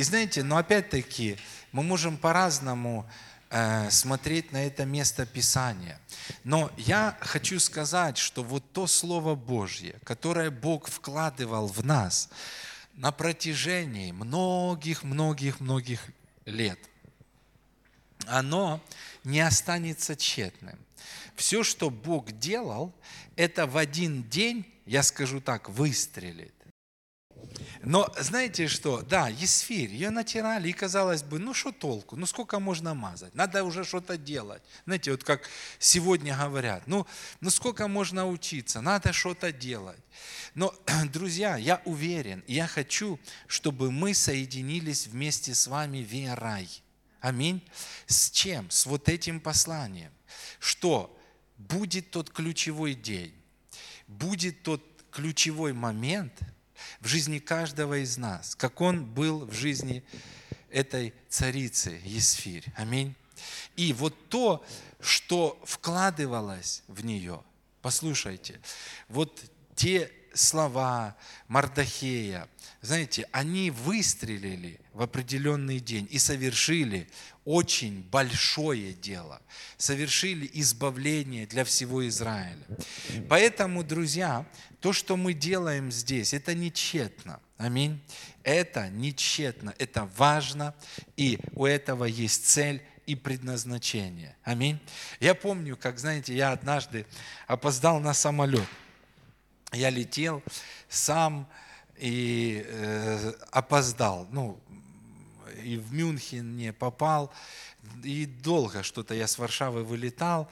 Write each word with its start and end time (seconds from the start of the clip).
И 0.00 0.02
знаете, 0.02 0.42
но 0.42 0.56
опять-таки 0.56 1.36
мы 1.72 1.82
можем 1.82 2.16
по-разному 2.16 3.06
э, 3.50 3.90
смотреть 3.90 4.50
на 4.50 4.64
это 4.64 4.86
место 4.86 5.26
Писания. 5.26 6.00
Но 6.42 6.72
я 6.78 7.18
хочу 7.20 7.60
сказать, 7.60 8.16
что 8.16 8.42
вот 8.42 8.64
то 8.72 8.86
Слово 8.86 9.34
Божье, 9.34 9.96
которое 10.04 10.50
Бог 10.50 10.88
вкладывал 10.88 11.66
в 11.66 11.84
нас 11.84 12.30
на 12.94 13.12
протяжении 13.12 14.10
многих-многих-многих 14.10 16.00
лет, 16.46 16.78
оно 18.26 18.80
не 19.22 19.40
останется 19.40 20.16
тщетным. 20.16 20.78
Все, 21.36 21.62
что 21.62 21.90
Бог 21.90 22.32
делал, 22.32 22.94
это 23.36 23.66
в 23.66 23.76
один 23.76 24.22
день, 24.30 24.64
я 24.86 25.02
скажу 25.02 25.42
так, 25.42 25.68
выстрелит. 25.68 26.54
Но 27.82 28.12
знаете 28.18 28.68
что? 28.68 29.00
Да, 29.00 29.28
Есфирь, 29.28 29.90
ее 29.90 30.10
натирали, 30.10 30.68
и 30.68 30.72
казалось 30.72 31.22
бы, 31.22 31.38
ну 31.38 31.54
что 31.54 31.72
толку, 31.72 32.14
ну 32.14 32.26
сколько 32.26 32.58
можно 32.60 32.94
мазать, 32.94 33.34
надо 33.34 33.64
уже 33.64 33.84
что-то 33.84 34.18
делать. 34.18 34.62
Знаете, 34.84 35.12
вот 35.12 35.24
как 35.24 35.48
сегодня 35.78 36.36
говорят, 36.36 36.86
ну, 36.86 37.06
ну 37.40 37.48
сколько 37.48 37.88
можно 37.88 38.28
учиться, 38.28 38.82
надо 38.82 39.14
что-то 39.14 39.50
делать. 39.50 39.98
Но, 40.54 40.74
друзья, 41.12 41.56
я 41.56 41.80
уверен, 41.86 42.44
я 42.46 42.66
хочу, 42.66 43.18
чтобы 43.46 43.90
мы 43.90 44.12
соединились 44.12 45.06
вместе 45.06 45.54
с 45.54 45.66
вами 45.66 45.98
верой. 45.98 46.68
Аминь. 47.20 47.62
С 48.06 48.30
чем? 48.30 48.70
С 48.70 48.84
вот 48.84 49.08
этим 49.08 49.40
посланием. 49.40 50.12
Что 50.58 51.18
будет 51.56 52.10
тот 52.10 52.30
ключевой 52.30 52.94
день, 52.94 53.34
будет 54.06 54.62
тот 54.62 54.84
ключевой 55.10 55.72
момент– 55.72 56.38
в 57.00 57.06
жизни 57.06 57.38
каждого 57.38 58.02
из 58.02 58.16
нас, 58.16 58.54
как 58.54 58.80
он 58.80 59.04
был 59.04 59.46
в 59.46 59.52
жизни 59.52 60.02
этой 60.70 61.14
царицы 61.28 62.00
Есфирь. 62.04 62.64
Аминь. 62.76 63.14
И 63.76 63.92
вот 63.92 64.28
то, 64.28 64.64
что 65.00 65.60
вкладывалось 65.64 66.82
в 66.86 67.04
нее, 67.04 67.42
послушайте, 67.82 68.60
вот 69.08 69.42
те 69.74 70.10
слова 70.34 71.16
Мардахея, 71.48 72.48
знаете, 72.82 73.26
они 73.32 73.70
выстрелили 73.70 74.80
в 74.92 75.02
определенный 75.02 75.80
день 75.80 76.08
и 76.10 76.18
совершили 76.18 77.08
очень 77.44 78.02
большое 78.02 78.92
дело, 78.92 79.42
совершили 79.76 80.48
избавление 80.54 81.46
для 81.46 81.64
всего 81.64 82.06
Израиля. 82.08 82.64
Поэтому, 83.28 83.82
друзья, 83.82 84.46
то, 84.80 84.92
что 84.92 85.16
мы 85.16 85.34
делаем 85.34 85.92
здесь, 85.92 86.32
это 86.32 86.54
не 86.54 86.72
тщетно. 86.72 87.40
Аминь. 87.58 88.00
Это 88.42 88.88
не 88.88 89.14
тщетно, 89.14 89.74
это 89.78 90.08
важно, 90.16 90.74
и 91.16 91.38
у 91.52 91.66
этого 91.66 92.04
есть 92.04 92.46
цель 92.46 92.82
и 93.04 93.14
предназначение. 93.14 94.36
Аминь. 94.44 94.78
Я 95.18 95.34
помню, 95.34 95.76
как, 95.76 95.98
знаете, 95.98 96.34
я 96.34 96.52
однажды 96.52 97.06
опоздал 97.46 98.00
на 98.00 98.14
самолет. 98.14 98.66
Я 99.72 99.90
летел 99.90 100.42
сам 100.88 101.46
и 101.96 102.64
э, 102.66 103.32
опоздал. 103.50 104.26
Ну, 104.30 104.58
и 105.62 105.76
в 105.76 105.92
Мюнхен 105.92 106.56
не 106.56 106.72
попал. 106.72 107.32
И 108.02 108.26
долго 108.26 108.82
что-то 108.82 109.14
я 109.14 109.26
с 109.26 109.38
Варшавы 109.38 109.84
вылетал. 109.84 110.50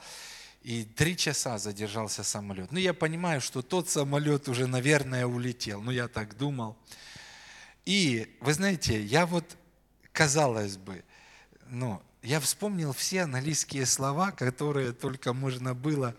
И 0.69 0.83
три 0.83 1.17
часа 1.17 1.57
задержался 1.57 2.23
самолет. 2.23 2.71
Ну, 2.71 2.77
я 2.77 2.93
понимаю, 2.93 3.41
что 3.41 3.63
тот 3.63 3.89
самолет 3.89 4.47
уже, 4.47 4.67
наверное, 4.67 5.25
улетел. 5.25 5.81
Ну, 5.81 5.89
я 5.89 6.07
так 6.07 6.37
думал. 6.37 6.77
И, 7.85 8.37
вы 8.39 8.53
знаете, 8.53 9.01
я 9.01 9.25
вот, 9.25 9.57
казалось 10.11 10.77
бы, 10.77 11.03
ну, 11.69 11.99
я 12.21 12.39
вспомнил 12.39 12.93
все 12.93 13.21
английские 13.23 13.87
слова, 13.87 14.29
которые 14.29 14.91
только 14.91 15.33
можно 15.33 15.73
было 15.73 16.15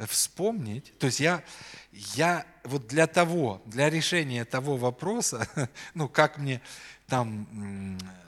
вспомнить. 0.00 0.92
То 0.98 1.06
есть 1.06 1.20
я, 1.20 1.42
я 1.90 2.44
вот 2.64 2.86
для 2.86 3.06
того, 3.06 3.62
для 3.64 3.88
решения 3.88 4.44
того 4.44 4.76
вопроса, 4.76 5.48
ну, 5.94 6.10
как 6.10 6.36
мне 6.36 6.60
там 7.06 7.48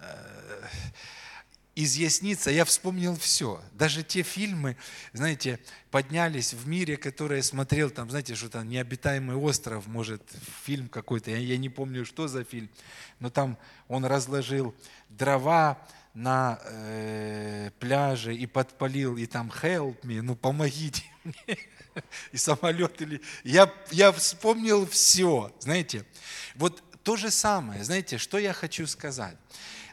э, 0.00 0.68
изъясниться, 1.76 2.50
я 2.50 2.64
вспомнил 2.64 3.16
все. 3.16 3.62
Даже 3.74 4.02
те 4.02 4.22
фильмы, 4.22 4.76
знаете, 5.12 5.60
поднялись 5.90 6.54
в 6.54 6.66
мире, 6.66 6.96
которые 6.96 7.38
я 7.38 7.42
смотрел, 7.42 7.90
там, 7.90 8.10
знаете, 8.10 8.34
что 8.34 8.48
там 8.48 8.68
«Необитаемый 8.68 9.36
остров», 9.36 9.86
может, 9.86 10.22
фильм 10.64 10.88
какой-то, 10.88 11.30
я, 11.30 11.36
я 11.36 11.58
не 11.58 11.68
помню, 11.68 12.04
что 12.04 12.26
за 12.26 12.42
фильм, 12.44 12.70
но 13.20 13.30
там 13.30 13.58
он 13.88 14.04
разложил 14.04 14.74
дрова, 15.10 15.78
на 16.16 16.58
э, 16.64 17.70
пляже 17.78 18.34
и 18.34 18.46
подпалил, 18.46 19.18
и 19.18 19.26
там 19.26 19.52
help 19.62 20.00
me, 20.00 20.22
ну 20.22 20.34
помогите 20.34 21.04
мне, 21.24 21.58
и 22.32 22.38
самолет 22.38 23.02
или... 23.02 23.20
Я, 23.44 23.70
я 23.90 24.10
вспомнил 24.12 24.86
все, 24.86 25.54
знаете. 25.58 26.06
Вот 26.54 26.82
то 27.02 27.16
же 27.16 27.30
самое, 27.30 27.84
знаете, 27.84 28.16
что 28.16 28.38
я 28.38 28.54
хочу 28.54 28.86
сказать. 28.86 29.36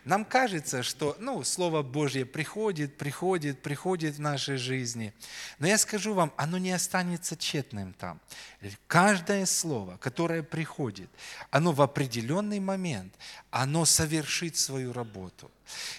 Нам 0.05 0.25
кажется, 0.25 0.83
что 0.83 1.15
ну, 1.19 1.43
Слово 1.43 1.81
Божье 1.81 2.25
приходит, 2.25 2.97
приходит, 2.97 3.61
приходит 3.61 4.15
в 4.15 4.19
нашей 4.19 4.57
жизни. 4.57 5.13
Но 5.59 5.67
я 5.67 5.77
скажу 5.77 6.13
вам, 6.13 6.33
оно 6.35 6.57
не 6.57 6.71
останется 6.71 7.37
тщетным 7.37 7.93
там. 7.93 8.19
Каждое 8.87 9.45
слово, 9.45 9.97
которое 9.97 10.43
приходит, 10.43 11.09
оно 11.51 11.71
в 11.71 11.81
определенный 11.81 12.59
момент, 12.59 13.13
оно 13.49 13.85
совершит 13.85 14.57
свою 14.57 14.91
работу. 14.91 15.49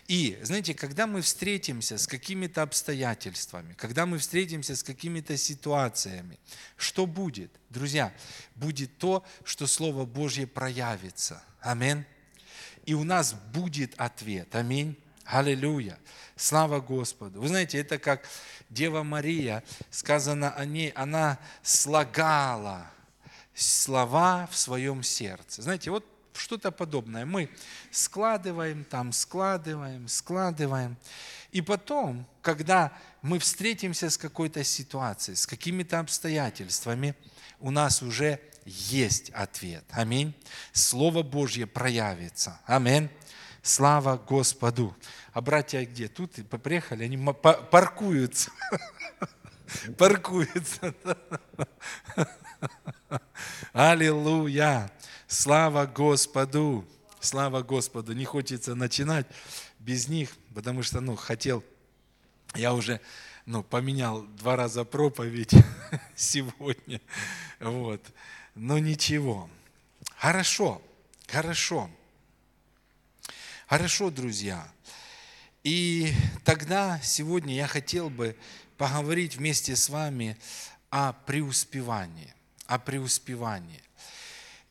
И, 0.07 0.39
знаете, 0.43 0.75
когда 0.75 1.07
мы 1.07 1.23
встретимся 1.23 1.97
с 1.97 2.07
какими-то 2.07 2.63
обстоятельствами, 2.63 3.73
когда 3.75 4.05
мы 4.05 4.19
встретимся 4.19 4.77
с 4.77 4.83
какими-то 4.83 5.37
ситуациями, 5.39 6.39
что 6.77 7.07
будет? 7.07 7.51
Друзья, 7.71 8.13
будет 8.55 8.99
то, 8.99 9.25
что 9.45 9.67
Слово 9.67 10.05
Божье 10.05 10.47
проявится. 10.47 11.43
Аминь 11.61 12.05
и 12.87 12.95
у 12.95 13.05
нас 13.05 13.35
будет 13.53 13.95
ответ. 13.97 14.55
Аминь. 14.55 14.97
Аллилуйя. 15.25 15.99
Слава 16.37 16.81
Господу. 16.81 17.41
Вы 17.41 17.49
знаете, 17.49 17.79
это 17.79 17.99
как 17.99 18.29
Дева 18.69 19.03
Мария, 19.03 19.63
сказано 19.91 20.51
о 20.51 20.65
ней, 20.65 20.91
она 20.91 21.39
слагала 21.63 22.91
слова 23.55 24.49
в 24.51 24.57
своем 24.57 25.03
сердце. 25.03 25.63
Знаете, 25.63 25.91
вот 25.91 26.05
что-то 26.35 26.71
подобное. 26.73 27.25
Мы 27.25 27.49
складываем 27.91 28.85
там, 28.85 29.13
складываем, 29.13 30.09
складываем. 30.09 30.97
И 31.53 31.63
потом, 31.63 32.27
когда 32.43 32.93
мы 33.23 33.39
встретимся 33.39 34.11
с 34.11 34.19
какой-то 34.19 34.65
ситуацией, 34.65 35.37
с 35.37 35.47
какими-то 35.47 36.01
обстоятельствами, 36.01 37.15
у 37.61 37.71
нас 37.71 38.03
уже 38.03 38.41
есть 38.65 39.31
ответ. 39.31 39.85
Аминь. 39.91 40.35
Слово 40.73 41.23
Божье 41.23 41.67
проявится. 41.67 42.61
Аминь. 42.67 43.09
Слава 43.63 44.17
Господу. 44.17 44.95
А 45.33 45.41
братья 45.41 45.85
где? 45.85 46.09
Тут 46.09 46.33
приехали, 46.63 47.05
они 47.05 47.33
паркуются. 47.71 48.51
Паркуются. 49.99 50.95
Аллилуйя. 53.73 54.91
Слава 55.27 55.87
Господу. 55.87 56.87
Слава 57.21 57.63
Господу. 57.63 58.13
Не 58.13 58.25
хочется 58.25 58.75
начинать 58.75 59.27
без 59.79 60.09
них, 60.09 60.31
потому 60.55 60.83
что, 60.83 61.01
ну, 61.01 61.17
хотел, 61.17 61.65
я 62.55 62.75
уже 62.75 63.01
ну, 63.47 63.63
поменял 63.63 64.23
два 64.23 64.57
раза 64.57 64.85
проповедь 64.85 65.55
сегодня. 66.15 67.01
Вот 67.61 68.03
но 68.55 68.79
ничего. 68.79 69.49
Хорошо, 70.17 70.81
хорошо. 71.27 71.91
Хорошо, 73.67 74.11
друзья. 74.11 74.67
И 75.63 76.13
тогда 76.45 77.01
сегодня 77.03 77.55
я 77.55 77.67
хотел 77.67 78.11
бы 78.11 78.37
поговорить 78.77 79.37
вместе 79.37 79.75
с 79.77 79.89
вами 79.89 80.37
о 80.91 81.13
преуспевании, 81.13 82.33
о 82.67 82.79
преуспевании. 82.79 83.83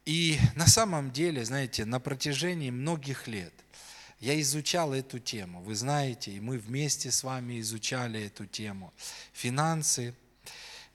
И 0.06 0.40
на 0.56 0.68
самом 0.68 1.12
деле, 1.12 1.44
знаете, 1.46 1.86
на 1.86 2.00
протяжении 2.00 2.70
многих 2.70 3.28
лет 3.28 3.54
я 4.20 4.40
изучал 4.40 4.94
эту 4.94 5.20
тему. 5.20 5.62
Вы 5.64 5.76
знаете, 5.76 6.32
и 6.32 6.40
мы 6.40 6.58
вместе 6.58 7.12
с 7.12 7.24
вами 7.24 7.60
изучали 7.60 8.26
эту 8.26 8.46
тему. 8.46 8.94
Финансы, 9.34 10.14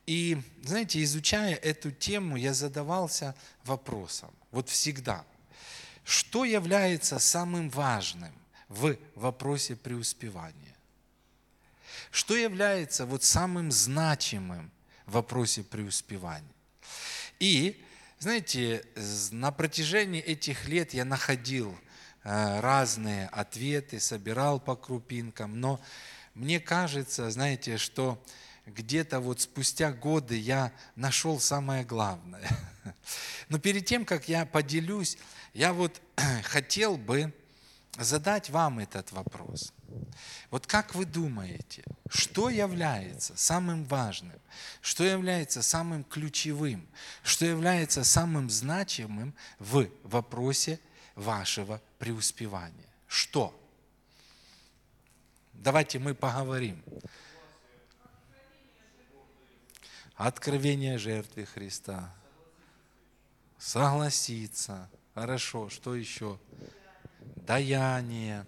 и, 0.08 0.38
знаете, 0.62 1.02
изучая 1.02 1.54
эту 1.54 1.90
тему, 1.90 2.36
я 2.36 2.54
задавался 2.54 3.34
вопросом, 3.64 4.30
вот 4.50 4.70
всегда, 4.70 5.22
что 6.02 6.46
является 6.46 7.18
самым 7.18 7.68
важным 7.68 8.32
в 8.70 8.96
вопросе 9.14 9.76
преуспевания? 9.76 10.74
Что 12.10 12.34
является 12.34 13.04
вот 13.04 13.22
самым 13.22 13.70
значимым 13.70 14.70
в 15.04 15.12
вопросе 15.12 15.62
преуспевания? 15.62 16.54
И, 17.38 17.84
знаете, 18.18 18.86
на 19.30 19.52
протяжении 19.52 20.22
этих 20.22 20.68
лет 20.68 20.94
я 20.94 21.04
находил 21.04 21.78
э, 22.24 22.60
разные 22.60 23.26
ответы, 23.26 24.00
собирал 24.00 24.58
по 24.58 24.74
крупинкам, 24.74 25.60
но 25.60 25.78
мне 26.32 26.60
кажется, 26.60 27.30
знаете, 27.30 27.76
что 27.76 28.18
где-то 28.74 29.20
вот 29.20 29.40
спустя 29.40 29.92
годы 29.92 30.36
я 30.36 30.72
нашел 30.96 31.40
самое 31.40 31.84
главное. 31.84 32.48
Но 33.48 33.58
перед 33.58 33.86
тем, 33.86 34.04
как 34.04 34.28
я 34.28 34.46
поделюсь, 34.46 35.18
я 35.54 35.72
вот 35.72 36.00
хотел 36.44 36.96
бы 36.96 37.32
задать 37.98 38.50
вам 38.50 38.78
этот 38.78 39.12
вопрос. 39.12 39.72
Вот 40.50 40.66
как 40.66 40.94
вы 40.94 41.04
думаете, 41.04 41.82
что 42.08 42.48
является 42.48 43.36
самым 43.36 43.84
важным, 43.84 44.38
что 44.80 45.04
является 45.04 45.62
самым 45.62 46.04
ключевым, 46.04 46.86
что 47.22 47.44
является 47.44 48.04
самым 48.04 48.50
значимым 48.50 49.34
в 49.58 49.88
вопросе 50.04 50.78
вашего 51.14 51.80
преуспевания? 51.98 52.86
Что? 53.06 53.58
Давайте 55.52 55.98
мы 55.98 56.14
поговорим. 56.14 56.82
Откровение 60.18 60.98
жертвы 60.98 61.46
Христа. 61.46 62.12
Согласиться. 63.56 64.90
Хорошо, 65.14 65.68
что 65.70 65.94
еще? 65.94 66.40
Даяние. 67.36 68.44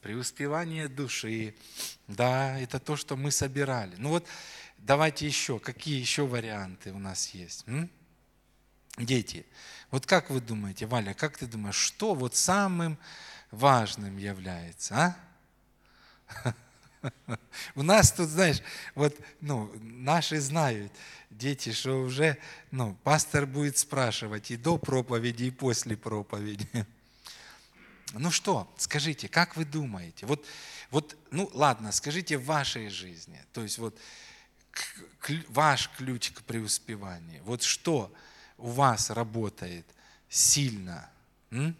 Преуспевание 0.00 0.88
души. 0.88 1.54
Да, 2.06 2.58
это 2.58 2.80
то, 2.80 2.96
что 2.96 3.14
мы 3.14 3.30
собирали. 3.30 3.94
Ну 3.98 4.08
вот, 4.08 4.26
давайте 4.78 5.26
еще, 5.26 5.58
какие 5.58 6.00
еще 6.00 6.26
варианты 6.26 6.90
у 6.90 6.98
нас 6.98 7.34
есть? 7.34 7.64
М? 7.66 7.90
Дети, 8.96 9.44
вот 9.90 10.06
как 10.06 10.30
вы 10.30 10.40
думаете, 10.40 10.86
Валя, 10.86 11.12
как 11.12 11.36
ты 11.36 11.46
думаешь, 11.46 11.76
что 11.76 12.14
вот 12.14 12.34
самым 12.34 12.96
важным 13.50 14.16
является, 14.16 15.14
а? 16.26 16.54
У 17.74 17.82
нас 17.82 18.12
тут, 18.12 18.28
знаешь, 18.28 18.62
вот, 18.94 19.16
ну, 19.40 19.70
наши 19.80 20.40
знают, 20.40 20.92
дети, 21.30 21.72
что 21.72 22.02
уже, 22.02 22.38
ну, 22.70 22.96
пастор 23.04 23.46
будет 23.46 23.76
спрашивать 23.78 24.50
и 24.50 24.56
до 24.56 24.78
проповеди, 24.78 25.44
и 25.44 25.50
после 25.50 25.96
проповеди. 25.96 26.68
Ну 28.14 28.30
что, 28.30 28.72
скажите, 28.78 29.28
как 29.28 29.54
вы 29.54 29.66
думаете? 29.66 30.24
Вот, 30.24 30.42
вот, 30.90 31.14
ну 31.30 31.50
ладно, 31.52 31.92
скажите 31.92 32.38
в 32.38 32.46
вашей 32.46 32.88
жизни, 32.88 33.38
то 33.52 33.62
есть 33.62 33.76
вот 33.76 33.94
ваш 35.48 35.90
ключ 35.90 36.30
к 36.30 36.40
преуспеванию, 36.40 37.42
вот 37.44 37.62
что 37.62 38.10
у 38.56 38.70
вас 38.70 39.10
работает 39.10 39.84
сильно? 40.30 41.10
М? 41.50 41.76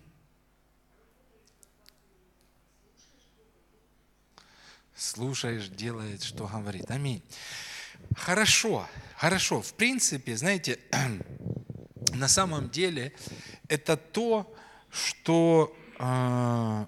Слушаешь, 4.99 5.69
делает, 5.69 6.23
что 6.23 6.47
говорит. 6.47 6.91
Аминь. 6.91 7.23
Хорошо, 8.17 8.89
хорошо. 9.17 9.63
В 9.63 9.73
принципе, 9.75 10.37
знаете, 10.37 10.79
на 12.15 12.29
самом 12.29 12.69
деле 12.69 13.15
это 13.69 13.97
то, 13.97 14.53
что 14.91 15.77
э, 15.99 16.87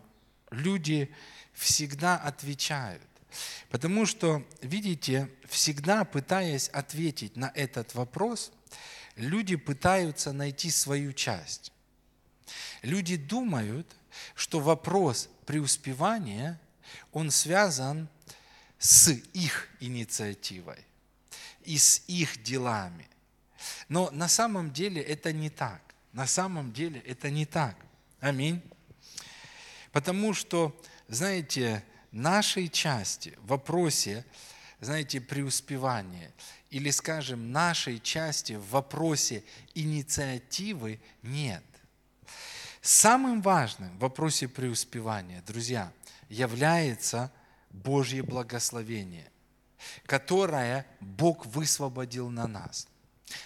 люди 0.50 1.14
всегда 1.52 2.16
отвечают. 2.16 3.02
Потому 3.70 4.06
что, 4.06 4.44
видите, 4.60 5.30
всегда 5.48 6.04
пытаясь 6.04 6.68
ответить 6.68 7.36
на 7.36 7.52
этот 7.54 7.94
вопрос, 7.94 8.50
люди 9.14 9.54
пытаются 9.54 10.32
найти 10.32 10.70
свою 10.70 11.12
часть. 11.12 11.72
Люди 12.82 13.16
думают, 13.16 13.86
что 14.34 14.58
вопрос 14.58 15.28
преуспевания– 15.46 16.60
он 17.12 17.30
связан 17.30 18.08
с 18.78 19.10
их 19.10 19.68
инициативой 19.80 20.84
и 21.64 21.78
с 21.78 22.02
их 22.06 22.42
делами. 22.42 23.08
Но 23.88 24.10
на 24.10 24.28
самом 24.28 24.72
деле 24.72 25.02
это 25.02 25.32
не 25.32 25.50
так. 25.50 25.82
На 26.12 26.26
самом 26.26 26.72
деле 26.72 27.00
это 27.00 27.30
не 27.30 27.46
так. 27.46 27.76
Аминь. 28.20 28.62
Потому 29.92 30.34
что, 30.34 30.80
знаете, 31.08 31.84
нашей 32.10 32.68
части 32.68 33.34
в 33.42 33.48
вопросе, 33.48 34.24
знаете, 34.80 35.20
преуспевания, 35.20 36.32
или, 36.70 36.90
скажем, 36.90 37.52
нашей 37.52 37.98
части 37.98 38.54
в 38.54 38.68
вопросе 38.70 39.44
инициативы 39.74 41.00
нет. 41.22 41.64
Самым 42.80 43.42
важным 43.42 43.90
в 43.98 44.00
вопросе 44.00 44.48
преуспевания, 44.48 45.42
друзья, 45.42 45.92
является 46.30 47.30
Божье 47.68 48.22
благословение, 48.22 49.30
которое 50.06 50.86
Бог 51.00 51.44
высвободил 51.44 52.30
на 52.30 52.46
нас. 52.46 52.88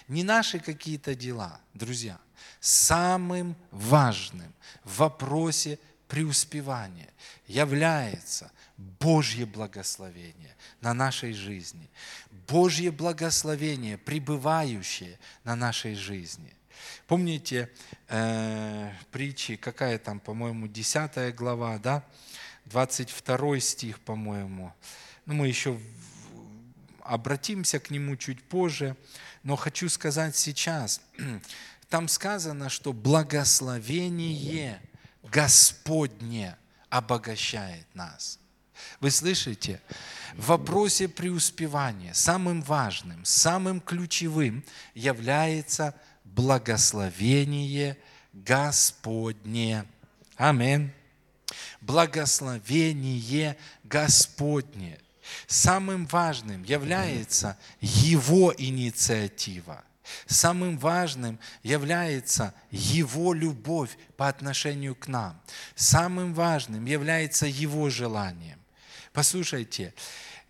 Не 0.07 0.23
наши 0.23 0.59
какие-то 0.59 1.15
дела, 1.15 1.59
друзья. 1.73 2.17
Самым 2.59 3.55
важным 3.71 4.53
в 4.83 4.97
вопросе 4.97 5.79
преуспевания 6.07 7.09
является 7.47 8.51
Божье 8.77 9.45
благословение 9.45 10.55
на 10.81 10.93
нашей 10.93 11.33
жизни. 11.33 11.89
Божье 12.47 12.91
благословение, 12.91 13.97
пребывающее 13.97 15.19
на 15.43 15.55
нашей 15.55 15.95
жизни. 15.95 16.53
Помните 17.07 17.69
э, 18.07 18.91
притчи, 19.11 19.55
какая 19.55 19.97
там, 19.97 20.19
по-моему, 20.19 20.67
10 20.67 21.35
глава, 21.35 21.77
да? 21.77 22.03
22 22.65 23.59
стих, 23.59 23.99
по-моему. 23.99 24.73
Ну, 25.25 25.33
мы 25.35 25.47
еще 25.47 25.79
обратимся 27.01 27.79
к 27.79 27.91
нему 27.91 28.17
чуть 28.17 28.43
позже, 28.43 28.95
но 29.43 29.55
хочу 29.55 29.89
сказать 29.89 30.35
сейчас. 30.35 31.01
Там 31.89 32.07
сказано, 32.07 32.69
что 32.69 32.93
благословение 32.93 34.81
Господне 35.23 36.57
обогащает 36.89 37.85
нас. 37.93 38.39
Вы 38.99 39.11
слышите? 39.11 39.81
В 40.33 40.47
вопросе 40.47 41.07
преуспевания 41.07 42.13
самым 42.13 42.61
важным, 42.61 43.23
самым 43.23 43.79
ключевым 43.79 44.65
является 44.93 45.95
благословение 46.23 47.97
Господне. 48.33 49.85
Аминь 50.35 50.91
благословение 51.81 53.57
Господне. 53.83 54.99
Самым 55.47 56.05
важным 56.05 56.63
является 56.63 57.57
Его 57.79 58.53
инициатива. 58.57 59.83
Самым 60.27 60.77
важным 60.77 61.39
является 61.63 62.53
Его 62.69 63.33
любовь 63.33 63.97
по 64.17 64.27
отношению 64.27 64.95
к 64.95 65.07
нам. 65.07 65.41
Самым 65.75 66.33
важным 66.33 66.85
является 66.85 67.47
Его 67.47 67.89
желанием. 67.89 68.59
Послушайте, 69.13 69.93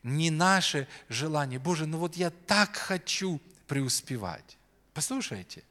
не 0.03 0.29
наше 0.29 0.87
желание, 1.09 1.59
Боже, 1.59 1.85
ну 1.85 1.97
вот 1.97 2.15
я 2.15 2.29
так 2.29 2.75
хочу 2.75 3.41
преуспевать. 3.67 4.57
Послушайте, 4.93 5.63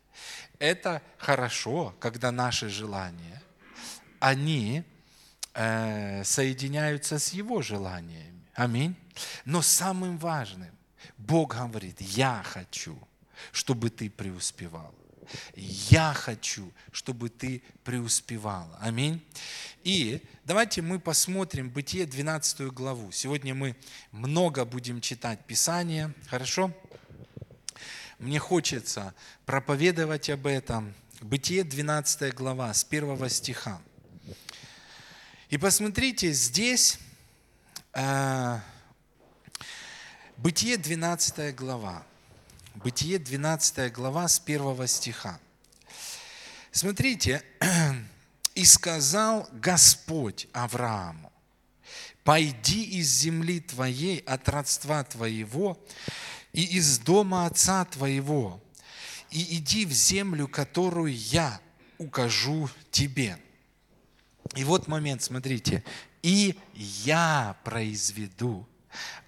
это 0.59 1.03
хорошо, 1.19 1.95
когда 2.01 2.33
наши 2.33 2.69
желания, 2.69 3.43
они 4.19 4.85
соединяются 5.55 7.19
с 7.19 7.33
Его 7.33 7.63
желаниями. 7.63 8.43
Аминь. 8.55 8.97
Но 9.45 9.63
самым 9.63 10.19
важным, 10.19 10.71
Бог 11.17 11.55
говорит, 11.57 12.01
я 12.01 12.43
хочу, 12.45 12.99
чтобы 13.53 13.91
ты 13.91 14.11
преуспевал. 14.11 14.95
Я 15.55 16.13
хочу, 16.13 16.73
чтобы 16.93 17.31
ты 17.31 17.63
преуспевал. 17.83 18.69
Аминь. 18.81 19.25
И 19.83 20.23
давайте 20.45 20.83
мы 20.83 20.99
посмотрим 20.99 21.71
Бытие 21.71 22.07
12 22.07 22.73
главу. 22.73 23.11
Сегодня 23.11 23.55
мы 23.55 23.77
много 24.11 24.65
будем 24.65 25.01
читать 25.01 25.45
Писание. 25.47 26.13
Хорошо? 26.29 26.73
Мне 28.19 28.39
хочется 28.39 29.15
проповедовать 29.47 30.31
об 30.31 30.47
этом. 30.47 30.95
Бытие 31.21 31.65
12 31.65 32.35
глава 32.35 32.73
с 32.73 32.87
1 32.89 33.29
стиха. 33.31 33.81
И 35.51 35.59
посмотрите, 35.59 36.33
здесь 36.33 36.99
э, 37.93 38.59
Бытие 40.37 40.77
12 40.77 41.55
глава. 41.55 42.05
Бытие 42.75 43.19
12 43.19 43.93
глава 43.93 44.27
с 44.27 44.43
1 44.45 44.87
стиха. 44.89 45.39
Смотрите, 46.73 47.43
«И 48.55 48.65
сказал 48.65 49.49
Господь 49.53 50.49
Аврааму, 50.53 51.33
пойди 52.25 52.85
из 52.99 53.09
земли 53.09 53.61
твоей, 53.61 54.19
от 54.19 54.49
родства 54.49 55.05
твоего, 55.05 55.79
и 56.53 56.63
из 56.79 56.99
дома 56.99 57.47
отца 57.47 57.85
твоего, 57.85 58.61
и 59.31 59.57
иди 59.57 59.87
в 59.87 59.93
землю, 59.93 60.49
которую 60.49 61.15
я 61.15 61.61
укажу 61.99 62.69
тебе. 62.91 63.39
И 64.57 64.65
вот 64.65 64.89
момент, 64.89 65.23
смотрите. 65.23 65.83
И 66.23 66.59
я 66.75 67.57
произведу 67.65 68.67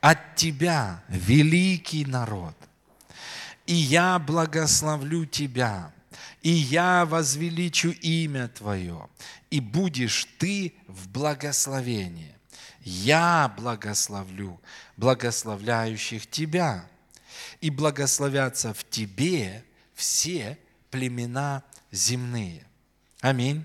от 0.01 0.37
тебя 0.37 1.03
великий 1.09 2.05
народ. 2.05 2.55
И 3.67 3.75
я 3.75 4.19
благословлю 4.19 5.27
тебя, 5.27 5.93
и 6.41 6.51
я 6.51 7.05
возвеличу 7.05 7.91
имя 7.91 8.49
Твое, 8.49 9.09
и 9.51 9.59
будешь 9.61 10.29
ты 10.39 10.75
в 10.87 11.09
благословении. 11.09 12.33
Я 12.83 13.53
благословлю 13.57 14.61
благословляющих 14.97 16.31
тебя, 16.31 16.89
и 17.61 17.71
благословятся 17.71 18.73
в 18.73 18.89
тебе 18.89 19.65
все 19.95 20.59
племена 20.91 21.65
земные. 21.91 22.65
Аминь. 23.21 23.65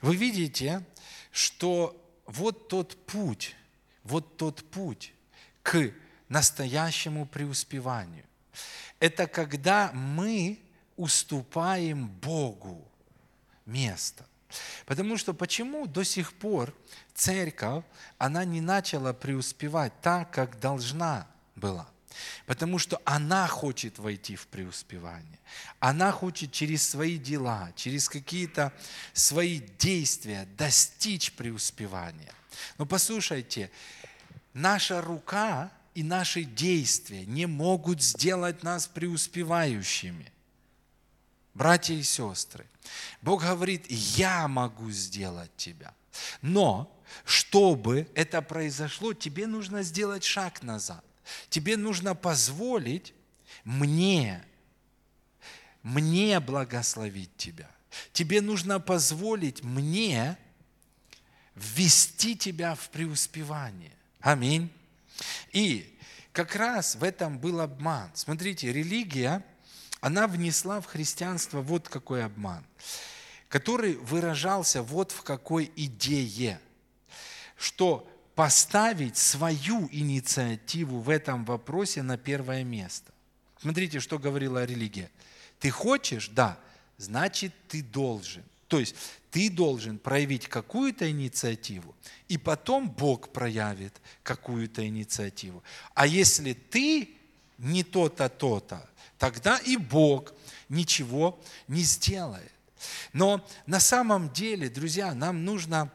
Вы 0.00 0.16
видите, 0.16 0.84
что 1.30 1.94
вот 2.26 2.68
тот 2.68 3.06
путь, 3.06 3.56
вот 4.04 4.36
тот 4.36 4.62
путь 4.70 5.12
к 5.62 5.92
настоящему 6.28 7.26
преуспеванию. 7.26 8.24
Это 9.00 9.26
когда 9.26 9.90
мы 9.92 10.58
уступаем 10.96 12.08
Богу 12.08 12.86
место. 13.64 14.26
Потому 14.86 15.16
что 15.16 15.34
почему 15.34 15.86
до 15.86 16.04
сих 16.04 16.32
пор 16.32 16.74
церковь, 17.14 17.84
она 18.16 18.44
не 18.44 18.60
начала 18.60 19.12
преуспевать 19.12 19.92
так, 20.00 20.30
как 20.30 20.58
должна 20.58 21.26
была? 21.54 21.88
Потому 22.46 22.78
что 22.78 23.00
она 23.04 23.46
хочет 23.46 23.98
войти 23.98 24.36
в 24.36 24.46
преуспевание. 24.46 25.38
Она 25.80 26.12
хочет 26.12 26.52
через 26.52 26.88
свои 26.88 27.18
дела, 27.18 27.72
через 27.76 28.08
какие-то 28.08 28.72
свои 29.12 29.60
действия 29.78 30.48
достичь 30.56 31.32
преуспевания. 31.32 32.32
Но 32.78 32.86
послушайте, 32.86 33.70
наша 34.52 35.00
рука 35.00 35.70
и 35.94 36.02
наши 36.02 36.44
действия 36.44 37.24
не 37.26 37.46
могут 37.46 38.02
сделать 38.02 38.62
нас 38.62 38.86
преуспевающими– 38.86 40.32
братья 41.58 41.94
и 41.94 42.02
сестры, 42.02 42.66
Бог 43.20 43.42
говорит, 43.42 43.84
я 43.90 44.48
могу 44.48 44.90
сделать 44.90 45.50
тебя. 45.56 45.92
Но, 46.40 46.90
чтобы 47.24 48.08
это 48.14 48.40
произошло, 48.40 49.12
тебе 49.12 49.46
нужно 49.46 49.82
сделать 49.82 50.24
шаг 50.24 50.62
назад. 50.62 51.04
Тебе 51.50 51.76
нужно 51.76 52.14
позволить 52.14 53.14
мне, 53.64 54.44
мне 55.82 56.40
благословить 56.40 57.36
тебя. 57.36 57.70
Тебе 58.12 58.40
нужно 58.40 58.80
позволить 58.80 59.62
мне 59.62 60.36
ввести 61.54 62.36
тебя 62.36 62.74
в 62.74 62.90
преуспевание. 62.90 63.96
Аминь. 64.20 64.70
И 65.52 65.98
как 66.32 66.54
раз 66.54 66.94
в 66.96 67.02
этом 67.02 67.38
был 67.38 67.60
обман. 67.60 68.10
Смотрите, 68.14 68.72
религия– 68.72 69.44
она 70.00 70.26
внесла 70.28 70.80
в 70.80 70.86
христианство 70.86 71.60
вот 71.60 71.88
какой 71.88 72.24
обман, 72.24 72.64
который 73.48 73.94
выражался 73.96 74.82
вот 74.82 75.12
в 75.12 75.22
какой 75.22 75.72
идее, 75.74 76.60
что 77.56 78.08
поставить 78.38 79.16
свою 79.16 79.88
инициативу 79.90 81.00
в 81.00 81.10
этом 81.10 81.44
вопросе 81.44 82.02
на 82.02 82.16
первое 82.16 82.62
место. 82.62 83.12
Смотрите, 83.60 83.98
что 83.98 84.16
говорила 84.16 84.64
религия. 84.64 85.10
Ты 85.58 85.70
хочешь? 85.70 86.28
Да. 86.28 86.56
Значит, 86.98 87.52
ты 87.66 87.82
должен. 87.82 88.44
То 88.68 88.78
есть 88.78 88.94
ты 89.32 89.50
должен 89.50 89.98
проявить 89.98 90.46
какую-то 90.46 91.10
инициативу, 91.10 91.96
и 92.28 92.38
потом 92.38 92.88
Бог 92.88 93.30
проявит 93.32 94.00
какую-то 94.22 94.86
инициативу. 94.86 95.64
А 95.94 96.06
если 96.06 96.52
ты 96.52 97.08
не 97.58 97.82
то-то, 97.82 98.28
то-то, 98.28 98.88
тогда 99.18 99.58
и 99.58 99.76
Бог 99.76 100.32
ничего 100.68 101.42
не 101.66 101.82
сделает. 101.82 102.52
Но 103.12 103.44
на 103.66 103.80
самом 103.80 104.32
деле, 104.32 104.68
друзья, 104.68 105.12
нам 105.12 105.44
нужно 105.44 105.90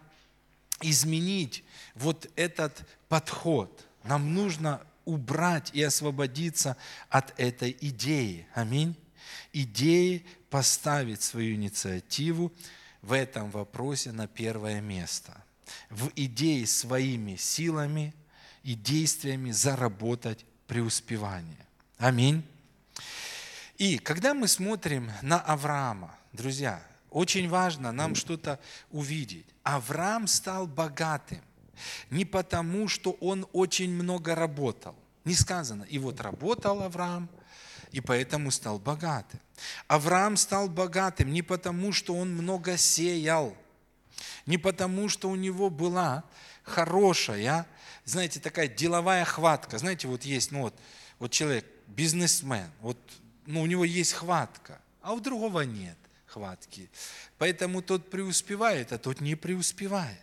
изменить 0.82 1.64
вот 1.96 2.30
этот 2.36 2.86
подход. 3.08 3.86
Нам 4.04 4.34
нужно 4.34 4.82
убрать 5.06 5.72
и 5.74 5.82
освободиться 5.84 6.78
от 7.10 7.38
этой 7.40 7.76
идеи. 7.82 8.48
Аминь. 8.54 8.96
Идеи 9.52 10.26
поставить 10.50 11.22
свою 11.22 11.56
инициативу 11.56 12.52
в 13.02 13.12
этом 13.12 13.52
вопросе 13.52 14.12
на 14.12 14.28
первое 14.28 14.82
место. 14.82 15.44
В 15.90 16.12
идее 16.16 16.66
своими 16.68 17.36
силами 17.36 18.14
и 18.64 18.76
действиями 18.76 19.52
заработать 19.52 20.46
преуспевание. 20.68 21.66
Аминь. 21.98 22.44
И 23.78 23.98
когда 23.98 24.34
мы 24.34 24.48
смотрим 24.48 25.12
на 25.22 25.40
Авраама, 25.40 26.16
друзья, 26.32 26.82
очень 27.10 27.50
важно 27.50 27.92
нам 27.92 28.16
что-то 28.16 28.60
увидеть. 28.92 29.46
Авраам 29.64 30.28
стал 30.28 30.68
богатым 30.68 31.42
не 32.10 32.26
потому, 32.26 32.88
что 32.88 33.12
он 33.20 33.48
очень 33.54 33.92
много 33.92 34.36
работал. 34.36 34.96
Не 35.26 35.36
сказано, 35.36 35.84
и 35.84 36.00
вот 36.00 36.20
работал 36.22 36.82
Авраам, 36.84 37.30
и 37.92 38.02
поэтому 38.02 38.52
стал 38.52 38.80
богатым. 38.80 39.40
Авраам 39.88 40.36
стал 40.36 40.68
богатым 40.68 41.32
не 41.32 41.42
потому, 41.42 41.92
что 41.92 42.16
он 42.16 42.34
много 42.34 42.78
сеял, 42.78 43.56
не 44.46 44.58
потому, 44.58 45.10
что 45.10 45.30
у 45.30 45.36
него 45.36 45.70
была 45.70 46.24
хорошая, 46.64 47.68
знаете, 48.06 48.40
такая 48.40 48.68
деловая 48.68 49.24
хватка. 49.26 49.78
Знаете, 49.78 50.08
вот 50.08 50.24
есть, 50.24 50.52
ну 50.52 50.64
вот, 50.64 50.76
вот 51.20 51.32
человек, 51.32 51.66
бизнесмен, 51.88 52.70
вот 52.82 52.98
ну, 53.46 53.62
у 53.62 53.66
него 53.66 53.86
есть 53.86 54.14
хватка, 54.14 54.82
а 55.02 55.14
у 55.14 55.20
другого 55.20 55.62
нет 55.62 55.98
хватки. 56.26 56.90
Поэтому 57.38 57.82
тот 57.82 58.10
преуспевает, 58.10 58.92
а 58.92 58.98
тот 58.98 59.22
не 59.22 59.36
преуспевает. 59.36 60.23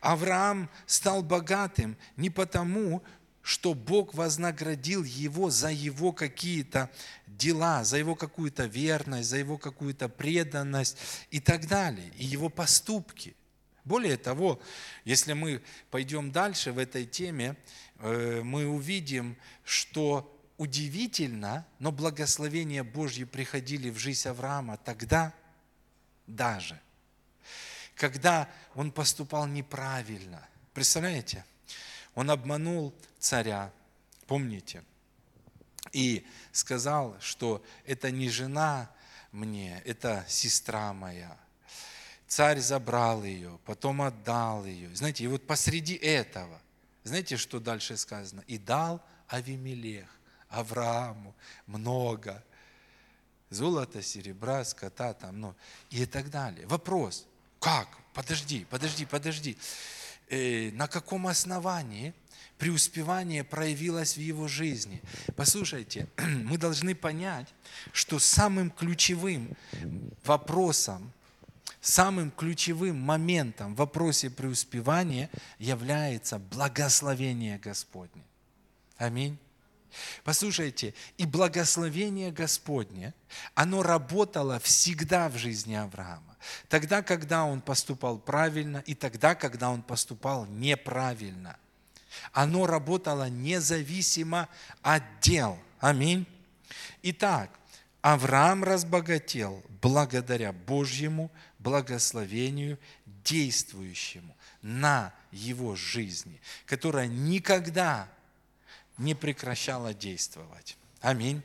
Авраам 0.00 0.68
стал 0.86 1.22
богатым 1.22 1.96
не 2.16 2.30
потому, 2.30 3.02
что 3.42 3.74
Бог 3.74 4.14
вознаградил 4.14 5.04
его 5.04 5.50
за 5.50 5.70
его 5.70 6.12
какие-то 6.12 6.90
дела, 7.26 7.84
за 7.84 7.98
его 7.98 8.14
какую-то 8.14 8.64
верность, 8.64 9.28
за 9.28 9.36
его 9.36 9.58
какую-то 9.58 10.08
преданность 10.08 10.96
и 11.30 11.40
так 11.40 11.68
далее, 11.68 12.10
и 12.16 12.24
его 12.24 12.48
поступки. 12.48 13.36
Более 13.84 14.16
того, 14.16 14.60
если 15.04 15.34
мы 15.34 15.62
пойдем 15.90 16.32
дальше 16.32 16.72
в 16.72 16.78
этой 16.78 17.04
теме, 17.04 17.56
э, 17.98 18.40
мы 18.42 18.66
увидим, 18.66 19.36
что 19.62 20.30
удивительно, 20.56 21.66
но 21.78 21.92
благословения 21.92 22.82
Божьи 22.82 23.24
приходили 23.24 23.90
в 23.90 23.98
жизнь 23.98 24.26
Авраама 24.26 24.78
тогда 24.78 25.34
даже, 26.26 26.80
когда 27.94 28.48
он 28.74 28.90
поступал 28.90 29.46
неправильно. 29.46 30.46
Представляете? 30.72 31.44
Он 32.14 32.30
обманул 32.30 32.94
царя, 33.18 33.72
помните? 34.26 34.84
И 35.92 36.26
сказал, 36.52 37.16
что 37.20 37.64
это 37.84 38.10
не 38.10 38.28
жена 38.28 38.90
мне, 39.32 39.80
это 39.84 40.24
сестра 40.28 40.92
моя. 40.92 41.36
Царь 42.26 42.58
забрал 42.58 43.22
ее, 43.22 43.58
потом 43.64 44.02
отдал 44.02 44.64
ее. 44.64 44.94
Знаете, 44.96 45.24
и 45.24 45.28
вот 45.28 45.46
посреди 45.46 45.94
этого, 45.94 46.60
знаете, 47.04 47.36
что 47.36 47.60
дальше 47.60 47.96
сказано? 47.96 48.42
И 48.46 48.58
дал 48.58 49.04
Авимелех 49.28 50.08
Аврааму 50.48 51.34
много 51.66 52.42
золота, 53.50 54.02
серебра, 54.02 54.64
скота 54.64 55.12
там, 55.14 55.40
ну, 55.40 55.54
и 55.90 56.06
так 56.06 56.30
далее. 56.30 56.66
Вопрос, 56.66 57.26
как? 57.64 57.88
Подожди, 58.12 58.66
подожди, 58.68 59.06
подожди. 59.06 59.56
Э, 60.28 60.70
на 60.72 60.86
каком 60.86 61.26
основании 61.26 62.12
преуспевание 62.58 63.42
проявилось 63.42 64.18
в 64.18 64.20
его 64.20 64.48
жизни? 64.48 65.00
Послушайте, 65.34 66.06
мы 66.18 66.58
должны 66.58 66.94
понять, 66.94 67.48
что 67.92 68.18
самым 68.18 68.70
ключевым 68.70 69.56
вопросом, 70.26 71.10
самым 71.80 72.30
ключевым 72.32 73.00
моментом 73.00 73.74
в 73.74 73.78
вопросе 73.78 74.28
преуспевания 74.28 75.30
является 75.58 76.38
благословение 76.38 77.58
Господне. 77.58 78.24
Аминь. 78.98 79.38
Послушайте, 80.22 80.92
и 81.16 81.24
благословение 81.24 82.30
Господне, 82.30 83.14
оно 83.54 83.82
работало 83.82 84.60
всегда 84.60 85.30
в 85.30 85.38
жизни 85.38 85.74
Авраама. 85.74 86.33
Тогда, 86.68 87.02
когда 87.02 87.44
он 87.44 87.60
поступал 87.60 88.18
правильно, 88.18 88.82
и 88.86 88.94
тогда, 88.94 89.34
когда 89.34 89.70
он 89.70 89.82
поступал 89.82 90.46
неправильно. 90.46 91.56
Оно 92.32 92.66
работало 92.66 93.28
независимо 93.28 94.48
от 94.82 95.02
дел. 95.20 95.58
Аминь. 95.80 96.26
Итак, 97.02 97.50
Авраам 98.00 98.64
разбогател 98.64 99.62
благодаря 99.80 100.52
Божьему 100.52 101.30
благословению, 101.58 102.78
действующему 103.06 104.36
на 104.62 105.12
его 105.32 105.74
жизни, 105.74 106.40
которая 106.66 107.06
никогда 107.06 108.08
не 108.98 109.14
прекращала 109.14 109.94
действовать. 109.94 110.76
Аминь. 111.00 111.42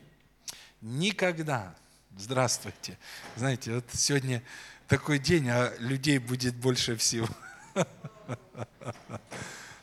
Никогда. 0.82 1.76
Здравствуйте. 2.18 2.98
Знаете, 3.36 3.76
вот 3.76 3.86
сегодня 3.94 4.44
такой 4.90 5.20
день, 5.20 5.48
а 5.50 5.72
людей 5.78 6.18
будет 6.18 6.56
больше 6.56 6.98
всего. 6.98 7.28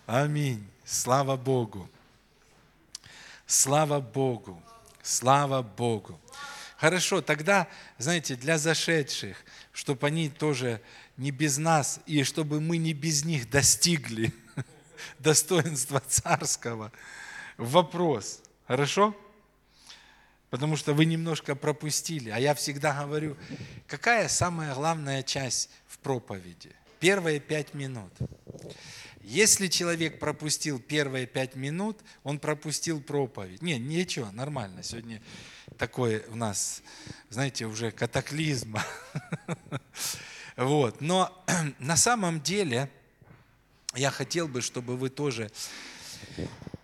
Аминь. 0.07 0.67
Слава 0.85 1.37
Богу. 1.37 1.89
Слава 3.47 4.01
Богу. 4.01 4.61
Слава 5.03 5.63
Богу. 5.63 6.21
Хорошо, 6.77 7.23
тогда, 7.23 7.69
знаете, 7.99 8.35
для 8.35 8.59
зашедших, 8.59 9.45
чтобы 9.73 10.09
они 10.09 10.29
тоже 10.29 10.83
не 11.17 11.31
без 11.31 11.57
нас, 11.57 12.01
и 12.07 12.25
чтобы 12.25 12.61
мы 12.61 12.77
не 12.77 12.93
без 12.93 13.25
них 13.25 13.49
достигли 13.49 14.35
достоинства 15.21 16.01
царского. 16.01 16.91
Вопрос. 17.57 18.43
Хорошо? 18.67 19.17
Потому 20.51 20.77
что 20.77 20.95
вы 20.95 21.05
немножко 21.07 21.55
пропустили. 21.55 22.31
А 22.31 22.39
я 22.39 22.55
всегда 22.55 23.05
говорю, 23.05 23.37
какая 23.87 24.29
самая 24.29 24.75
главная 24.75 25.23
часть 25.23 25.71
в 25.87 25.99
проповеди? 25.99 26.71
Первые 27.01 27.41
пять 27.41 27.75
минут. 27.75 28.13
Если 29.23 29.67
человек 29.67 30.21
пропустил 30.21 30.79
первые 30.79 31.27
пять 31.27 31.57
минут, 31.57 31.99
он 32.23 32.39
пропустил 32.39 33.01
проповедь. 33.01 33.61
Не, 33.61 33.77
ничего, 33.77 34.31
нормально. 34.31 34.85
Сегодня 34.85 35.21
такой 35.79 36.25
у 36.29 36.37
нас, 36.37 36.81
знаете, 37.29 37.67
уже 37.67 37.91
катаклизм. 37.91 38.79
Вот. 40.57 41.03
Но 41.03 41.45
на 41.79 41.99
самом 41.99 42.41
деле 42.41 42.89
я 43.95 44.11
хотел 44.11 44.49
бы, 44.49 44.63
чтобы 44.63 44.97
вы 44.97 45.11
тоже... 45.11 45.51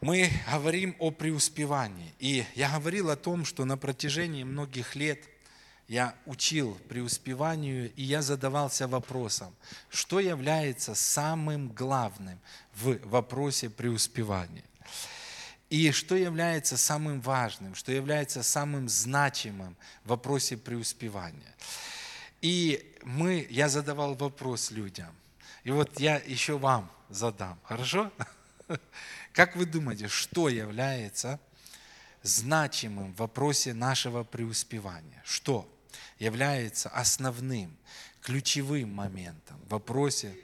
Мы 0.02 0.32
говорим 0.50 0.96
о 0.98 1.12
преуспевании. 1.12 2.12
И 2.18 2.44
я 2.56 2.76
говорил 2.76 3.08
о 3.08 3.14
том, 3.14 3.44
что 3.44 3.64
на 3.64 3.76
протяжении 3.76 4.42
многих 4.42 4.96
лет 4.96 5.20
я 5.86 6.16
учил 6.26 6.76
преуспеванию, 6.88 7.92
и 7.94 8.02
я 8.02 8.20
задавался 8.20 8.88
вопросом, 8.88 9.54
что 9.90 10.18
является 10.18 10.96
самым 10.96 11.68
главным 11.68 12.40
в 12.74 12.98
вопросе 13.06 13.70
преуспевания. 13.70 14.64
И 15.70 15.92
что 15.92 16.16
является 16.16 16.76
самым 16.76 17.20
важным, 17.20 17.76
что 17.76 17.92
является 17.92 18.42
самым 18.42 18.88
значимым 18.88 19.76
в 20.02 20.08
вопросе 20.08 20.56
преуспевания. 20.56 21.54
И 22.40 22.92
мы, 23.04 23.46
я 23.50 23.68
задавал 23.68 24.14
вопрос 24.14 24.72
людям. 24.72 25.14
И 25.62 25.70
вот 25.70 26.00
я 26.00 26.16
еще 26.16 26.58
вам 26.58 26.90
задам. 27.08 27.56
Хорошо? 27.62 28.10
Как 29.32 29.56
вы 29.56 29.66
думаете, 29.66 30.08
что 30.08 30.48
является 30.48 31.40
значимым 32.22 33.12
в 33.14 33.16
вопросе 33.16 33.74
нашего 33.74 34.24
преуспевания? 34.24 35.22
Что? 35.24 35.68
является 36.18 36.88
основным, 36.88 37.76
ключевым 38.20 38.94
моментом 38.94 39.58
в 39.66 39.70
вопросе 39.70 40.36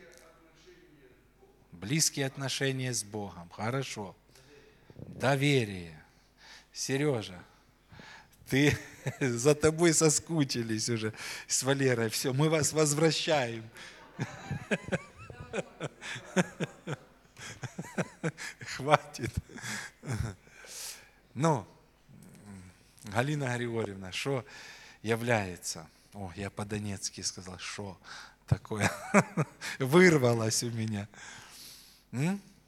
близкие 1.72 2.26
отношения 2.26 2.92
с 2.92 3.04
Богом. 3.04 3.48
Хорошо. 3.50 4.16
Доверие. 4.96 6.02
Сережа, 6.72 7.42
ты 8.48 8.76
за 9.20 9.54
тобой 9.54 9.94
соскучились 9.94 10.88
уже 10.88 11.14
с 11.46 11.62
Валерой. 11.62 12.08
Все, 12.08 12.32
мы 12.32 12.50
вас 12.50 12.72
возвращаем. 12.72 13.68
Хватит. 18.76 19.32
Ну, 21.34 21.66
Галина 23.04 23.56
Григорьевна, 23.56 24.12
что 24.12 24.44
является. 25.02 25.88
О, 26.14 26.32
я 26.36 26.50
по-донецки 26.50 27.20
сказал, 27.20 27.58
что 27.58 27.98
такое 28.46 28.90
вырвалось 29.78 30.62
у 30.62 30.70
меня. 30.70 31.08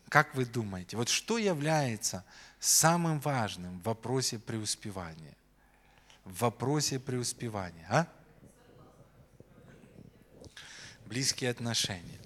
Как 0.09 0.35
вы 0.35 0.45
думаете, 0.45 0.97
вот 0.97 1.09
что 1.09 1.39
является 1.39 2.25
самым 2.59 3.21
важным 3.21 3.81
в 3.81 3.85
вопросе 3.85 4.39
преуспевания? 4.39 5.35
В 6.25 6.41
вопросе 6.41 6.99
преуспевания, 6.99 7.87
а? 7.89 8.07
Близкие 11.07 11.51
отношения. 11.51 12.19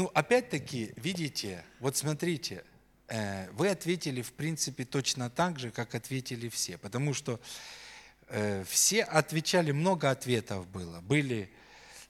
Ну, 0.00 0.10
опять-таки, 0.14 0.94
видите, 0.96 1.62
вот 1.78 1.94
смотрите, 1.94 2.64
э, 3.08 3.50
вы 3.50 3.68
ответили, 3.68 4.22
в 4.22 4.32
принципе, 4.32 4.86
точно 4.86 5.28
так 5.28 5.58
же, 5.58 5.70
как 5.70 5.94
ответили 5.94 6.48
все. 6.48 6.78
Потому 6.78 7.12
что 7.12 7.38
Э, 8.32 8.62
все 8.68 9.02
отвечали, 9.02 9.72
много 9.72 10.08
ответов 10.08 10.68
было. 10.68 11.00
Были 11.00 11.50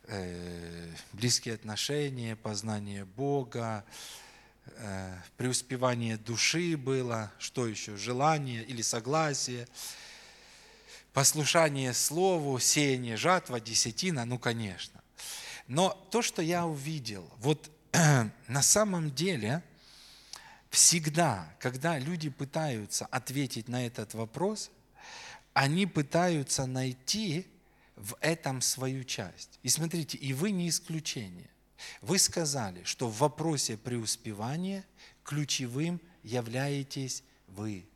э, 0.05 0.93
близкие 1.15 1.55
отношения, 1.55 2.37
познание 2.37 3.05
Бога, 3.05 3.85
преуспевание 5.37 6.17
души 6.17 6.77
было, 6.77 7.33
что 7.39 7.67
еще, 7.67 7.97
желание 7.97 8.63
или 8.63 8.83
согласие, 8.83 9.67
послушание 11.13 11.93
Слову, 11.93 12.59
сеяние, 12.61 13.17
жатва, 13.17 13.59
десятина, 13.59 14.25
ну, 14.27 14.39
конечно. 14.39 15.03
Но 15.67 15.91
то, 16.11 16.23
что 16.23 16.41
я 16.41 16.67
увидел, 16.67 17.29
вот 17.39 17.71
на 18.49 18.63
самом 18.63 19.11
деле 19.15 19.63
всегда, 20.71 21.55
когда 21.59 21.99
люди 21.99 22.29
пытаются 22.29 23.07
ответить 23.07 23.69
на 23.69 23.87
этот 23.87 24.15
вопрос– 24.15 24.71
они 25.53 25.87
пытаются 25.87 26.67
найти 26.67 27.47
в 27.97 28.17
этом 28.21 28.61
свою 28.61 29.05
часть. 29.05 29.59
И 29.63 29.69
смотрите, 29.69 30.17
и 30.17 30.33
вы 30.33 30.53
не 30.53 30.69
исключение. 30.69 31.51
Вы 32.01 32.19
сказали, 32.19 32.83
что 32.85 33.09
в 33.09 33.19
вопросе 33.19 33.77
преуспевания 33.77 34.85
ключевым 35.25 36.01
являетесь 36.23 37.23
вы. 37.47 37.87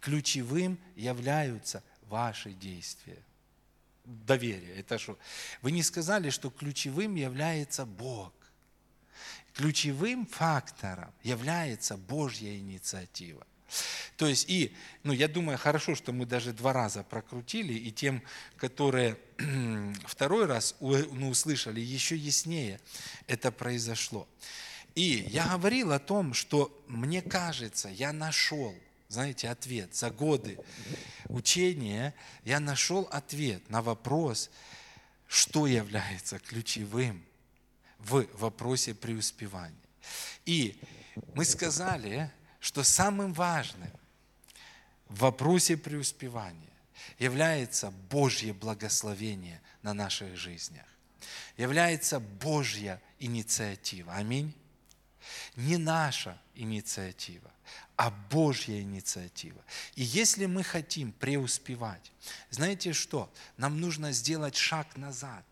Ключевым 0.00 0.78
являются 0.94 1.82
ваши 2.02 2.52
действия. 2.52 3.22
Доверие. 4.04 4.76
Это 4.76 4.98
что? 4.98 5.18
Вы 5.62 5.72
не 5.72 5.82
сказали, 5.82 6.30
что 6.30 6.50
ключевым 6.50 7.14
является 7.14 7.86
Бог. 7.86 8.32
Ключевым 9.54 10.26
фактором 10.26 11.12
является 11.22 11.96
Божья 11.96 12.56
инициатива. 12.56 13.46
То 14.16 14.26
есть 14.26 14.48
и, 14.48 14.74
ну 15.02 15.12
я 15.12 15.26
думаю, 15.26 15.58
хорошо, 15.58 15.94
что 15.94 16.12
мы 16.12 16.26
даже 16.26 16.52
два 16.52 16.72
раза 16.72 17.02
прокрутили, 17.02 17.72
и 17.72 17.90
тем, 17.90 18.22
которые 18.56 19.18
второй 20.06 20.46
раз 20.46 20.76
ну, 20.80 21.30
услышали, 21.30 21.80
еще 21.80 22.16
яснее 22.16 22.80
это 23.26 23.50
произошло. 23.50 24.28
И 24.94 25.26
я 25.28 25.48
говорил 25.48 25.92
о 25.92 25.98
том, 25.98 26.34
что 26.34 26.84
мне 26.86 27.22
кажется, 27.22 27.88
я 27.88 28.12
нашел, 28.12 28.74
знаете, 29.14 29.48
ответ. 29.48 29.94
За 29.94 30.10
годы 30.10 30.58
учения 31.28 32.14
я 32.44 32.60
нашел 32.60 33.08
ответ 33.10 33.70
на 33.70 33.80
вопрос, 33.80 34.50
что 35.28 35.66
является 35.66 36.38
ключевым 36.38 37.24
в 37.98 38.26
вопросе 38.34 38.92
преуспевания. 38.92 39.78
И 40.44 40.78
мы 41.34 41.44
сказали, 41.44 42.30
что 42.60 42.82
самым 42.82 43.32
важным 43.32 43.90
в 45.08 45.20
вопросе 45.20 45.76
преуспевания 45.76 46.74
является 47.18 47.90
Божье 48.10 48.52
благословение 48.52 49.60
на 49.82 49.94
наших 49.94 50.36
жизнях, 50.36 50.86
является 51.56 52.18
Божья 52.18 53.00
инициатива. 53.20 54.14
Аминь. 54.14 54.52
Не 55.56 55.76
наша 55.76 56.38
инициатива, 56.54 57.50
а 57.96 58.10
Божья 58.10 58.80
инициатива. 58.80 59.62
И 59.94 60.02
если 60.02 60.46
мы 60.46 60.62
хотим 60.62 61.12
преуспевать, 61.12 62.12
знаете 62.50 62.92
что? 62.92 63.32
Нам 63.56 63.80
нужно 63.80 64.12
сделать 64.12 64.56
шаг 64.56 64.96
назад. 64.96 65.44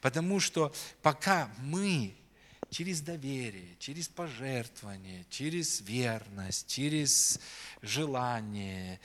Потому 0.00 0.40
что 0.40 0.74
пока 1.02 1.50
мы 1.58 2.14
через 2.70 3.02
доверие, 3.02 3.76
через 3.78 4.08
пожертвование, 4.08 5.26
через 5.28 5.80
верность, 5.82 6.66
через 6.66 7.38
желание, 7.82 9.00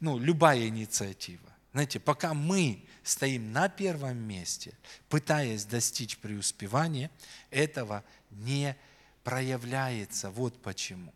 ну, 0.00 0.18
любая 0.18 0.68
инициатива. 0.68 1.50
Знаете, 1.72 2.00
пока 2.00 2.34
мы 2.34 2.84
стоим 3.04 3.52
на 3.52 3.68
первом 3.68 4.16
месте, 4.16 4.72
пытаясь 5.08 5.64
достичь 5.64 6.18
преуспевания, 6.18 7.10
этого 7.50 8.02
не 8.30 8.76
проявляется. 9.30 10.28
Вот 10.30 10.60
почему. 10.60 11.14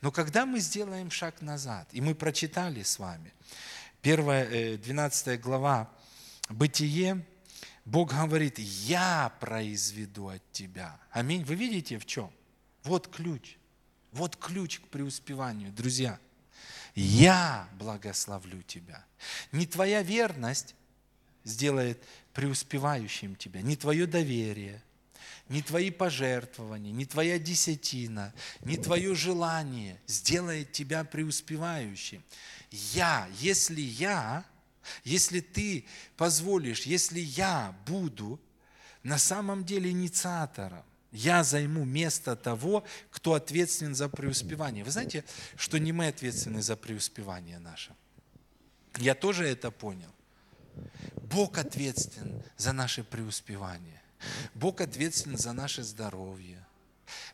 Но 0.00 0.12
когда 0.12 0.46
мы 0.46 0.60
сделаем 0.60 1.10
шаг 1.10 1.42
назад, 1.42 1.88
и 1.90 2.00
мы 2.00 2.14
прочитали 2.14 2.84
с 2.84 3.00
вами, 3.00 3.32
первая, 4.00 4.78
12 4.78 5.40
глава 5.40 5.90
Бытие, 6.48 7.26
Бог 7.84 8.14
говорит, 8.14 8.60
я 8.60 9.32
произведу 9.40 10.28
от 10.28 10.52
тебя. 10.52 11.00
Аминь. 11.10 11.44
Вы 11.44 11.56
видите 11.56 11.98
в 11.98 12.06
чем? 12.06 12.30
Вот 12.84 13.08
ключ. 13.08 13.56
Вот 14.12 14.36
ключ 14.36 14.78
к 14.78 14.86
преуспеванию, 14.88 15.72
друзья. 15.72 16.20
Я 16.94 17.68
благословлю 17.74 18.62
тебя. 18.62 19.04
Не 19.50 19.66
твоя 19.66 20.02
верность 20.02 20.76
сделает 21.42 22.00
преуспевающим 22.34 23.34
тебя, 23.34 23.62
не 23.62 23.76
твое 23.76 24.06
доверие, 24.06 24.80
не 25.48 25.62
твои 25.62 25.90
пожертвования, 25.90 26.92
не 26.92 27.06
твоя 27.06 27.38
десятина, 27.38 28.34
не 28.60 28.76
твое 28.76 29.14
желание 29.14 30.00
сделает 30.06 30.72
тебя 30.72 31.04
преуспевающим. 31.04 32.22
Я, 32.70 33.28
если 33.38 33.80
я, 33.80 34.44
если 35.04 35.40
ты 35.40 35.86
позволишь, 36.16 36.82
если 36.82 37.20
я 37.20 37.74
буду 37.86 38.40
на 39.02 39.18
самом 39.18 39.64
деле 39.64 39.90
инициатором, 39.90 40.84
я 41.10 41.42
займу 41.42 41.86
место 41.86 42.36
того, 42.36 42.84
кто 43.10 43.32
ответственен 43.32 43.94
за 43.94 44.10
преуспевание. 44.10 44.84
Вы 44.84 44.90
знаете, 44.90 45.24
что 45.56 45.78
не 45.78 45.92
мы 45.92 46.08
ответственны 46.08 46.60
за 46.60 46.76
преуспевание 46.76 47.58
наше. 47.58 47.94
Я 48.98 49.14
тоже 49.14 49.46
это 49.46 49.70
понял. 49.70 50.12
Бог 51.22 51.56
ответственен 51.56 52.42
за 52.58 52.72
наше 52.72 53.04
преуспевание. 53.04 53.97
Бог 54.54 54.80
ответственен 54.80 55.38
за 55.38 55.52
наше 55.52 55.82
здоровье. 55.82 56.64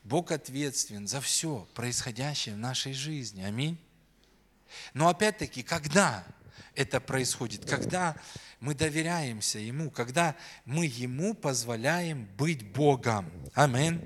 Бог 0.02 0.30
ответственен 0.30 1.08
за 1.08 1.20
все 1.20 1.66
происходящее 1.74 2.54
в 2.54 2.58
нашей 2.58 2.92
жизни. 2.92 3.42
Аминь. 3.42 3.78
Но 4.92 5.08
опять-таки, 5.08 5.62
когда 5.62 6.24
это 6.74 7.00
происходит, 7.00 7.64
когда 7.64 8.16
мы 8.60 8.74
доверяемся 8.74 9.58
Ему, 9.58 9.90
когда 9.90 10.36
мы 10.64 10.86
Ему 10.86 11.34
позволяем 11.34 12.26
быть 12.36 12.66
Богом. 12.72 13.30
Амин. 13.54 14.02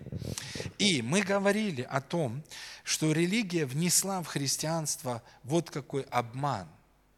И 0.79 1.03
мы 1.03 1.23
говорили 1.23 1.83
о 1.83 2.01
том, 2.01 2.43
что 2.85 3.13
религия 3.13 3.67
внесла 3.67 4.23
в 4.23 4.27
христианство 4.27 5.23
вот 5.45 5.71
какой 5.71 6.03
обман, 6.03 6.69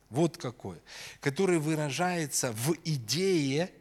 вот 0.09 0.37
какой, 0.37 0.81
который 1.20 1.59
выражается 1.59 2.53
в 2.53 2.75
идее 2.85 3.73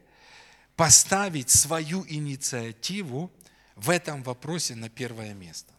поставить 0.79 1.49
свою 1.49 2.05
инициативу 2.07 3.29
в 3.75 3.89
этом 3.89 4.23
вопросе 4.23 4.75
на 4.75 4.87
первое 4.87 5.33
место. 5.33 5.73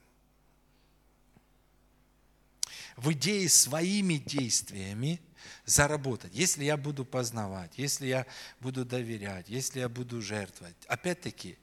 В 2.97 3.11
идее 3.13 3.49
своими 3.49 4.17
действиями 4.17 5.19
заработать. 5.65 6.33
Если 6.35 6.65
я 6.65 6.77
буду 6.77 7.07
познавать, 7.07 7.79
если 7.79 8.09
я 8.09 8.27
буду 8.61 8.85
доверять, 8.85 9.49
если 9.49 9.81
я 9.81 9.89
буду 9.89 10.21
жертвовать. 10.21 10.77
Опять-таки, 10.87 11.57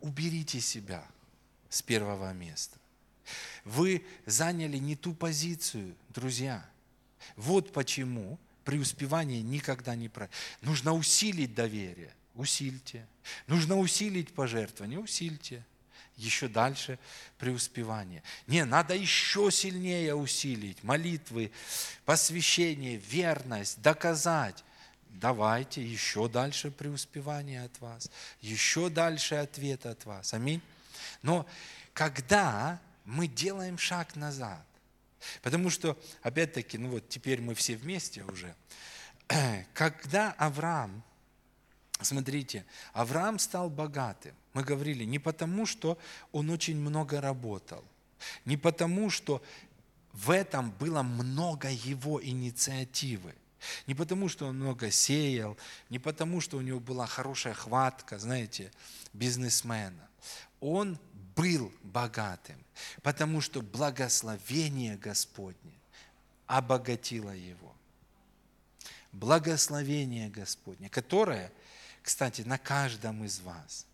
уберите 0.00 0.60
себя 0.60 1.06
с 1.68 1.82
первого 1.82 2.32
места. 2.32 2.76
Вы 3.64 4.04
заняли 4.24 4.78
не 4.78 4.96
ту 4.96 5.14
позицию, 5.14 5.94
друзья. 6.08 6.68
Вот 7.36 7.72
почему 7.72 8.40
преуспевание 8.66 9.40
никогда 9.40 9.94
не 9.94 10.10
про. 10.10 10.28
Нужно 10.60 10.92
усилить 10.92 11.54
доверие. 11.54 12.12
Усильте. 12.34 13.06
Нужно 13.46 13.78
усилить 13.78 14.34
пожертвование. 14.34 14.98
Усильте 14.98 15.64
еще 16.16 16.48
дальше 16.48 16.98
преуспевание. 17.38 18.22
Не, 18.46 18.64
надо 18.64 18.94
еще 18.94 19.50
сильнее 19.50 20.14
усилить 20.14 20.82
молитвы, 20.82 21.52
посвящение, 22.04 22.96
верность, 22.96 23.80
доказать. 23.82 24.64
Давайте 25.10 25.82
еще 25.82 26.28
дальше 26.28 26.70
преуспевание 26.70 27.64
от 27.64 27.80
вас, 27.80 28.10
еще 28.40 28.90
дальше 28.90 29.36
ответ 29.36 29.86
от 29.86 30.04
вас. 30.04 30.34
Аминь. 30.34 30.60
Но 31.22 31.46
когда 31.92 32.80
мы 33.04 33.26
делаем 33.28 33.78
шаг 33.78 34.16
назад, 34.16 34.65
потому 35.42 35.70
что, 35.70 35.98
опять-таки, 36.22 36.78
ну 36.78 36.90
вот 36.90 37.08
теперь 37.08 37.40
мы 37.40 37.54
все 37.54 37.76
вместе 37.76 38.22
уже, 38.24 38.54
когда 39.74 40.32
Авраам 40.32 41.02
Смотрите, 42.00 42.66
Авраам 42.92 43.38
стал 43.38 43.70
богатым. 43.70 44.34
Мы 44.52 44.62
говорили, 44.62 45.04
не 45.04 45.18
потому, 45.18 45.64
что 45.64 45.98
он 46.30 46.50
очень 46.50 46.76
много 46.76 47.20
работал, 47.20 47.82
не 48.44 48.56
потому, 48.56 49.08
что 49.08 49.42
в 50.12 50.30
этом 50.30 50.70
было 50.72 51.02
много 51.02 51.70
его 51.70 52.22
инициативы, 52.22 53.34
не 53.86 53.94
потому, 53.94 54.28
что 54.28 54.46
он 54.46 54.56
много 54.56 54.90
сеял, 54.90 55.56
не 55.88 55.98
потому, 55.98 56.40
что 56.40 56.58
у 56.58 56.60
него 56.60 56.80
была 56.80 57.06
хорошая 57.06 57.54
хватка, 57.54 58.18
знаете, 58.18 58.70
бизнесмена. 59.12 60.08
Он 60.60 60.98
был 61.36 61.72
богатым, 61.82 62.56
потому 63.02 63.40
что 63.40 63.62
благословение 63.62 64.96
Господне 64.96 65.74
обогатило 66.46 67.30
его. 67.30 67.74
Благословение 69.12 70.28
Господне, 70.28 70.88
которое– 70.88 71.52
кстати, 72.06 72.42
на 72.42 72.56
каждом 72.56 73.24
из 73.24 73.40
вас. 73.40 73.84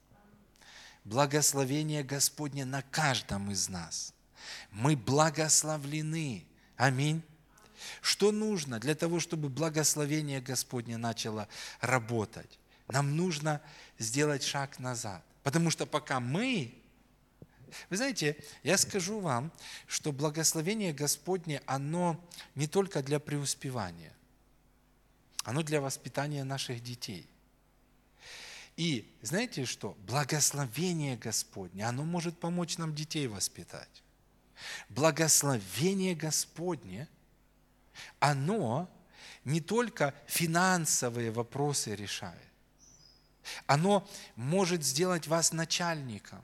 Благословение 1.04 2.02
Господне 2.02 2.66
на 2.66 2.82
каждом 2.82 3.50
из 3.50 3.70
нас. 3.70 4.12
Мы 4.70 4.96
благословлены. 4.96 6.44
Аминь. 6.76 7.22
Что 8.02 8.30
нужно 8.30 8.78
для 8.78 8.94
того, 8.94 9.18
чтобы 9.18 9.48
благословение 9.48 10.42
Господне 10.42 10.98
начало 10.98 11.48
работать? 11.80 12.58
Нам 12.88 13.16
нужно 13.16 13.62
сделать 13.98 14.42
шаг 14.42 14.78
назад. 14.78 15.24
Потому 15.42 15.70
что 15.70 15.86
пока 15.86 16.20
мы 16.20 16.74
вы 17.90 17.96
знаете, 17.96 18.36
я 18.62 18.76
скажу 18.76 19.20
вам, 19.20 19.52
что 19.86 20.12
благословение 20.12 20.92
Господне, 20.92 21.62
оно 21.66 22.22
не 22.54 22.66
только 22.66 23.02
для 23.02 23.18
преуспевания, 23.18 24.12
оно 25.44 25.62
для 25.62 25.80
воспитания 25.80 26.44
наших 26.44 26.82
детей. 26.82 27.28
И 28.76 29.14
знаете 29.22 29.64
что? 29.64 29.96
Благословение 30.06 31.16
Господне, 31.16 31.86
оно 31.86 32.04
может 32.04 32.38
помочь 32.38 32.78
нам 32.78 32.94
детей 32.94 33.26
воспитать. 33.26 34.02
Благословение 34.88 36.14
Господне, 36.14 37.08
оно 38.18 38.88
не 39.44 39.60
только 39.60 40.14
финансовые 40.26 41.30
вопросы 41.30 41.94
решает, 41.94 42.38
оно 43.66 44.08
может 44.36 44.84
сделать 44.84 45.26
вас 45.26 45.52
начальником. 45.52 46.42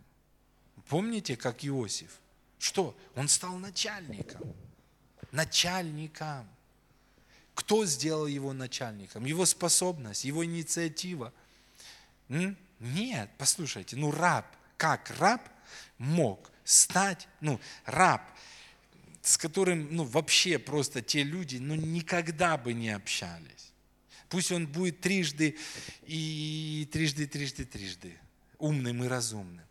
Помните, 0.88 1.36
как 1.36 1.64
Иосиф? 1.64 2.18
Что? 2.58 2.96
Он 3.14 3.28
стал 3.28 3.56
начальником. 3.58 4.54
Начальником. 5.32 6.48
Кто 7.54 7.84
сделал 7.86 8.26
его 8.26 8.52
начальником? 8.52 9.24
Его 9.24 9.46
способность, 9.46 10.24
его 10.24 10.44
инициатива– 10.44 11.32
нет, 12.28 13.30
послушайте, 13.38 13.96
ну 13.96 14.10
раб, 14.10 14.46
как 14.76 15.10
раб 15.18 15.48
мог 15.98 16.50
стать, 16.64 17.26
ну 17.40 17.60
раб, 17.84 18.22
с 19.22 19.36
которым, 19.36 19.88
ну 19.94 20.04
вообще 20.04 20.58
просто 20.58 21.02
те 21.02 21.22
люди, 21.22 21.56
ну 21.56 21.74
никогда 21.74 22.56
бы 22.56 22.72
не 22.72 22.90
общались. 22.90 23.72
Пусть 24.28 24.52
он 24.52 24.66
будет 24.66 25.00
трижды 25.00 25.56
и 26.02 26.88
трижды, 26.92 27.26
трижды, 27.26 27.64
трижды 27.64 28.18
умным 28.58 29.04
и 29.04 29.08
разумным. 29.08 29.64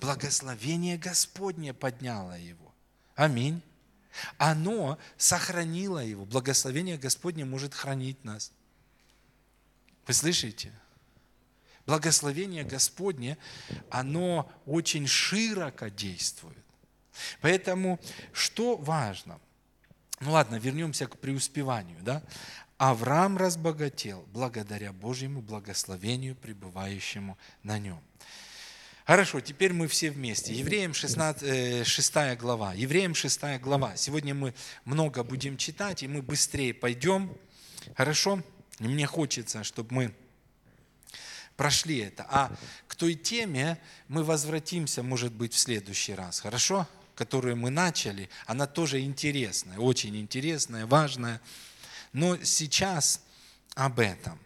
Благословение 0.00 0.98
Господне 0.98 1.72
подняло 1.72 2.38
его. 2.38 2.74
Аминь. 3.14 3.62
Оно 4.38 4.98
сохранило 5.16 5.98
его. 5.98 6.24
Благословение 6.24 6.98
Господне 6.98 7.44
может 7.44 7.74
хранить 7.74 8.22
нас. 8.24 8.52
Вы 10.06 10.14
слышите? 10.14 10.72
Благословение 11.86 12.64
Господне, 12.64 13.36
оно 13.90 14.50
очень 14.64 15.06
широко 15.06 15.88
действует. 15.88 16.64
Поэтому 17.40 18.00
что 18.32 18.76
важно? 18.76 19.38
Ну 20.20 20.32
ладно, 20.32 20.56
вернемся 20.56 21.06
к 21.06 21.18
преуспеванию. 21.18 21.98
Да? 22.00 22.22
Авраам 22.78 23.36
разбогател 23.38 24.26
благодаря 24.32 24.92
Божьему 24.92 25.40
благословению, 25.40 26.34
пребывающему 26.34 27.38
на 27.62 27.78
нем. 27.78 28.00
Хорошо, 29.06 29.40
теперь 29.40 29.72
мы 29.72 29.86
все 29.86 30.10
вместе. 30.10 30.54
Евреям 30.54 30.94
16, 30.94 31.86
6 31.86 32.16
э, 32.16 32.36
глава. 32.36 32.72
Евреям 32.74 33.14
6 33.14 33.60
глава. 33.60 33.96
Сегодня 33.96 34.34
мы 34.34 34.54
много 34.84 35.22
будем 35.22 35.56
читать, 35.56 36.02
и 36.02 36.08
мы 36.08 36.22
быстрее 36.22 36.72
пойдем. 36.72 37.30
Хорошо? 37.96 38.42
Мне 38.78 39.06
хочется, 39.06 39.62
чтобы 39.62 39.94
мы 39.94 40.14
прошли 41.56 41.98
это. 41.98 42.26
А 42.28 42.50
к 42.88 42.96
той 42.96 43.14
теме 43.14 43.78
мы 44.08 44.24
возвратимся, 44.24 45.02
может 45.02 45.32
быть, 45.32 45.52
в 45.52 45.58
следующий 45.58 46.14
раз, 46.14 46.40
хорошо? 46.40 46.88
Которую 47.14 47.56
мы 47.56 47.70
начали, 47.70 48.28
она 48.46 48.66
тоже 48.66 49.00
интересная, 49.02 49.78
очень 49.78 50.16
интересная, 50.16 50.86
важная. 50.86 51.40
Но 52.14 52.42
сейчас 52.42 53.20
об 53.74 53.98
этом. 53.98 54.38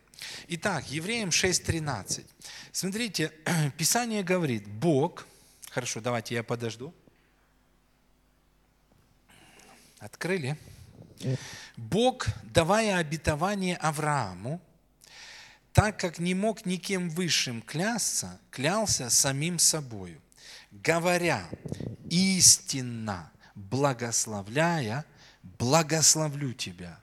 Итак, 0.49 0.91
Евреям 0.91 1.29
6.13. 1.29 2.25
Смотрите, 2.73 3.33
Писание 3.77 4.25
говорит, 4.25 4.67
Бог, 4.67 5.27
хорошо, 5.71 6.01
давайте 6.01 6.35
я 6.35 6.43
подожду. 6.43 6.93
Открыли. 9.99 10.59
Бог, 11.77 12.27
давая 12.43 12.97
обетование 12.97 13.77
Аврааму, 13.77 14.61
так 15.73 15.99
как 15.99 16.19
не 16.19 16.35
мог 16.35 16.65
никем 16.65 17.11
высшим 17.11 17.61
клясться, 17.61 18.41
клялся 18.51 19.11
самим 19.11 19.59
собою, 19.59 20.21
говоря, 20.71 21.47
истинно 22.09 23.31
благословляя, 23.55 25.05
благословлю 25.43 26.55
тебя, 26.55 26.99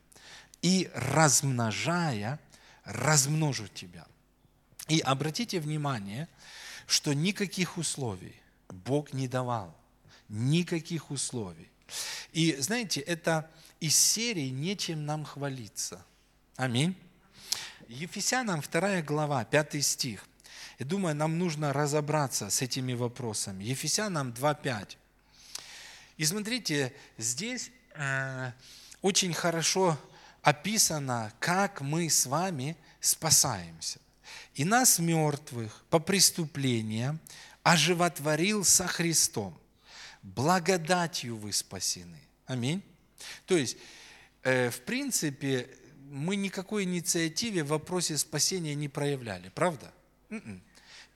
и 0.66 0.90
размножая, 0.96 2.40
размножу 2.86 3.68
тебя. 3.68 4.08
И 4.88 5.00
обратите 5.00 5.60
внимание, 5.60 6.28
что 6.88 7.14
никаких 7.14 7.78
условий 7.78 8.34
Бог 8.70 9.14
не 9.14 9.28
давал. 9.28 9.78
Никаких 10.28 11.12
условий. 11.12 11.70
И 12.34 12.56
знаете, 12.56 13.00
это 13.02 13.48
из 13.80 13.96
серии 13.96 14.50
«Нечем 14.50 15.06
нам 15.06 15.24
хвалиться». 15.24 16.04
Аминь. 16.56 16.96
Ефесянам 17.88 18.62
2 18.62 19.04
глава, 19.04 19.46
5 19.46 19.86
стих. 19.86 20.26
Я 20.80 20.88
думаю, 20.88 21.16
нам 21.16 21.38
нужно 21.38 21.74
разобраться 21.74 22.50
с 22.50 22.64
этими 22.64 22.94
вопросами. 22.94 23.64
Ефесянам 23.64 24.32
2.5. 24.32 24.98
И 26.18 26.26
смотрите, 26.26 26.92
здесь 27.20 27.70
э, 27.94 28.52
очень 29.04 29.32
хорошо 29.32 29.96
описано, 30.46 31.34
как 31.40 31.82
мы 31.82 32.08
с 32.08 32.28
вами 32.28 32.78
спасаемся. 33.00 34.00
И 34.54 34.64
нас, 34.64 35.00
мертвых, 35.00 35.84
по 35.90 35.98
преступлениям 36.00 37.20
оживотворил 37.64 38.64
со 38.64 38.86
Христом. 38.86 39.60
Благодатью 40.22 41.36
вы 41.36 41.52
спасены. 41.52 42.20
Аминь. 42.46 42.84
То 43.48 43.58
есть, 43.58 43.78
э, 44.44 44.70
в 44.70 44.82
принципе, 44.82 45.68
мы 46.12 46.36
никакой 46.36 46.84
инициативе 46.84 47.64
в 47.64 47.70
вопросе 47.70 48.16
спасения 48.16 48.76
не 48.76 48.88
проявляли, 48.88 49.50
правда? 49.50 49.92
М-м. 50.30 50.62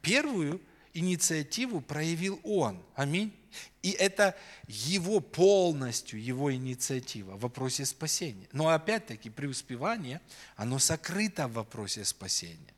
Первую 0.02 0.60
инициативу 1.00 1.82
проявил 1.82 2.40
Он. 2.44 2.84
Аминь. 2.96 3.34
И 3.82 3.92
это 3.92 4.36
его 4.68 5.22
полностью, 5.22 6.22
его 6.22 6.54
инициатива 6.54 7.36
в 7.36 7.42
вопросе 7.42 7.86
спасения. 7.86 8.48
Но 8.52 8.70
опять-таки 8.70 9.30
преуспевание, 9.30 10.22
оно 10.56 10.80
сокрыто 10.80 11.48
в 11.48 11.54
вопросе 11.54 12.06
спасения. 12.06 12.74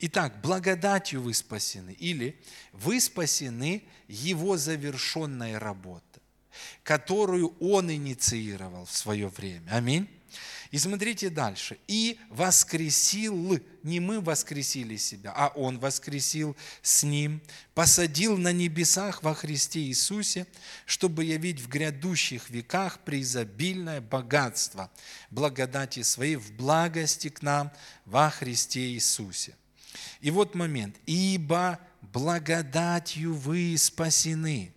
Итак, 0.00 0.40
благодатью 0.40 1.22
вы 1.22 1.34
спасены, 1.34 1.92
или 1.92 2.40
вы 2.72 3.00
спасены 3.00 3.84
его 4.08 4.56
завершенной 4.56 5.58
работой, 5.58 6.22
которую 6.82 7.54
он 7.60 7.92
инициировал 7.92 8.86
в 8.86 8.96
свое 8.96 9.28
время. 9.28 9.70
Аминь. 9.70 10.08
И 10.70 10.78
смотрите 10.78 11.30
дальше. 11.30 11.78
«И 11.88 12.18
воскресил, 12.28 13.58
не 13.82 13.98
мы 13.98 14.20
воскресили 14.20 14.96
себя, 14.96 15.32
а 15.34 15.48
Он 15.48 15.80
воскресил 15.80 16.56
с 16.80 17.02
Ним, 17.02 17.42
посадил 17.74 18.36
на 18.36 18.52
небесах 18.52 19.24
во 19.24 19.34
Христе 19.34 19.80
Иисусе, 19.80 20.46
чтобы 20.86 21.24
явить 21.24 21.60
в 21.60 21.68
грядущих 21.68 22.50
веках 22.50 23.00
преизобильное 23.00 24.00
богатство 24.00 24.90
благодати 25.30 26.02
Своей 26.02 26.36
в 26.36 26.52
благости 26.52 27.30
к 27.30 27.42
нам 27.42 27.72
во 28.04 28.30
Христе 28.30 28.92
Иисусе». 28.92 29.56
И 30.20 30.30
вот 30.30 30.54
момент. 30.54 30.94
«Ибо 31.04 31.80
благодатью 32.00 33.34
вы 33.34 33.74
спасены 33.76 34.72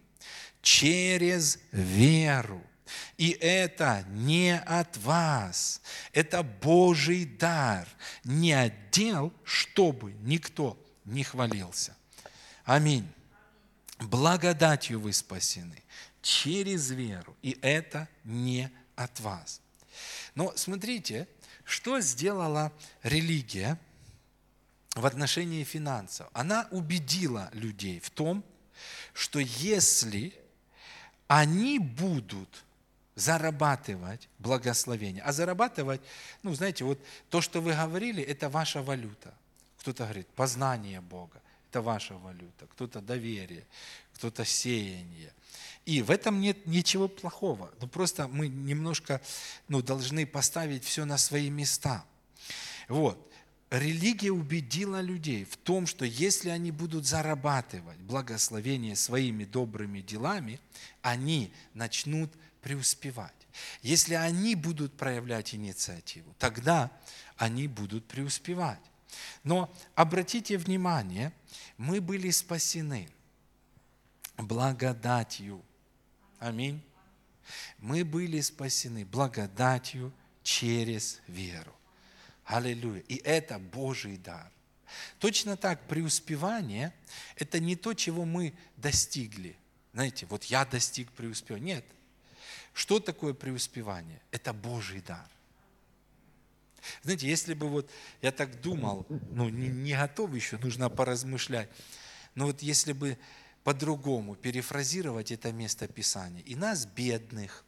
через 0.64 1.60
веру». 1.72 2.64
И 3.18 3.32
это 3.32 4.06
не 4.10 4.58
от 4.58 4.98
вас, 4.98 5.82
это 6.12 6.44
Божий 6.44 7.26
дар, 7.26 7.88
не 8.24 8.54
отдел, 8.54 9.34
чтобы 9.44 10.14
никто 10.22 10.78
не 11.06 11.24
хвалился. 11.24 11.96
Аминь. 12.66 13.08
Благодатью 14.00 15.00
вы 15.00 15.14
спасены 15.14 15.82
через 16.22 16.90
веру, 16.90 17.36
и 17.42 17.58
это 17.62 18.08
не 18.24 18.72
от 18.96 19.20
вас. 19.20 19.62
Но 20.36 20.54
смотрите, 20.56 21.28
что 21.64 22.00
сделала 22.00 22.72
религия 23.04 23.80
в 24.96 25.06
отношении 25.06 25.64
финансов? 25.64 26.28
Она 26.34 26.68
убедила 26.72 27.50
людей 27.54 28.00
в 28.00 28.10
том, 28.10 28.44
что 29.14 29.40
если 29.40 30.34
они 31.28 31.80
будут 31.80 32.64
зарабатывать 33.16 34.28
благословение. 34.40 35.24
А 35.24 35.32
зарабатывать, 35.32 36.02
ну, 36.42 36.54
знаете, 36.54 36.84
вот 36.84 37.00
то, 37.30 37.42
что 37.42 37.62
вы 37.62 37.74
говорили, 37.74 38.24
это 38.24 38.50
ваша 38.50 38.82
валюта. 38.82 39.34
Кто-то 39.80 40.04
говорит, 40.04 40.28
познание 40.30 41.02
Бога, 41.02 41.42
это 41.70 41.82
ваша 41.82 42.16
валюта. 42.16 42.68
Кто-то 42.72 43.02
доверие, 43.02 43.66
кто-то 44.14 44.46
сеяние. 44.46 45.34
И 45.86 46.02
в 46.02 46.12
этом 46.12 46.40
нет 46.40 46.66
ничего 46.66 47.08
плохого. 47.08 47.72
Но 47.82 47.88
просто 47.88 48.28
мы 48.28 48.48
немножко 48.48 49.22
ну, 49.68 49.82
должны 49.82 50.26
поставить 50.26 50.84
все 50.84 51.06
на 51.06 51.18
свои 51.18 51.50
места. 51.50 52.06
Вот. 52.88 53.30
Религия 53.70 54.32
убедила 54.32 55.02
людей 55.02 55.46
в 55.46 55.58
том, 55.58 55.88
что 55.88 56.06
если 56.06 56.50
они 56.50 56.72
будут 56.72 57.08
зарабатывать 57.08 57.98
благословение 57.98 58.96
своими 58.96 59.46
добрыми 59.46 60.02
делами, 60.02 60.60
они 61.02 61.52
начнут 61.74 62.32
преуспевать. 62.64 63.34
Если 63.82 64.16
они 64.16 64.56
будут 64.56 64.98
проявлять 64.98 65.54
инициативу, 65.54 66.34
тогда 66.40 66.90
они 67.38 67.68
будут 67.68 68.08
преуспевать. 68.08 68.80
Но 69.44 69.72
обратите 69.94 70.58
внимание, 70.58 71.32
мы 71.78 72.02
были 72.02 72.32
спасены 72.32 73.08
благодатью. 74.38 75.62
Аминь. 76.40 76.82
Мы 77.78 78.04
были 78.04 78.42
спасены 78.42 79.06
благодатью 79.06 80.12
через 80.42 81.22
веру. 81.28 81.76
Аллилуйя. 82.46 83.02
И 83.02 83.16
это 83.18 83.60
Божий 83.60 84.18
дар. 84.18 84.50
Точно 85.20 85.58
так 85.58 85.88
преуспевание– 85.88 86.94
это 87.36 87.60
не 87.60 87.76
то, 87.76 87.94
чего 87.94 88.26
мы 88.26 88.54
достигли. 88.78 89.56
Знаете, 89.92 90.26
вот 90.28 90.44
я 90.46 90.66
достиг 90.66 91.12
преуспевания. 91.12 91.76
Нет– 91.76 91.86
что 92.74 93.00
такое 93.00 93.34
преуспевание? 93.34 94.22
Это 94.32 94.54
Божий 94.54 95.02
дар. 95.02 95.28
Знаете, 97.04 97.28
если 97.28 97.54
бы 97.54 97.70
вот 97.70 97.90
я 98.22 98.32
так 98.32 98.62
думал, 98.62 99.06
ну 99.32 99.50
не, 99.50 99.70
не 99.70 99.96
готов 99.96 100.34
еще, 100.34 100.58
нужно 100.58 100.90
поразмышлять, 100.90 101.70
но 102.36 102.48
вот 102.48 102.62
если 102.62 102.94
бы 102.94 103.18
по-другому 103.64 104.36
перефразировать 104.36 105.32
это 105.32 105.52
место 105.54 105.88
Писания, 105.88 106.42
и 106.44 106.56
нас, 106.56 106.86
бедных, 106.86 107.64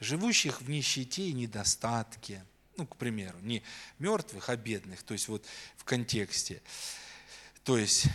живущих 0.00 0.62
в 0.62 0.70
нищете 0.70 1.28
и 1.28 1.32
недостатке, 1.32 2.44
ну, 2.76 2.86
к 2.86 2.96
примеру, 2.96 3.38
не 3.40 3.62
мертвых, 3.98 4.48
а 4.48 4.56
бедных, 4.56 5.02
то 5.02 5.12
есть 5.12 5.28
вот 5.28 5.44
в 5.76 5.84
контексте, 5.84 6.62
то 7.62 7.78
есть 7.78 8.06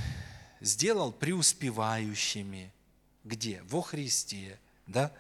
сделал 0.62 1.12
преуспевающими, 1.12 2.72
где? 3.24 3.62
Во 3.64 3.82
Христе, 3.82 4.60
да? 4.88 5.14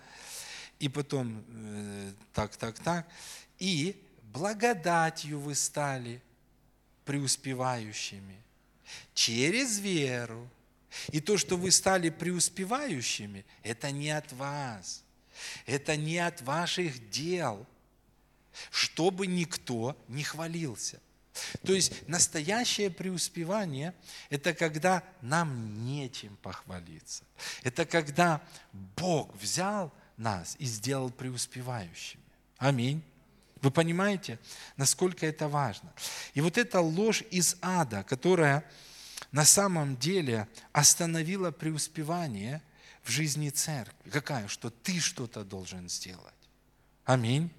И 0.79 0.87
потом 0.87 1.43
э, 1.49 2.13
так, 2.33 2.55
так, 2.55 2.79
так. 2.79 3.07
И 3.59 4.01
благодатью 4.33 5.39
вы 5.39 5.55
стали 5.55 6.21
преуспевающими 7.05 8.41
через 9.13 9.79
веру. 9.79 10.49
И 11.11 11.19
то, 11.19 11.37
что 11.37 11.57
вы 11.57 11.71
стали 11.71 12.09
преуспевающими, 12.09 13.45
это 13.63 13.91
не 13.91 14.09
от 14.09 14.31
вас. 14.33 15.03
Это 15.65 15.95
не 15.95 16.17
от 16.17 16.41
ваших 16.41 17.09
дел, 17.09 17.65
чтобы 18.71 19.27
никто 19.27 19.97
не 20.07 20.23
хвалился. 20.23 20.99
То 21.63 21.73
есть 21.73 22.07
настоящее 22.07 22.89
преуспевание– 22.89 23.93
это 24.29 24.53
когда 24.53 25.03
нам 25.21 25.85
нечем 25.85 26.35
похвалиться. 26.37 27.23
Это 27.63 27.85
когда 27.85 28.41
Бог 28.73 29.33
взял 29.35 29.93
нас 30.19 30.55
и 30.59 30.65
сделал 30.65 31.09
преуспевающими. 31.09 32.23
Аминь. 32.57 33.01
Вы 33.61 33.71
понимаете, 33.71 34.39
насколько 34.77 35.25
это 35.25 35.47
важно? 35.47 35.91
И 36.33 36.41
вот 36.41 36.57
эта 36.57 36.79
ложь 36.79 37.23
из 37.31 37.57
ада, 37.61 38.03
которая 38.03 38.63
на 39.31 39.45
самом 39.45 39.97
деле 39.97 40.47
остановила 40.71 41.51
преуспевание 41.51 42.61
в 43.03 43.09
жизни 43.09 43.49
церкви. 43.49 44.09
Какая? 44.09 44.47
Что 44.47 44.69
ты 44.69 44.99
что-то 44.99 45.43
должен 45.43 45.89
сделать. 45.89 46.33
Аминь. 47.05 47.49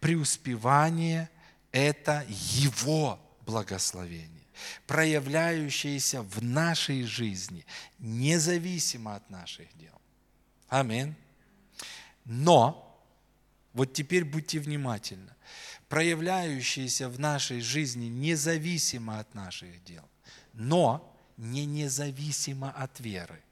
Преуспевание– 0.00 1.30
это 1.72 2.24
Его 2.28 3.18
благословение, 3.46 4.46
проявляющееся 4.86 6.22
в 6.22 6.42
нашей 6.42 7.04
жизни, 7.04 7.64
независимо 7.98 9.16
от 9.16 9.30
наших 9.30 9.66
дел. 9.78 10.00
Аминь. 10.68 11.14
Но, 12.24 13.02
вот 13.72 13.92
теперь 13.92 14.24
будьте 14.24 14.58
внимательны, 14.58 15.30
проявляющееся 15.88 17.08
в 17.08 17.20
нашей 17.20 17.60
жизни 17.60 18.06
независимо 18.06 19.18
от 19.18 19.34
наших 19.34 19.82
дел, 19.84 20.08
но 20.52 21.14
не 21.36 21.66
независимо 21.66 22.70
от 22.70 23.00
веры. 23.00 23.42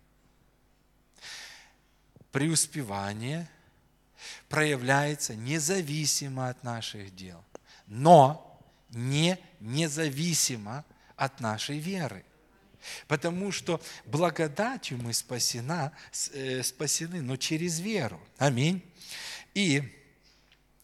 Преуспевание 2.30 3.48
проявляется 4.48 5.34
независимо 5.34 6.48
от 6.48 6.64
наших 6.64 7.14
дел, 7.14 7.44
но 7.86 8.60
не 8.90 9.38
независимо 9.60 10.84
от 11.16 11.40
нашей 11.40 11.78
веры. 11.78 12.24
Потому 13.08 13.52
что 13.52 13.80
благодатью 14.04 14.98
мы 14.98 15.12
спасена, 15.12 15.92
э, 16.32 16.62
спасены, 16.62 17.22
но 17.22 17.36
через 17.36 17.80
веру. 17.80 18.20
Аминь. 18.38 18.82
И 19.54 19.82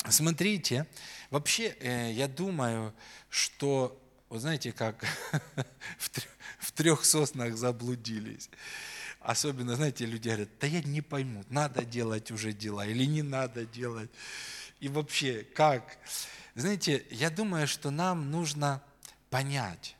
смотрите, 0.08 0.86
вообще 1.30 1.76
э, 1.80 2.12
я 2.12 2.28
думаю, 2.28 2.94
что, 3.30 4.00
вы 4.28 4.40
знаете, 4.40 4.72
как 4.72 5.04
в 6.58 6.72
трех 6.72 7.04
соснах 7.04 7.56
заблудились. 7.56 8.50
Особенно, 9.20 9.74
знаете, 9.74 10.06
люди 10.06 10.28
говорят, 10.28 10.48
да 10.60 10.66
я 10.66 10.80
не 10.82 11.00
пойму, 11.00 11.44
надо 11.50 11.84
делать 11.84 12.30
уже 12.30 12.52
дела 12.52 12.86
или 12.86 13.04
не 13.04 13.22
надо 13.22 13.66
делать. 13.66 14.10
И 14.80 14.88
вообще, 14.88 15.44
как? 15.54 15.98
Знаете, 16.54 17.04
я 17.10 17.30
думаю, 17.30 17.66
что 17.66 17.90
нам 17.90 18.30
нужно 18.30 18.82
понять, 19.28 19.96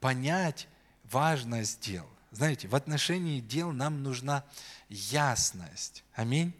понять 0.00 0.68
важность 1.10 1.80
дел. 1.80 2.08
Знаете, 2.30 2.68
в 2.68 2.74
отношении 2.74 3.40
дел 3.40 3.72
нам 3.72 4.02
нужна 4.02 4.44
ясность. 4.88 6.04
Аминь. 6.14 6.52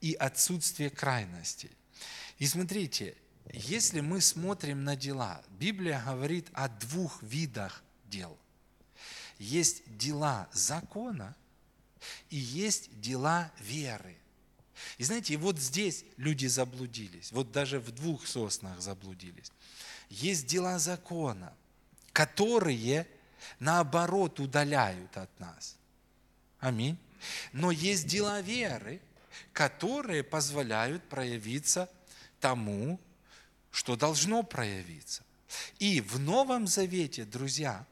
И 0.00 0.14
отсутствие 0.14 0.90
крайностей. 0.90 1.70
И 2.38 2.46
смотрите, 2.46 3.16
если 3.52 4.00
мы 4.00 4.20
смотрим 4.20 4.84
на 4.84 4.94
дела, 4.94 5.42
Библия 5.58 6.02
говорит 6.04 6.48
о 6.52 6.68
двух 6.68 7.22
видах 7.22 7.82
дел. 8.04 8.38
Есть 9.38 9.82
дела 9.96 10.48
закона 10.52 11.34
и 12.30 12.36
есть 12.36 13.00
дела 13.00 13.50
веры. 13.58 14.16
И 14.98 15.04
знаете, 15.04 15.36
вот 15.36 15.58
здесь 15.58 16.04
люди 16.16 16.46
заблудились, 16.46 17.32
вот 17.32 17.50
даже 17.50 17.80
в 17.80 17.90
двух 17.90 18.26
соснах 18.26 18.80
заблудились. 18.80 19.50
Есть 20.08 20.46
дела 20.46 20.78
закона, 20.78 21.52
которые 22.12 23.08
наоборот 23.58 24.40
удаляют 24.40 25.16
от 25.16 25.40
нас. 25.40 25.76
Аминь. 26.60 26.98
Но 27.52 27.70
есть 27.70 28.06
дела 28.06 28.40
веры, 28.40 29.00
которые 29.52 30.22
позволяют 30.22 31.02
проявиться 31.08 31.90
тому, 32.40 33.00
что 33.70 33.96
должно 33.96 34.42
проявиться. 34.42 35.22
И 35.78 36.00
в 36.00 36.18
Новом 36.18 36.66
Завете, 36.66 37.24
друзья, 37.24 37.86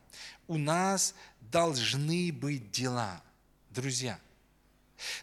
у 0.46 0.58
нас 0.58 1.14
должны 1.40 2.32
быть 2.32 2.70
дела. 2.70 3.22
Друзья, 3.70 4.18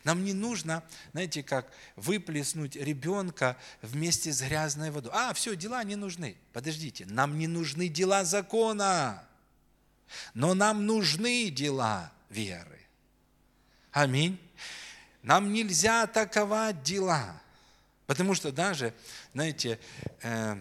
нам 0.03 0.23
не 0.23 0.33
нужно, 0.33 0.83
знаете, 1.11 1.43
как 1.43 1.71
выплеснуть 1.95 2.75
ребенка 2.75 3.57
вместе 3.81 4.31
с 4.31 4.41
грязной 4.41 4.91
водой. 4.91 5.11
А, 5.13 5.33
все, 5.33 5.55
дела 5.55 5.83
не 5.83 5.95
нужны. 5.95 6.37
Подождите, 6.51 7.05
нам 7.05 7.37
не 7.37 7.47
нужны 7.47 7.87
дела 7.87 8.23
закона, 8.25 9.23
но 10.33 10.53
нам 10.53 10.85
нужны 10.85 11.49
дела 11.49 12.11
веры. 12.29 12.79
Аминь. 13.91 14.39
Нам 15.21 15.53
нельзя 15.53 16.03
атаковать 16.03 16.83
дела, 16.83 17.41
потому 18.07 18.33
что 18.33 18.51
даже, 18.51 18.93
знаете, 19.33 19.79
э, 20.21 20.57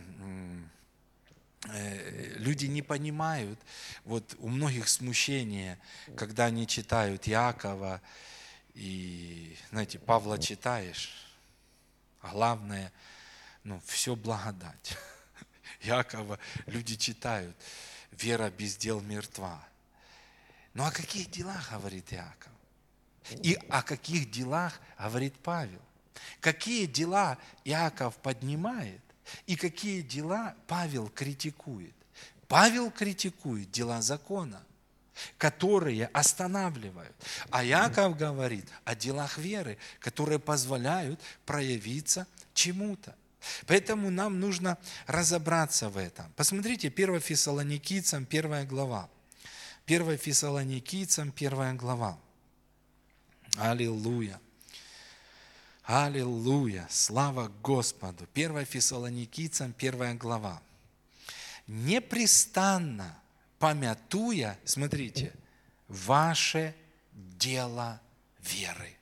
э, 1.65 2.35
люди 2.37 2.67
не 2.67 2.83
понимают, 2.83 3.59
вот 4.05 4.37
у 4.39 4.49
многих 4.49 4.89
смущение, 4.89 5.81
когда 6.17 6.45
они 6.47 6.67
читают 6.67 7.27
Якова, 7.27 8.01
и, 8.75 9.57
знаете, 9.71 9.99
Павла 9.99 10.39
читаешь, 10.39 11.27
а 12.21 12.31
главное, 12.31 12.93
ну, 13.65 13.81
все 13.87 14.15
благодать. 14.15 14.97
Якова 15.81 16.39
люди 16.67 16.97
читают, 16.97 17.57
вера 18.13 18.51
без 18.51 18.77
дел 18.77 19.01
мертва. 19.01 19.63
Ну, 20.75 20.85
о 20.85 20.91
каких 20.91 21.31
делах 21.31 21.71
говорит 21.71 22.13
Иаков? 22.13 22.53
И 23.43 23.55
о 23.69 23.83
каких 23.83 24.31
делах 24.31 24.81
говорит 24.99 25.35
Павел? 25.39 25.81
Какие 26.41 26.87
дела 26.87 27.39
Иаков 27.65 28.17
поднимает 28.17 29.01
и 29.47 29.57
какие 29.57 30.03
дела 30.03 30.55
Павел 30.67 31.09
критикует? 31.09 31.95
Павел 32.49 32.91
критикует 32.91 33.71
дела 33.71 34.03
закона– 34.03 34.63
которые 35.39 36.07
останавливают. 36.07 37.15
А 37.51 37.63
Яков 37.63 38.17
говорит 38.17 38.67
о 38.85 38.95
делах 38.95 39.39
веры, 39.39 39.79
которые 40.01 40.39
позволяют 40.39 41.21
проявиться 41.45 42.27
чему-то. 42.55 43.15
Поэтому 43.67 44.11
нам 44.11 44.41
нужно 44.41 44.79
разобраться 45.07 45.89
в 45.89 45.97
этом. 45.97 46.33
Посмотрите, 46.37 46.89
1 46.89 47.21
Фессалоникийцам, 47.21 48.27
1 48.31 48.67
глава. 48.67 49.09
1 49.87 50.19
Фессалоникийцам, 50.19 51.33
1 51.35 51.77
глава. 51.77 52.19
Аллилуйя. 53.57 54.41
Аллилуйя. 55.85 56.87
Слава 56.91 57.49
Господу. 57.63 58.27
1 58.35 58.65
Фессалоникийцам, 58.65 59.75
1 59.79 60.19
глава. 60.19 60.63
Непрестанно 61.67 63.17
помятуя, 63.59 64.59
смотрите, 64.65 65.33
ваше 65.89 66.75
дело 67.13 68.01
веры. 68.41 68.97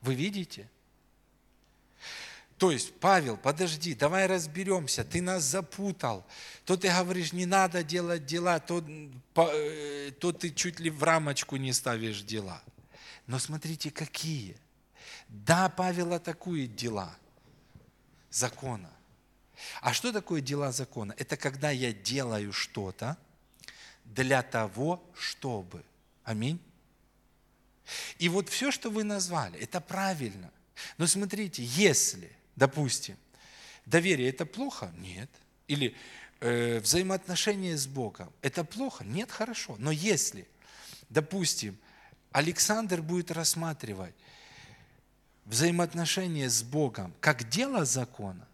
Вы 0.00 0.14
видите? 0.14 0.68
То 2.60 2.70
есть, 2.70 2.92
Павел, 3.00 3.38
подожди, 3.38 3.94
давай 3.94 4.26
разберемся, 4.26 5.02
ты 5.02 5.22
нас 5.22 5.44
запутал. 5.44 6.26
То 6.66 6.76
ты 6.76 6.88
говоришь, 6.88 7.32
не 7.32 7.46
надо 7.46 7.82
делать 7.82 8.26
дела, 8.26 8.60
то, 8.60 8.84
э, 9.34 10.10
то 10.20 10.30
ты 10.30 10.50
чуть 10.50 10.78
ли 10.78 10.90
в 10.90 11.02
рамочку 11.02 11.56
не 11.56 11.72
ставишь 11.72 12.20
дела. 12.20 12.62
Но 13.26 13.38
смотрите, 13.38 13.90
какие. 13.90 14.58
Да, 15.28 15.70
Павел 15.70 16.12
атакует 16.12 16.76
дела 16.76 17.16
закона. 18.28 18.90
А 19.80 19.94
что 19.94 20.12
такое 20.12 20.42
дела 20.42 20.70
закона? 20.70 21.14
Это 21.16 21.38
когда 21.38 21.70
я 21.70 21.94
делаю 21.94 22.52
что-то, 22.52 23.16
для 24.04 24.42
того, 24.42 25.02
чтобы. 25.14 25.82
Аминь. 26.24 26.60
И 28.18 28.28
вот 28.28 28.50
все, 28.50 28.70
что 28.70 28.90
вы 28.90 29.02
назвали, 29.02 29.58
это 29.58 29.80
правильно. 29.80 30.50
Но 30.98 31.06
смотрите, 31.06 31.64
если, 31.64 32.30
допустим, 32.60 33.16
доверие 33.86 34.28
это 34.28 34.44
плохо? 34.44 34.92
Нет. 34.98 35.30
Или 35.66 35.96
э, 36.40 36.78
взаимоотношения 36.80 37.76
с 37.76 37.86
Богом 37.86 38.30
это 38.42 38.64
плохо? 38.64 39.02
Нет, 39.02 39.30
хорошо. 39.30 39.76
Но 39.78 39.90
если, 39.90 40.46
допустим, 41.08 41.78
Александр 42.32 43.00
будет 43.00 43.30
рассматривать 43.30 44.14
взаимоотношения 45.46 46.50
с 46.50 46.62
Богом 46.62 47.14
как 47.20 47.48
дело 47.48 47.86
закона, 47.86 48.46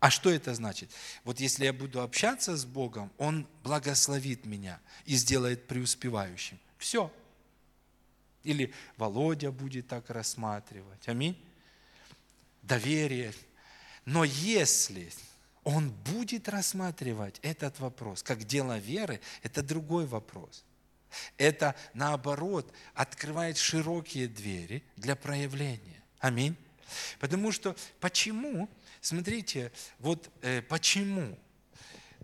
а 0.00 0.10
что 0.10 0.28
это 0.28 0.52
значит? 0.52 0.90
Вот 1.22 1.38
если 1.38 1.66
я 1.66 1.72
буду 1.72 2.02
общаться 2.02 2.56
с 2.56 2.64
Богом, 2.64 3.12
Он 3.16 3.46
благословит 3.62 4.44
меня 4.44 4.80
и 5.04 5.14
сделает 5.14 5.68
преуспевающим. 5.68 6.58
Все. 6.78 7.12
Или 8.42 8.74
Володя 8.96 9.52
будет 9.52 9.86
так 9.86 10.10
рассматривать. 10.10 11.08
Аминь. 11.08 11.40
Доверие. 12.66 13.32
Но 14.04 14.24
если 14.24 15.12
он 15.64 15.90
будет 15.90 16.48
рассматривать 16.48 17.38
этот 17.42 17.80
вопрос 17.80 18.22
как 18.22 18.44
дело 18.44 18.78
веры, 18.78 19.20
это 19.42 19.62
другой 19.62 20.06
вопрос. 20.06 20.64
Это, 21.38 21.74
наоборот, 21.94 22.72
открывает 22.94 23.56
широкие 23.56 24.28
двери 24.28 24.84
для 24.96 25.16
проявления. 25.16 26.02
Аминь. 26.20 26.56
Потому 27.18 27.52
что 27.52 27.76
почему 28.00 28.68
Смотрите, 29.06 29.70
вот 30.00 30.28
э, 30.42 30.62
почему 30.62 31.38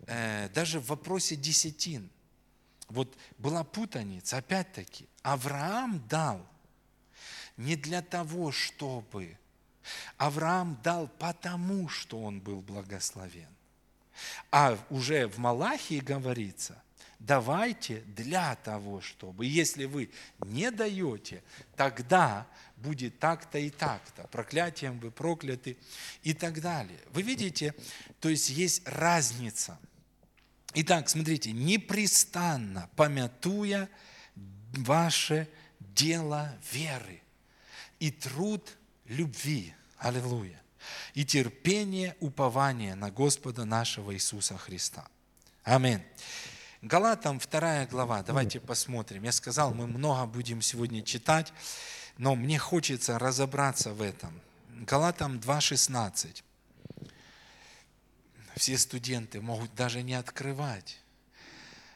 э, 0.08 0.48
даже 0.48 0.80
в 0.80 0.86
вопросе 0.86 1.36
десятин, 1.36 2.10
вот 2.88 3.16
была 3.38 3.62
путаница, 3.62 4.38
опять-таки, 4.38 5.08
Авраам 5.22 6.04
дал 6.08 6.44
не 7.56 7.76
для 7.76 8.02
того, 8.02 8.50
чтобы 8.50 9.38
Авраам 10.16 10.78
дал 10.82 11.08
потому, 11.08 11.88
что 11.88 12.20
он 12.20 12.40
был 12.40 12.60
благословен. 12.60 13.48
А 14.50 14.78
уже 14.90 15.26
в 15.26 15.38
Малахии 15.38 16.00
говорится, 16.00 16.82
давайте 17.18 18.00
для 18.00 18.54
того, 18.56 19.00
чтобы. 19.00 19.46
Если 19.46 19.84
вы 19.84 20.10
не 20.40 20.70
даете, 20.70 21.42
тогда 21.76 22.46
будет 22.76 23.18
так-то 23.18 23.58
и 23.58 23.70
так-то. 23.70 24.26
Проклятием 24.28 24.98
вы 24.98 25.10
прокляты 25.10 25.76
и 26.22 26.34
так 26.34 26.60
далее. 26.60 26.98
Вы 27.12 27.22
видите, 27.22 27.74
то 28.20 28.28
есть 28.28 28.50
есть 28.50 28.82
разница. 28.86 29.78
Итак, 30.74 31.08
смотрите, 31.08 31.52
непрестанно 31.52 32.88
помятуя 32.96 33.88
ваше 34.72 35.48
дело 35.80 36.56
веры 36.72 37.20
и 37.98 38.10
труд 38.10 38.76
любви. 39.12 39.74
Аллилуйя. 39.98 40.60
И 41.14 41.24
терпение, 41.24 42.16
упование 42.20 42.94
на 42.94 43.10
Господа 43.10 43.64
нашего 43.64 44.12
Иисуса 44.14 44.56
Христа. 44.56 45.06
Аминь. 45.62 46.02
Галатам 46.80 47.38
2 47.38 47.86
глава, 47.86 48.22
давайте 48.24 48.58
посмотрим. 48.58 49.22
Я 49.22 49.30
сказал, 49.30 49.72
мы 49.72 49.86
много 49.86 50.26
будем 50.26 50.60
сегодня 50.60 51.02
читать, 51.02 51.52
но 52.18 52.34
мне 52.34 52.58
хочется 52.58 53.18
разобраться 53.18 53.92
в 53.92 54.02
этом. 54.02 54.40
Галатам 54.68 55.38
2.16. 55.38 56.42
Все 58.56 58.76
студенты 58.78 59.40
могут 59.40 59.72
даже 59.76 60.02
не 60.02 60.14
открывать. 60.14 60.98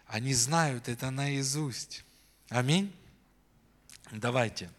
Они 0.07 0.33
знают 0.35 0.89
это 0.89 1.11
наизусть. 1.11 2.05
Аминь. 2.49 2.95
Давайте. 4.13 4.71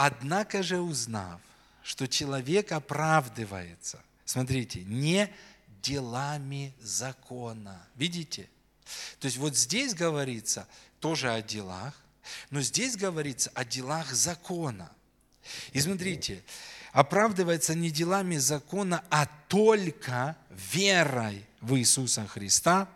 Однако 0.00 0.62
же 0.62 0.78
узнав, 0.78 1.40
что 1.82 2.06
человек 2.06 2.70
оправдывается, 2.70 4.00
смотрите, 4.24 4.84
не 4.84 5.28
делами 5.82 6.72
закона. 6.80 7.84
Видите? 7.96 8.48
То 9.18 9.24
есть 9.24 9.38
вот 9.38 9.56
здесь 9.56 9.94
говорится 9.94 10.68
тоже 11.00 11.32
о 11.32 11.42
делах, 11.42 11.94
но 12.50 12.60
здесь 12.60 12.96
говорится 12.96 13.50
о 13.54 13.64
делах 13.64 14.12
закона. 14.12 14.88
И 15.72 15.80
смотрите, 15.80 16.44
оправдывается 16.92 17.74
не 17.74 17.90
делами 17.90 18.36
закона, 18.36 19.02
а 19.10 19.26
только 19.48 20.36
верой 20.72 21.44
в 21.60 21.76
Иисуса 21.76 22.24
Христа. 22.28 22.88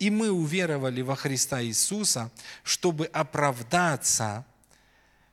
И 0.00 0.10
мы 0.10 0.32
уверовали 0.32 1.02
во 1.02 1.14
Христа 1.14 1.62
Иисуса, 1.62 2.32
чтобы 2.64 3.06
оправдаться 3.06 4.44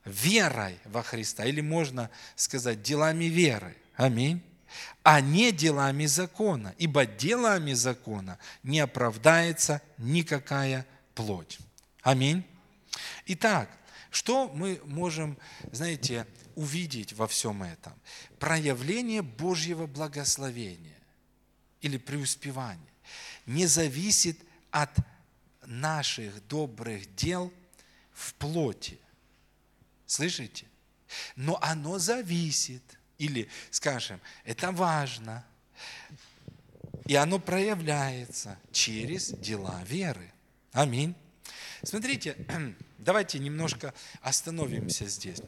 верой 0.06 0.78
во 0.84 1.02
Христа. 1.02 1.44
Или 1.44 1.60
можно 1.60 2.10
сказать 2.34 2.82
делами 2.82 3.26
веры. 3.26 3.76
Аминь 3.96 4.42
а 5.02 5.20
не 5.20 5.52
делами 5.52 6.06
закона, 6.06 6.74
ибо 6.78 7.06
делами 7.06 7.72
закона 7.72 8.38
не 8.62 8.80
оправдается 8.80 9.80
никакая 9.98 10.86
плоть. 11.14 11.58
Аминь. 12.02 12.44
Итак, 13.26 13.70
что 14.10 14.48
мы 14.48 14.80
можем, 14.84 15.38
знаете, 15.72 16.26
увидеть 16.54 17.12
во 17.12 17.26
всем 17.26 17.62
этом? 17.62 17.92
Проявление 18.38 19.22
Божьего 19.22 19.86
благословения 19.86 20.98
или 21.80 21.98
преуспевания 21.98 22.80
не 23.46 23.66
зависит 23.66 24.38
от 24.70 24.90
наших 25.64 26.46
добрых 26.48 27.14
дел 27.14 27.52
в 28.12 28.34
плоти. 28.34 28.98
Слышите? 30.06 30.66
Но 31.34 31.58
оно 31.60 31.98
зависит 31.98 32.82
или, 33.18 33.48
скажем, 33.70 34.20
это 34.44 34.72
важно. 34.72 35.44
И 37.06 37.14
оно 37.14 37.38
проявляется 37.38 38.58
через 38.72 39.30
дела 39.30 39.82
веры. 39.84 40.32
Аминь. 40.72 41.14
Смотрите, 41.82 42.36
давайте 42.98 43.38
немножко 43.38 43.94
остановимся 44.20 45.06
здесь. 45.06 45.40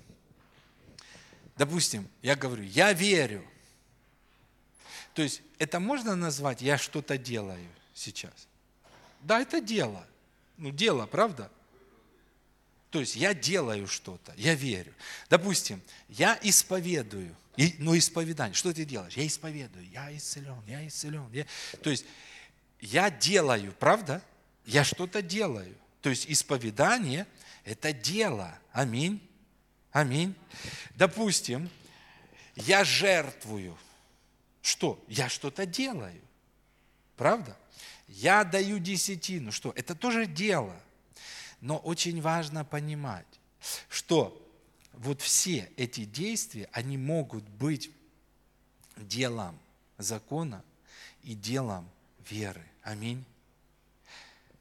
Допустим, 1.57 2.09
я 2.23 2.37
говорю, 2.37 2.63
я 2.63 2.93
верю. 2.93 3.45
То 5.15 5.23
есть 5.23 5.43
это 5.59 5.81
можно 5.81 6.15
назвать, 6.15 6.63
я 6.63 6.79
что-то 6.79 7.19
делаю 7.19 7.69
сейчас? 7.93 8.47
Да, 9.21 9.41
это 9.41 9.61
дело. 9.61 10.07
Ну, 10.57 10.71
дело, 10.71 11.07
правда? 11.07 11.51
То 12.91 13.01
есть 13.01 13.17
я 13.17 13.35
делаю 13.35 13.87
что-то, 13.87 14.33
я 14.37 14.55
верю. 14.55 14.93
Допустим, 15.29 15.83
я 16.09 16.39
исповедую– 16.43 17.35
и, 17.59 17.75
ну, 17.81 17.99
исповедание. 17.99 18.55
Что 18.55 18.73
ты 18.73 18.85
делаешь? 18.85 19.15
Я 19.15 19.27
исповедую. 19.27 19.85
Я 19.91 20.17
исцелен, 20.17 20.63
я 20.69 20.87
исцелен. 20.87 21.29
Я... 21.33 21.45
То 21.83 21.91
есть 21.91 22.05
я 22.79 23.11
делаю, 23.11 23.75
правда? 23.81 24.23
Я 24.65 24.85
что-то 24.85 25.23
делаю. 25.23 25.77
То 26.01 26.09
есть 26.09 26.27
исповедание– 26.29 27.27
это 27.65 27.93
дело. 27.93 28.57
Аминь. 28.71 29.21
Аминь. 29.91 30.37
Допустим, 30.95 31.69
я 32.55 32.85
жертвую. 32.85 33.77
Что? 34.63 35.05
Я 35.09 35.29
что-то 35.29 35.67
делаю. 35.67 36.21
Правда? 37.17 37.57
Я 38.07 38.45
даю 38.45 38.79
десятину. 38.79 39.51
Что? 39.51 39.73
Это 39.75 39.97
тоже 39.97 40.27
дело. 40.27 40.81
Но 41.61 41.79
очень 41.79 42.21
важно 42.21 42.65
понимать, 42.65 43.27
что 43.89 44.45
вот 44.93 45.21
все 45.21 45.71
эти 45.77 46.05
действия, 46.05 46.69
они 46.73 46.97
могут 46.97 47.49
быть 47.49 47.91
делом 48.97 49.59
закона 49.97 50.65
и 51.23 51.35
делом 51.35 51.89
веры. 52.29 52.65
Аминь. 52.83 53.25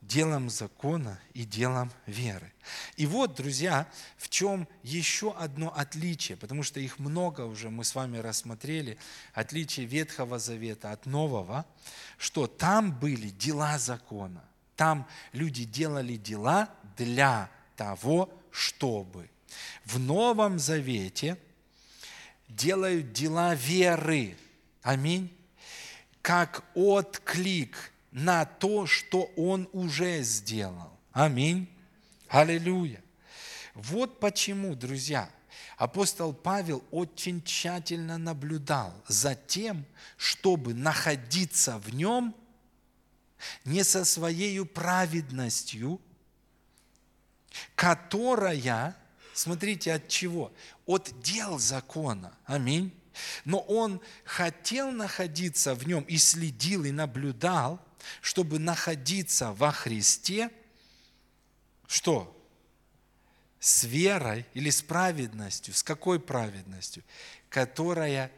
Делом 0.02 0.50
закона 0.50 1.20
и 1.34 1.43
делом 1.43 1.91
веры. 2.06 2.54
И 2.95 3.06
вот, 3.06 3.36
друзья, 3.36 3.89
в 4.18 4.30
чем 4.30 4.68
еще 4.84 5.34
одно 5.34 5.74
отличие, 5.76 6.38
потому 6.38 6.64
что 6.64 6.80
их 6.80 6.98
много 7.00 7.41
уже 7.41 7.70
мы 7.70 7.84
с 7.84 7.93
вами 7.93 8.18
рассмотрели, 8.18 8.98
отличие 9.34 9.86
Ветхого 9.86 10.39
Завета 10.39 10.91
от 10.91 11.06
Нового, 11.06 11.66
что 12.18 12.48
там 12.48 12.98
были 12.98 13.30
дела 13.30 13.78
закона. 13.80 14.43
Там 14.76 15.08
люди 15.34 15.66
делали 15.66 16.16
дела 16.16 16.70
для 16.98 17.50
того, 17.76 18.30
чтобы– 18.52 19.30
в 19.86 20.00
Новом 20.00 20.60
Завете 20.60 21.38
делают 22.48 23.14
дела 23.14 23.56
веры. 23.56 24.38
Аминь. 24.82 25.34
Как 26.22 26.64
отклик 26.76 27.91
на 28.12 28.45
то, 28.45 28.86
что 28.86 29.32
Он 29.36 29.70
уже 29.72 30.22
сделал. 30.24 30.91
Аминь. 31.12 31.70
Аллилуйя. 32.28 33.02
Вот 33.74 34.20
почему, 34.20 34.76
друзья, 34.76 35.30
апостол 35.78 36.34
Павел 36.34 36.84
очень 36.91 37.41
тщательно 37.43 38.18
наблюдал 38.18 38.93
за 39.08 39.36
тем, 39.36 39.86
чтобы 40.18 40.74
находиться 40.74 41.78
в 41.78 41.93
нем 41.93 42.36
не 43.64 43.84
со 43.84 44.04
своей 44.04 44.66
праведностью, 44.66 46.02
которая 47.76 48.95
Смотрите, 49.38 49.93
от 49.93 50.08
чего? 50.08 50.51
От 50.88 51.14
дел 51.22 51.60
закона. 51.60 52.36
Аминь. 52.45 52.91
Но 53.45 53.60
он 53.60 54.01
хотел 54.24 54.91
находиться 54.91 55.76
в 55.76 55.88
нем 55.88 56.03
и 56.05 56.18
следил, 56.18 56.86
и 56.86 56.91
наблюдал, 56.91 57.80
чтобы 58.22 58.58
находиться 58.58 59.51
во 59.51 59.72
Христе, 59.72 60.49
что? 61.88 62.34
С 63.60 63.84
верой 63.84 64.45
или 64.55 64.72
с 64.72 64.82
праведностью. 64.82 65.74
С 65.76 65.84
какой 65.84 66.20
праведностью? 66.20 67.03
Которая 67.49 68.32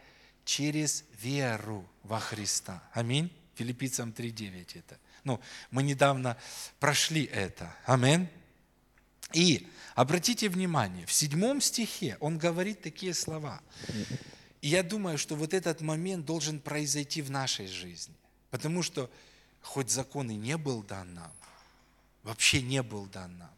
через 0.44 1.06
веру 1.22 1.90
во 2.04 2.20
Христа. 2.20 2.84
Аминь. 2.92 3.32
Филиппийцам 3.56 4.10
3.9 4.10 4.80
это. 4.80 4.98
Ну, 5.24 5.40
мы 5.72 5.84
недавно 5.84 6.38
прошли 6.80 7.24
это. 7.24 7.74
Аминь. 7.86 8.30
И 9.34 9.68
обратите 9.96 10.50
внимание, 10.50 11.06
в 11.06 11.14
седьмом 11.14 11.62
стихе 11.62 12.18
он 12.20 12.38
говорит 12.38 12.82
такие 12.82 13.14
слова. 13.14 13.62
И 14.62 14.68
я 14.68 14.84
думаю, 14.84 15.18
что 15.18 15.36
вот 15.36 15.54
этот 15.54 15.82
момент 15.82 16.26
должен 16.26 16.60
произойти 16.60 17.22
в 17.22 17.32
нашей 17.32 17.68
жизни. 17.68 18.16
Потому 18.50 18.84
что 18.84 19.10
хоть 19.62 19.90
закон 19.90 20.32
и 20.32 20.36
не 20.36 20.58
был 20.58 20.84
дан 20.84 21.14
нам, 21.14 21.32
вообще 22.24 22.62
не 22.62 22.82
был 22.82 23.06
дан 23.06 23.38
нам, 23.38 23.52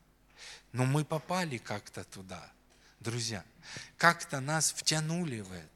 но 0.73 0.85
мы 0.85 1.05
попали 1.05 1.57
как-то 1.57 2.03
туда, 2.03 2.51
друзья. 2.99 3.43
Как-то 3.97 4.39
нас 4.39 4.73
втянули 4.73 5.41
в 5.41 5.51
это. 5.51 5.67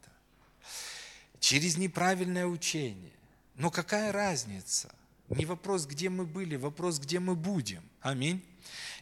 Через 1.40 1.76
неправильное 1.76 2.46
учение. 2.46 3.12
Но 3.54 3.70
какая 3.70 4.12
разница? 4.12 4.94
Не 5.28 5.44
вопрос, 5.44 5.86
где 5.86 6.08
мы 6.08 6.24
были, 6.24 6.56
вопрос, 6.56 6.98
где 6.98 7.18
мы 7.18 7.34
будем. 7.34 7.82
Аминь. 8.00 8.44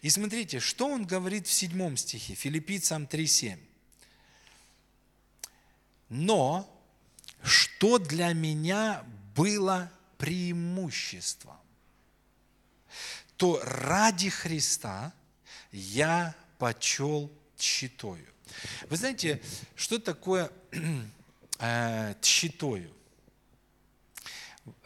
И 0.02 0.10
смотрите, 0.10 0.60
что 0.60 0.88
он 0.88 1.06
говорит 1.06 1.46
в 1.46 1.52
седьмом 1.52 1.96
стихе, 1.96 2.34
филиппийцам 2.34 3.04
3.7. 3.04 3.58
Но 6.08 6.70
что 7.42 7.98
для 7.98 8.32
меня 8.32 9.04
было 9.34 9.90
преимуществом, 10.18 11.58
то 13.36 13.60
ради 13.64 14.30
Христа 14.30 15.12
я 15.72 16.34
почел 16.58 17.32
тщетою. 17.56 18.26
Вы 18.88 18.96
знаете, 18.96 19.42
что 19.74 19.98
такое 19.98 20.50
э? 21.58 22.14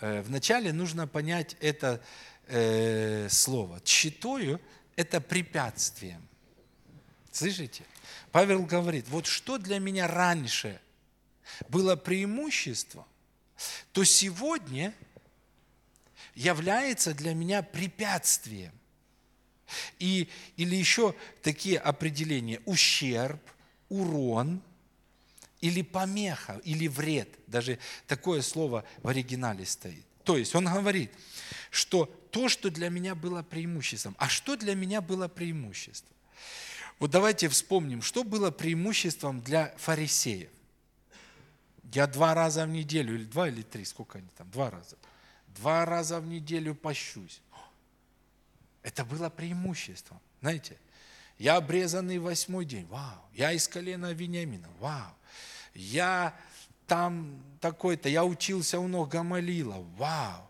Э, 0.01 0.23
вначале 0.23 0.73
нужно 0.73 1.07
понять 1.07 1.57
это 1.61 2.03
э, 2.49 3.29
слово. 3.29 3.81
Тщетою– 3.81 4.61
это 4.97 5.21
препятствием. 5.21 6.27
Слышите? 7.31 7.85
Павел 8.33 8.65
говорит, 8.65 9.07
вот 9.09 9.27
что 9.27 9.59
для 9.59 9.79
меня 9.79 10.09
раньше 10.09 10.81
было 11.69 11.97
преимуществом, 11.97 13.05
то 13.93 14.05
сегодня 14.05 14.95
является 16.35 17.15
для 17.15 17.35
меня 17.35 17.63
препятствием. 17.63 18.73
И, 19.99 20.29
или 20.57 20.77
еще 20.77 21.15
такие 21.43 21.79
определения– 21.79 22.61
ущерб, 22.65 23.41
урон 23.89 24.63
или 25.61 25.83
помеха, 25.83 26.61
или 26.65 26.87
вред. 26.87 27.29
Даже 27.47 27.79
такое 28.07 28.43
слово 28.43 28.85
в 29.03 29.09
оригинале 29.09 29.67
стоит. 29.67 30.07
То 30.25 30.37
есть 30.37 30.55
он 30.55 30.67
говорит, 30.67 31.11
что 31.71 32.15
то, 32.31 32.49
что 32.49 32.71
для 32.71 32.89
меня 32.89 33.15
было 33.15 33.43
преимуществом. 33.43 34.15
А 34.19 34.29
что 34.29 34.57
для 34.57 34.75
меня 34.75 35.01
было 35.01 35.29
преимуществом? 35.29 36.17
Вот 36.99 37.11
давайте 37.11 37.49
вспомним, 37.49 38.03
что 38.03 38.25
было 38.25 38.51
преимуществом 38.51 39.41
для 39.41 39.75
фарисеев. 39.77 40.51
Я 41.93 42.07
два 42.07 42.35
раза 42.35 42.67
в 42.67 42.69
неделю, 42.69 43.15
или 43.15 43.25
два, 43.25 43.49
или 43.49 43.63
три, 43.63 43.85
сколько 43.85 44.19
они 44.19 44.29
там, 44.37 44.51
два 44.51 44.71
раза. 44.71 44.97
Два 45.49 45.85
раза 45.85 46.21
в 46.21 46.27
неделю 46.27 46.75
пощусь. 46.75 47.41
Это 48.83 49.05
было 49.05 49.31
преимуществом, 49.31 50.21
знаете. 50.41 50.77
Я 51.39 51.57
обрезанный 51.57 52.19
восьмой 52.19 52.65
день, 52.65 52.87
вау. 52.87 53.25
Я 53.33 53.53
из 53.53 53.69
колена 53.69 54.13
Вениамина, 54.13 54.69
вау. 54.81 55.15
Я 55.73 56.35
там 56.87 57.41
такой-то, 57.61 58.09
я 58.09 58.25
учился 58.25 58.81
у 58.81 58.89
ног 58.89 59.11
Гамалила, 59.11 59.87
вау. 59.97 60.48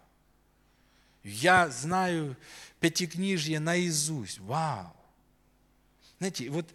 Я 1.28 1.68
знаю 1.70 2.36
пятикнижье 2.80 3.60
наизусть, 3.60 4.38
вау. 4.38 4.94
Знаете, 6.18 6.50
вот 6.50 6.68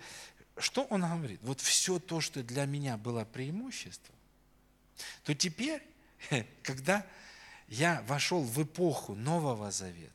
что 0.57 0.83
он 0.85 1.01
говорит? 1.01 1.39
Вот 1.43 1.59
все 1.59 1.99
то, 1.99 2.21
что 2.21 2.43
для 2.43 2.65
меня 2.65 2.97
было 2.97 3.25
преимуществом, 3.25 4.15
то 5.23 5.33
теперь, 5.33 5.81
когда 6.63 7.05
я 7.67 8.03
вошел 8.07 8.41
в 8.43 8.61
эпоху 8.61 9.15
Нового 9.15 9.71
Завета, 9.71 10.11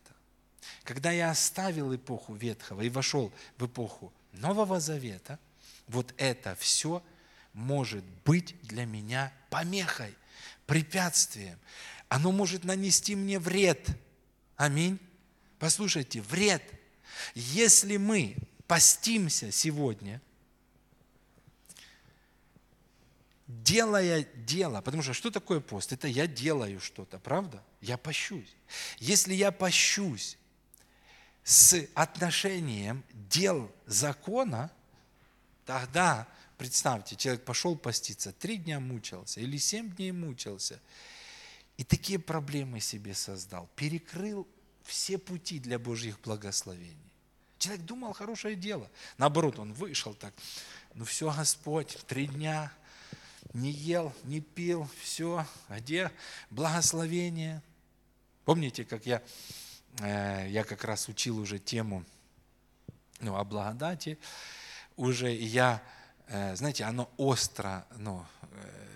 когда 0.85 1.11
я 1.11 1.31
оставил 1.31 1.95
эпоху 1.95 2.35
Ветхого 2.35 2.83
и 2.83 2.89
вошел 2.89 3.33
в 3.57 3.67
эпоху 3.67 4.13
Нового 4.33 4.81
Завета, 4.81 5.39
вот 5.89 6.15
это 6.17 6.55
все 6.57 7.03
может 7.53 8.05
быть 8.25 8.55
для 8.63 8.85
меня 8.85 9.33
помехой, 9.51 10.15
препятствием. 10.67 11.59
Оно 12.09 12.31
может 12.31 12.65
нанести 12.65 13.17
мне 13.17 13.39
вред. 13.39 13.89
Аминь. 14.59 14.99
Послушайте, 15.61 16.21
вред. 16.21 16.63
Если 17.35 17.97
мы 17.97 18.37
постимся 18.67 19.53
сегодня, 19.53 20.21
делая 23.47 24.25
дело, 24.35 24.81
потому 24.81 25.05
что 25.05 25.15
что 25.15 25.31
такое 25.31 25.61
пост? 25.61 25.93
Это 25.93 26.09
я 26.09 26.27
делаю 26.27 26.81
что-то, 26.81 27.21
правда? 27.21 27.63
Я 27.81 27.97
пощусь. 27.97 28.53
Если 28.99 29.33
я 29.33 29.53
пощусь 29.53 30.37
с 31.45 31.87
отношением 31.95 33.05
дел 33.13 33.71
закона, 33.87 34.73
тогда, 35.67 36.27
представьте, 36.57 37.15
человек 37.15 37.45
пошел 37.45 37.77
поститься, 37.77 38.33
три 38.33 38.57
дня 38.57 38.81
мучился 38.81 39.41
или 39.41 39.57
семь 39.57 39.95
дней 39.95 40.11
мучился, 40.11 40.81
и 41.79 41.85
такие 41.85 42.19
проблемы 42.19 42.81
себе 42.81 43.15
создал, 43.15 43.71
перекрыл 43.77 44.47
все 44.83 45.17
пути 45.17 45.61
для 45.61 45.79
Божьих 45.79 46.21
благословений. 46.21 46.97
Человек 47.59 47.85
думал 47.87 48.13
хорошее 48.13 48.57
дело. 48.57 48.91
Наоборот, 49.17 49.59
он 49.59 49.73
вышел 49.73 50.13
так, 50.13 50.35
ну 50.95 51.05
все, 51.05 51.33
Господь, 51.33 51.97
три 52.09 52.27
дня 52.27 52.73
не 53.55 53.71
ел, 53.71 54.13
не 54.25 54.41
пил, 54.41 54.89
все, 55.01 55.47
а 55.69 55.79
где 55.79 56.11
благословение? 56.51 57.63
Помните, 58.45 58.85
как 58.85 59.07
я, 59.07 59.23
э, 60.01 60.49
я 60.51 60.65
как 60.65 60.83
раз 60.83 61.09
учил 61.09 61.39
уже 61.39 61.61
тему 61.61 62.05
ну, 63.21 63.37
о 63.37 63.45
благодати, 63.45 64.19
уже 64.97 65.33
я, 65.33 65.81
э, 66.27 66.57
знаете, 66.57 66.85
оно 66.85 67.09
остро, 67.17 67.87
ну, 67.97 68.27
э, 68.43 68.89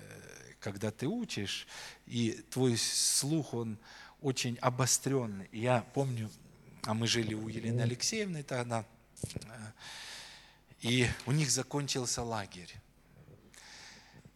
когда 0.63 0.91
ты 0.91 1.07
учишь, 1.07 1.67
и 2.07 2.33
твой 2.51 2.77
слух, 2.77 3.53
он 3.53 3.79
очень 4.21 4.57
обостренный. 4.61 5.49
Я 5.53 5.83
помню, 5.93 6.31
а 6.83 6.95
мы 6.95 7.07
жили 7.07 7.35
у 7.35 7.49
Елены 7.49 7.83
Алексеевны 7.83 8.43
тогда, 8.45 8.87
и 10.81 11.09
у 11.27 11.33
них 11.33 11.51
закончился 11.51 12.23
лагерь. 12.23 12.73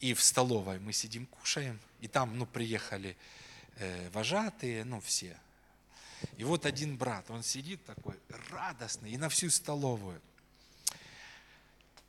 И 0.01 0.13
в 0.13 0.23
столовой 0.23 0.79
мы 0.79 0.93
сидим, 0.93 1.27
кушаем, 1.27 1.79
и 2.01 2.09
там, 2.09 2.37
ну, 2.37 2.45
приехали 2.45 3.17
э, 3.77 4.11
вожатые, 4.11 4.85
ну, 4.85 5.01
все. 5.01 5.39
И 6.37 6.45
вот 6.45 6.67
один 6.67 6.97
брат, 6.97 7.31
он 7.31 7.43
сидит 7.43 7.85
такой 7.85 8.15
радостный 8.51 9.13
и 9.13 9.17
на 9.17 9.29
всю 9.29 9.49
столовую. 9.49 10.21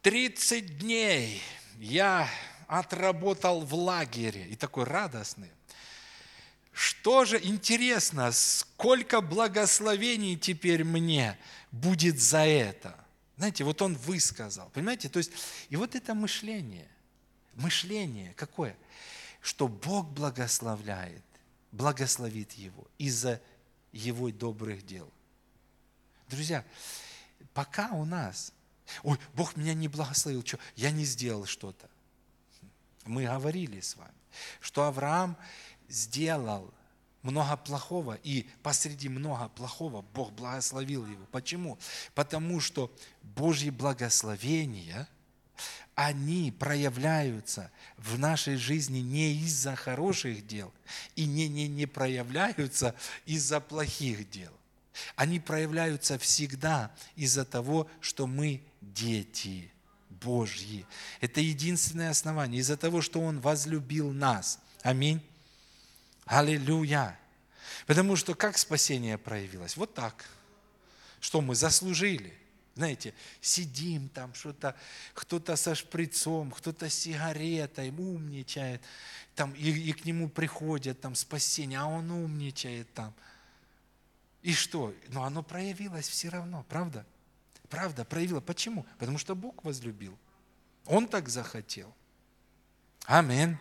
30 0.02 0.80
дней 0.80 1.42
я 1.80 2.30
отработал 2.68 3.62
в 3.62 3.74
лагере, 3.74 4.46
и 4.48 4.56
такой 4.56 4.84
радостный. 4.84 5.50
Что 6.72 7.26
же 7.26 7.44
интересно, 7.44 8.32
сколько 8.32 9.22
благословений 9.22 10.38
теперь 10.38 10.84
мне 10.84 11.38
будет 11.72 12.20
за 12.22 12.46
это? 12.46 12.96
Знаете, 13.38 13.64
вот 13.64 13.82
он 13.82 13.96
высказал, 13.96 14.70
понимаете? 14.74 15.10
То 15.10 15.18
есть, 15.18 15.32
и 15.70 15.76
вот 15.76 15.96
это 15.96 16.14
мышление, 16.14 16.88
мышление 17.56 18.34
какое? 18.36 18.76
Что 19.42 19.68
Бог 19.68 20.10
благословляет, 20.10 21.24
благословит 21.72 22.52
его 22.54 22.88
из-за 22.98 23.42
его 23.92 24.30
добрых 24.30 24.86
дел. 24.86 25.12
Друзья, 26.30 26.64
пока 27.54 27.90
у 27.90 28.06
нас, 28.06 28.52
ой, 29.04 29.18
Бог 29.34 29.56
меня 29.56 29.74
не 29.74 29.88
благословил, 29.88 30.46
что, 30.46 30.60
я 30.76 30.92
не 30.92 31.06
сделал 31.06 31.46
что-то. 31.46 31.90
Мы 33.08 33.26
говорили 33.26 33.80
с 33.80 33.96
вами, 33.96 34.14
что 34.60 34.84
Авраам 34.84 35.38
сделал 35.88 36.74
много 37.24 37.58
плохого, 37.58 38.18
и 38.24 38.48
посреди 38.64 39.10
много 39.10 39.50
плохого 39.50 40.02
Бог 40.02 40.32
благословил 40.34 41.06
его. 41.06 41.26
Почему? 41.32 41.78
Потому 42.14 42.60
что 42.60 42.92
Божьи 43.24 43.70
благословения, 43.70 45.08
они 45.96 46.52
проявляются 46.52 47.72
в 47.98 48.20
нашей 48.20 48.56
жизни 48.56 49.00
не 49.00 49.34
из-за 49.42 49.76
хороших 49.76 50.46
дел 50.46 50.72
и 51.16 51.26
не, 51.26 51.48
не, 51.48 51.68
не 51.68 51.88
проявляются 51.88 52.94
из-за 53.26 53.60
плохих 53.60 54.30
дел. 54.30 54.52
Они 55.16 55.40
проявляются 55.40 56.18
всегда 56.20 56.92
из-за 57.16 57.46
того, 57.46 57.90
что 58.00 58.28
мы 58.28 58.62
дети 58.82 59.72
Божьи. 60.22 60.86
Это 61.22 61.42
единственное 61.42 62.10
основание. 62.10 62.62
Из-за 62.62 62.78
того, 62.78 63.02
что 63.02 63.22
Он 63.22 63.40
возлюбил 63.40 64.12
нас. 64.12 64.60
Аминь. 64.82 65.22
Аллилуйя. 66.26 67.20
Потому 67.86 68.16
что 68.16 68.36
как 68.36 68.58
спасение 68.58 69.18
проявилось? 69.18 69.78
Вот 69.78 69.94
так. 69.94 70.26
Что 71.20 71.42
мы 71.42 71.56
заслужили. 71.56 72.34
Знаете, 72.76 73.16
сидим 73.42 74.08
там, 74.10 74.36
что-то, 74.36 74.76
кто-то 75.16 75.56
со 75.56 75.74
шприцом, 75.74 76.52
кто-то 76.52 76.90
с 76.90 76.94
сигаретой, 76.94 77.90
умничает, 77.90 78.84
там, 79.34 79.52
и, 79.54 79.72
и 79.72 79.94
к 79.94 80.06
нему 80.06 80.30
приходят 80.30 81.02
там 81.02 81.16
спасение, 81.16 81.80
а 81.80 81.88
он 81.88 82.12
умничает 82.12 82.94
там. 82.94 83.16
И 84.44 84.54
что? 84.54 84.94
Но 85.08 85.24
оно 85.24 85.42
проявилось 85.42 86.08
все 86.08 86.30
равно, 86.30 86.64
правда? 86.70 87.04
Правда, 87.70 88.06
проявило. 88.06 88.40
Почему? 88.40 88.86
Потому 88.98 89.18
что 89.18 89.36
Бог 89.36 89.64
возлюбил. 89.64 90.18
Он 90.86 91.08
так 91.08 91.30
захотел. 91.30 91.94
Аминь. 93.06 93.58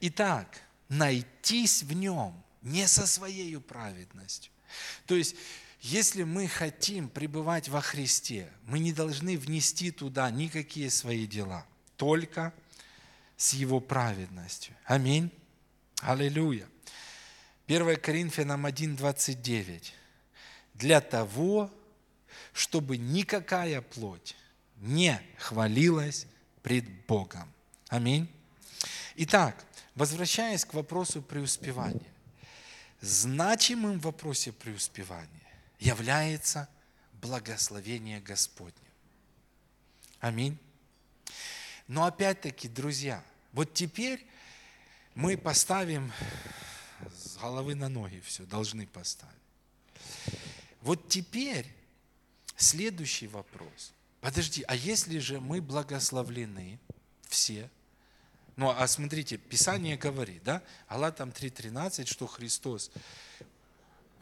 Итак, 0.00 0.60
найтись 0.88 1.82
в 1.82 1.92
нем, 1.92 2.42
не 2.62 2.86
со 2.86 3.06
своей 3.06 3.58
праведностью. 3.58 4.52
То 5.06 5.14
есть, 5.14 5.36
если 5.80 6.24
мы 6.24 6.48
хотим 6.48 7.08
пребывать 7.08 7.68
во 7.68 7.80
Христе, 7.80 8.50
мы 8.64 8.78
не 8.78 8.92
должны 8.92 9.38
внести 9.38 9.90
туда 9.90 10.30
никакие 10.30 10.90
свои 10.90 11.26
дела, 11.26 11.66
только 11.96 12.52
с 13.36 13.52
Его 13.52 13.80
праведностью. 13.80 14.74
Аминь. 14.84 15.30
Аллилуйя. 16.00 16.68
1 17.68 17.96
Коринфянам 18.00 18.66
1,29. 18.66 19.92
Для 20.74 21.00
того, 21.00 21.70
чтобы 22.56 22.96
никакая 22.96 23.82
плоть 23.82 24.34
не 24.78 25.20
хвалилась 25.36 26.26
пред 26.62 26.88
Богом. 27.06 27.52
Аминь. 27.88 28.28
Итак, 29.16 29.62
возвращаясь 29.94 30.64
к 30.64 30.72
вопросу 30.72 31.20
преуспевания. 31.20 32.10
Значимым 33.02 34.00
в 34.00 34.04
вопросе 34.04 34.52
преуспевания 34.52 35.28
является 35.78 36.66
благословение 37.20 38.20
Господне. 38.20 38.72
Аминь. 40.20 40.58
Но 41.88 42.06
опять-таки, 42.06 42.68
друзья, 42.68 43.22
вот 43.52 43.74
теперь 43.74 44.26
мы 45.14 45.36
поставим 45.36 46.10
с 47.14 47.36
головы 47.36 47.74
на 47.74 47.90
ноги 47.90 48.20
все, 48.20 48.44
должны 48.44 48.86
поставить. 48.86 49.34
Вот 50.80 51.10
теперь 51.10 51.66
следующий 52.56 53.28
вопрос. 53.28 53.92
Подожди, 54.20 54.64
а 54.66 54.74
если 54.74 55.18
же 55.18 55.40
мы 55.40 55.60
благословлены 55.60 56.78
все? 57.28 57.70
Ну, 58.56 58.70
а 58.70 58.86
смотрите, 58.88 59.36
Писание 59.36 59.96
говорит, 59.96 60.42
да, 60.42 60.62
Галатам 60.88 61.28
3.13, 61.28 62.06
что 62.06 62.26
Христос 62.26 62.90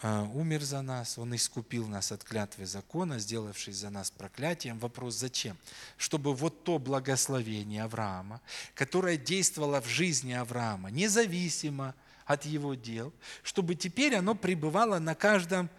э, 0.03 0.23
умер 0.35 0.63
за 0.65 0.83
нас, 0.83 1.19
Он 1.19 1.37
искупил 1.37 1.87
нас 1.87 2.11
от 2.11 2.25
клятвы 2.25 2.67
закона, 2.67 3.21
сделавшись 3.21 3.77
за 3.77 3.91
нас 3.91 4.11
проклятием. 4.11 4.81
Вопрос 4.81 5.15
зачем? 5.15 5.57
Чтобы 5.97 6.35
вот 6.35 6.65
то 6.65 6.81
благословение 6.81 7.85
Авраама, 7.85 8.41
которое 8.75 9.17
действовало 9.17 9.81
в 9.81 9.87
жизни 9.87 10.33
Авраама, 10.33 10.91
независимо 10.91 11.95
от 12.27 12.45
его 12.45 12.75
дел, 12.75 13.13
чтобы 13.45 13.77
теперь 13.77 14.17
оно 14.17 14.35
пребывало 14.35 14.99
на 14.99 15.15
каждом 15.15 15.71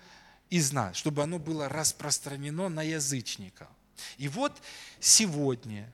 из 0.49 0.71
нас, 0.71 0.97
чтобы 0.97 1.23
оно 1.23 1.39
было 1.39 1.67
распространено 1.69 2.69
на 2.69 2.83
язычников. 2.83 3.67
И 4.17 4.27
вот 4.27 4.61
сегодня 4.99 5.91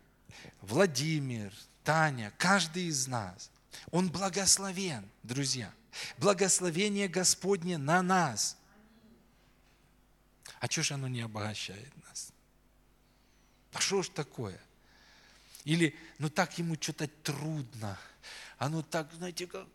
Владимир, 0.62 1.54
Таня, 1.84 2.34
каждый 2.38 2.86
из 2.86 3.08
нас, 3.08 3.50
он 3.92 4.10
благословен, 4.10 5.10
друзья. 5.24 5.74
Благословение 6.18 7.08
Господне 7.08 7.78
на 7.78 8.02
нас. 8.02 8.58
А 10.60 10.68
что 10.70 10.84
же 10.84 10.94
оно 10.94 11.08
не 11.08 11.22
обогащает 11.22 11.92
нас? 12.08 12.32
А 13.74 13.80
что 13.80 14.04
ж 14.04 14.10
такое? 14.10 14.60
Или, 15.64 15.96
ну 16.20 16.30
так 16.30 16.58
ему 16.58 16.76
что-то 16.80 17.08
трудно. 17.08 17.98
Оно 18.58 18.82
так, 18.84 19.12
знаете, 19.14 19.48
как 19.48 19.68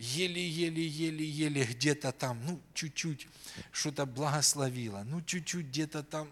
еле-еле-еле-еле 0.00 1.64
где-то 1.64 2.12
там, 2.12 2.40
ну, 2.46 2.60
чуть-чуть 2.72 3.28
что-то 3.70 4.06
благословило, 4.06 5.02
ну, 5.04 5.20
чуть-чуть 5.22 5.66
где-то 5.66 6.02
там. 6.02 6.28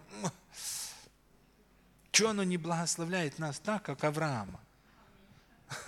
Что 2.11 2.31
оно 2.31 2.43
не 2.43 2.57
благословляет 2.57 3.37
нас 3.37 3.59
так, 3.59 3.83
как 3.83 4.03
Авраама? 4.03 4.59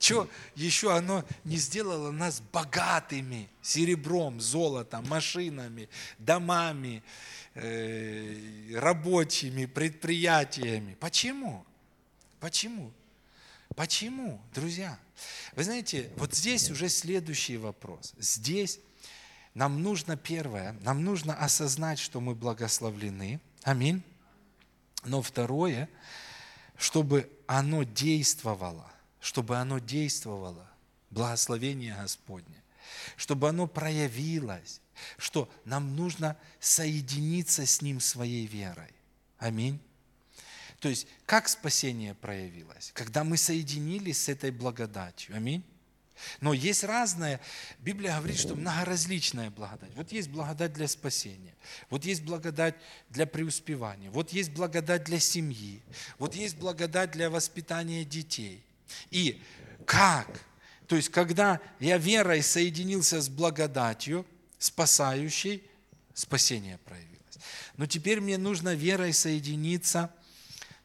Что 0.00 0.28
еще 0.56 0.94
оно 0.94 1.24
не 1.44 1.56
сделало 1.56 2.10
нас 2.10 2.40
богатыми 2.52 3.48
серебром, 3.62 4.40
золотом, 4.40 5.08
машинами, 5.08 5.88
домами, 6.18 7.02
э, 7.54 8.74
рабочими, 8.74 9.66
предприятиями? 9.66 10.96
Почему? 11.00 11.64
Почему? 12.40 12.92
Почему, 13.78 14.40
друзья? 14.52 14.98
Вы 15.54 15.62
знаете, 15.62 16.10
вот 16.16 16.34
здесь 16.34 16.68
уже 16.68 16.88
следующий 16.88 17.58
вопрос. 17.58 18.12
Здесь 18.18 18.80
нам 19.54 19.84
нужно 19.84 20.16
первое, 20.16 20.72
нам 20.80 21.04
нужно 21.04 21.32
осознать, 21.36 22.00
что 22.00 22.20
мы 22.20 22.34
благословлены. 22.34 23.38
Аминь. 23.62 24.02
Но 25.04 25.22
второе, 25.22 25.88
чтобы 26.76 27.30
оно 27.46 27.84
действовало, 27.84 28.90
чтобы 29.20 29.58
оно 29.58 29.78
действовало, 29.78 30.68
благословение 31.10 31.94
Господне, 31.94 32.60
чтобы 33.16 33.48
оно 33.48 33.68
проявилось, 33.68 34.80
что 35.18 35.48
нам 35.64 35.94
нужно 35.94 36.36
соединиться 36.58 37.64
с 37.64 37.80
Ним 37.80 38.00
своей 38.00 38.48
верой. 38.48 38.90
Аминь. 39.38 39.80
То 40.80 40.88
есть, 40.88 41.06
как 41.26 41.48
спасение 41.48 42.14
проявилось? 42.14 42.92
Когда 42.94 43.24
мы 43.24 43.36
соединились 43.36 44.22
с 44.24 44.28
этой 44.28 44.50
благодатью. 44.50 45.34
Аминь. 45.34 45.64
Но 46.40 46.52
есть 46.52 46.84
разное. 46.84 47.40
Библия 47.78 48.16
говорит, 48.16 48.38
что 48.38 48.54
многоразличная 48.54 49.50
благодать. 49.50 49.90
Вот 49.94 50.12
есть 50.12 50.28
благодать 50.28 50.72
для 50.72 50.88
спасения. 50.88 51.54
Вот 51.90 52.04
есть 52.04 52.22
благодать 52.22 52.74
для 53.10 53.26
преуспевания. 53.26 54.10
Вот 54.10 54.32
есть 54.32 54.50
благодать 54.50 55.04
для 55.04 55.20
семьи. 55.20 55.80
Вот 56.18 56.34
есть 56.34 56.56
благодать 56.56 57.12
для 57.12 57.30
воспитания 57.30 58.04
детей. 58.04 58.64
И 59.10 59.40
как? 59.84 60.40
То 60.86 60.96
есть, 60.96 61.10
когда 61.10 61.60
я 61.80 61.98
верой 61.98 62.42
соединился 62.42 63.20
с 63.20 63.28
благодатью, 63.28 64.26
спасающей, 64.58 65.62
спасение 66.14 66.78
проявилось. 66.78 67.18
Но 67.76 67.86
теперь 67.86 68.20
мне 68.20 68.38
нужно 68.38 68.74
верой 68.74 69.12
соединиться 69.12 70.12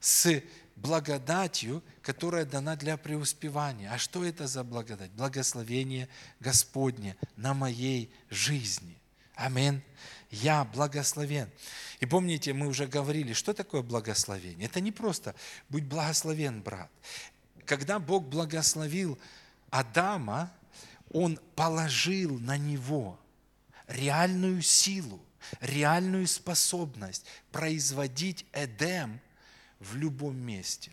с 0.04 0.44
благодатью, 0.76 1.82
которая 2.02 2.44
дана 2.44 2.76
для 2.76 2.98
преуспевания. 2.98 3.90
А 3.90 3.98
что 3.98 4.26
это 4.26 4.48
за 4.48 4.66
благодать? 4.66 5.12
Благословение 5.12 6.10
Господне 6.42 7.16
на 7.38 7.54
моей 7.54 8.12
жизни. 8.30 8.98
Амин. 9.36 9.82
Я 10.30 10.66
благословен. 10.66 11.50
И 12.02 12.06
помните, 12.06 12.52
мы 12.52 12.68
уже 12.68 12.86
говорили, 12.86 13.32
что 13.32 13.54
такое 13.54 13.82
благословение? 13.82 14.68
Это 14.68 14.82
не 14.82 14.92
просто 14.92 15.36
«будь 15.70 15.86
благословен, 15.86 16.62
брат». 16.62 16.92
Когда 17.66 17.98
Бог 17.98 18.26
благословил 18.26 19.18
Адама, 19.70 20.52
Он 21.12 21.40
положил 21.56 22.40
на 22.40 22.58
него 22.58 23.18
реальную 23.88 24.62
силу, 24.64 25.24
реальную 25.62 26.28
способность 26.28 27.26
производить 27.54 28.46
Эдем– 28.52 29.22
в 29.84 29.96
любом 29.96 30.38
месте. 30.38 30.92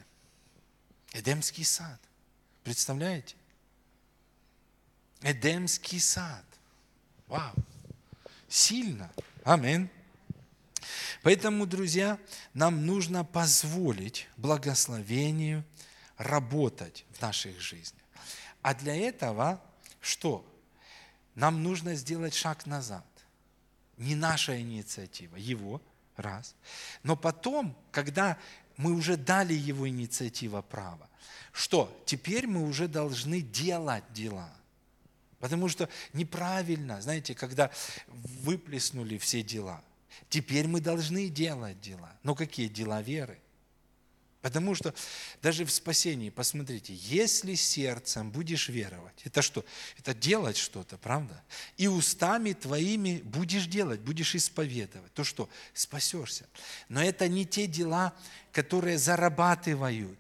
Эдемский 1.13 1.65
сад. 1.65 2.01
Представляете? 2.65 3.37
Эдемский 5.23 6.01
сад. 6.01 6.45
Вау. 7.27 7.55
Сильно. 8.49 9.11
Амин. 9.45 9.89
Поэтому, 11.23 11.67
друзья, 11.67 12.19
нам 12.55 12.87
нужно 12.87 13.25
позволить 13.25 14.29
благословению 14.37 15.65
работать 16.17 17.05
в 17.13 17.21
наших 17.21 17.61
жизнях. 17.61 18.03
А 18.63 18.75
для 18.75 18.95
этого 18.95 19.63
что? 20.01 20.47
Нам 21.35 21.63
нужно 21.63 21.95
сделать 21.95 22.35
шаг 22.35 22.67
назад. 22.67 23.07
Не 23.97 24.15
наша 24.15 24.59
инициатива, 24.61 25.37
его, 25.37 25.81
раз. 26.17 26.55
Но 27.03 27.17
потом, 27.17 27.77
когда 27.93 28.39
мы 28.81 28.93
уже 28.93 29.17
дали 29.17 29.53
его 29.53 29.89
инициатива 29.89 30.63
права. 30.63 31.09
Что? 31.53 31.95
Теперь 32.07 32.47
мы 32.47 32.67
уже 32.67 32.89
должны 32.89 33.43
делать 33.43 34.05
дела. 34.15 34.51
Потому 35.39 35.69
что 35.69 35.89
неправильно, 36.13 37.01
знаете, 37.01 37.35
когда 37.35 37.71
выплеснули 38.09 39.19
все 39.19 39.43
дела, 39.43 39.83
теперь 40.29 40.67
мы 40.67 40.81
должны 40.81 41.29
делать 41.29 41.81
дела. 41.81 42.13
Но 42.23 42.35
какие 42.35 42.69
дела 42.69 43.03
веры? 43.03 43.39
Потому 44.43 44.75
что 44.75 44.95
даже 45.43 45.67
в 45.67 45.71
спасении, 45.71 46.31
посмотрите, 46.31 46.95
если 46.95 47.55
сердцем 47.55 48.31
будешь 48.31 48.71
веровать, 48.71 49.21
это 49.25 49.43
что? 49.43 49.65
Это 49.99 50.15
делать 50.15 50.57
что-то, 50.57 50.97
правда? 50.97 51.43
И 51.77 51.89
устами 51.89 52.55
твоими 52.55 53.21
будешь 53.23 53.67
делать, 53.67 54.01
будешь 54.01 54.35
исповедовать, 54.35 55.13
то 55.13 55.25
что? 55.25 55.51
Спасешься. 55.75 56.47
Но 56.89 57.03
это 57.03 57.29
не 57.29 57.45
те 57.45 57.67
дела, 57.67 58.15
которые 58.53 58.97
зарабатывают. 58.97 60.19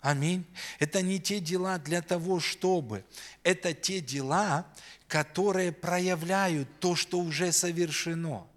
Аминь. 0.00 0.44
Это 0.80 1.00
не 1.02 1.20
те 1.20 1.38
дела 1.38 1.78
для 1.78 2.02
того, 2.02 2.40
чтобы. 2.40 3.04
Это 3.44 3.72
те 3.72 4.00
дела, 4.00 4.66
которые 5.06 5.70
проявляют 5.70 6.68
то, 6.80 6.96
что 6.96 7.20
уже 7.20 7.52
совершено. 7.52 8.48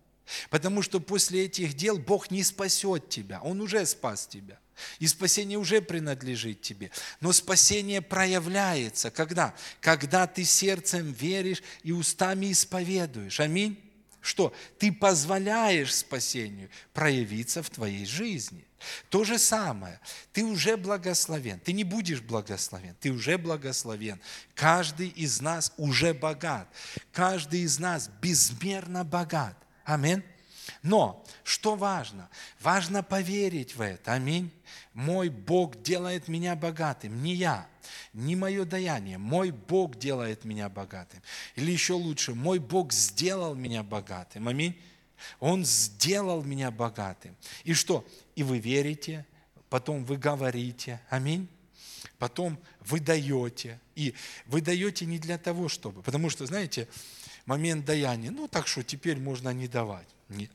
Потому 0.49 0.82
что 0.82 0.99
после 0.99 1.45
этих 1.45 1.76
дел 1.76 1.99
Бог 1.99 2.32
не 2.32 2.43
спасет 2.43 3.09
тебя, 3.09 3.41
Он 3.41 3.61
уже 3.61 3.86
спас 3.86 4.26
тебя. 4.26 4.57
И 4.99 5.07
спасение 5.07 5.57
уже 5.57 5.82
принадлежит 5.82 6.61
тебе. 6.61 6.91
Но 7.21 7.32
спасение 7.34 8.01
проявляется. 8.01 9.11
Когда? 9.11 9.53
Когда 9.82 10.28
ты 10.28 10.43
сердцем 10.43 11.11
веришь 11.11 11.63
и 11.84 11.91
устами 11.91 12.51
исповедуешь. 12.51 13.39
Аминь. 13.39 13.80
что 14.21 14.53
ты 14.80 14.91
позволяешь 14.93 15.93
спасению 15.93 16.69
проявиться 16.93 17.61
в 17.61 17.69
твоей 17.69 18.05
жизни. 18.05 18.65
То 19.09 19.24
же 19.24 19.38
самое. 19.38 19.99
Ты 20.32 20.43
уже 20.43 20.78
благословен. 20.78 21.59
Ты 21.59 21.74
не 21.74 21.84
будешь 21.84 22.21
благословен. 22.21 22.95
Ты 22.99 23.11
уже 23.11 23.38
благословен. 23.38 24.19
Каждый 24.55 25.09
из 25.09 25.41
нас 25.41 25.74
уже 25.78 26.13
богат. 26.13 26.67
Каждый 27.11 27.61
из 27.61 27.80
нас 27.80 28.09
безмерно 28.21 29.03
богат. 29.03 29.57
Аминь. 29.84 30.24
Но 30.82 31.26
что 31.43 31.76
важно? 31.76 32.30
Важно 32.59 33.03
поверить 33.03 33.76
в 33.76 33.82
это. 33.82 34.14
Аминь. 34.14 34.51
Мой 34.93 35.30
Бог 35.30 35.82
делает 35.82 36.28
меня 36.28 36.55
богатым, 36.55 37.24
не 37.24 37.34
я, 37.34 37.68
не 38.14 38.36
мое 38.36 38.64
даяние. 38.66 39.18
Мой 39.18 39.51
Бог 39.51 39.97
делает 39.97 40.45
меня 40.45 40.70
богатым. 40.70 41.22
Или 41.55 41.72
еще 41.72 41.93
лучше, 41.93 42.34
мой 42.34 42.59
Бог 42.59 42.93
сделал 42.93 43.55
меня 43.55 43.84
богатым. 43.84 44.47
Аминь. 44.47 44.80
Он 45.39 45.66
сделал 45.66 46.43
меня 46.43 46.70
богатым. 46.70 47.36
И 47.64 47.74
что? 47.74 48.05
И 48.36 48.43
вы 48.43 48.59
верите, 48.59 49.26
потом 49.70 50.05
вы 50.05 50.18
говорите. 50.18 51.01
Аминь. 51.09 51.47
Потом 52.20 52.59
вы 52.82 52.99
даете. 52.99 53.80
И 53.95 54.14
вы 54.45 54.61
даете 54.61 55.05
не 55.05 55.20
для 55.20 55.38
того, 55.38 55.70
чтобы. 55.70 56.01
Потому 56.01 56.30
что, 56.30 56.45
знаете, 56.45 56.88
момент 57.46 57.86
даяния, 57.86 58.32
ну 58.32 58.48
так 58.48 58.68
что 58.68 58.84
теперь 58.84 59.20
можно 59.20 59.50
не 59.50 59.68
давать. 59.68 60.08
Нет. 60.30 60.52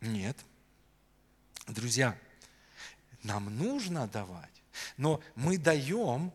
Нет. 0.00 0.36
Друзья, 1.66 2.18
нам 3.22 3.56
нужно 3.56 4.06
давать, 4.06 4.62
но 4.96 5.22
мы 5.34 5.56
даем, 5.56 6.32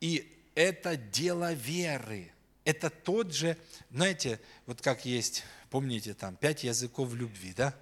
и 0.00 0.32
это 0.54 0.96
дело 0.96 1.52
веры. 1.52 2.32
Это 2.64 2.90
тот 2.90 3.32
же, 3.32 3.56
знаете, 3.90 4.40
вот 4.64 4.80
как 4.80 5.04
есть, 5.04 5.44
помните, 5.70 6.14
там, 6.14 6.34
пять 6.34 6.64
языков 6.64 7.14
любви, 7.14 7.52
да? 7.54 7.74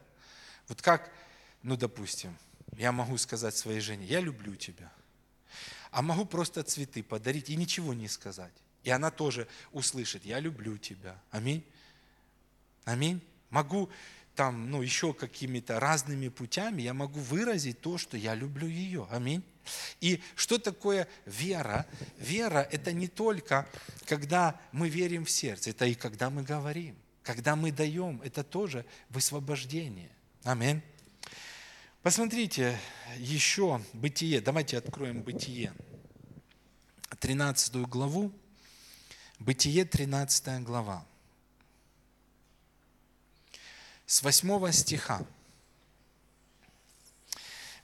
Вот 0.69 0.83
как, 0.83 1.11
ну, 1.62 1.77
допустим, 1.77 2.37
я 2.77 2.93
могу 2.93 3.17
сказать 3.17 3.57
своей 3.57 3.81
жене, 3.81 4.05
я 4.05 4.21
люблю 4.21 4.57
тебя, 4.57 4.93
а 5.91 6.03
могу 6.03 6.27
просто 6.27 6.62
цветы 6.65 7.03
подарить 7.03 7.49
и 7.49 7.57
ничего 7.57 7.95
не 7.95 8.09
сказать. 8.09 8.53
И 8.85 8.91
она 8.91 9.11
тоже 9.11 9.49
услышит, 9.72 10.24
я 10.24 10.39
люблю 10.39 10.78
тебя. 10.78 11.20
Аминь. 11.30 11.64
Аминь. 12.85 13.20
Могу 13.51 13.91
там, 14.35 14.70
ну, 14.70 14.82
еще 14.82 15.14
какими-то 15.14 15.80
разными 15.80 16.28
путями, 16.28 16.82
я 16.82 16.93
могу 16.93 17.20
выразить 17.20 17.80
то, 17.80 17.99
что 17.99 18.16
я 18.16 18.35
люблю 18.35 18.68
ее. 18.68 19.07
Аминь. 19.11 19.43
И 20.01 20.20
что 20.35 20.59
такое 20.59 21.09
вера? 21.24 21.87
Вера– 22.18 22.68
это 22.70 22.93
не 22.93 23.09
только, 23.09 23.66
когда 24.07 24.61
мы 24.72 24.89
верим 24.89 25.24
в 25.24 25.30
сердце, 25.30 25.70
это 25.70 25.87
и 25.87 25.95
когда 25.95 26.30
мы 26.30 26.43
говорим. 26.43 26.97
Когда 27.22 27.57
мы 27.57 27.72
даем, 27.72 28.20
это 28.22 28.45
тоже 28.45 28.85
высвобождение. 29.09 30.11
Аминь. 30.43 30.82
Посмотрите 32.03 32.78
еще 33.16 33.80
Бытие. 33.95 34.43
Давайте 34.43 34.76
откроем 34.76 35.22
Бытие. 35.22 35.72
13 37.18 37.76
главу. 37.76 38.30
Бытие, 39.45 39.84
13 39.84 40.62
глава 40.62 41.05
с 44.07 44.22
8 44.22 44.72
стиха. 44.72 45.22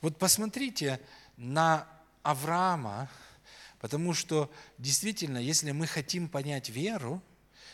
Вот 0.00 0.16
посмотрите 0.16 0.98
на 1.36 1.86
Авраама, 2.22 3.10
потому 3.78 4.14
что 4.14 4.50
действительно, 4.78 5.36
если 5.36 5.72
мы 5.72 5.86
хотим 5.86 6.30
понять 6.30 6.70
веру, 6.70 7.22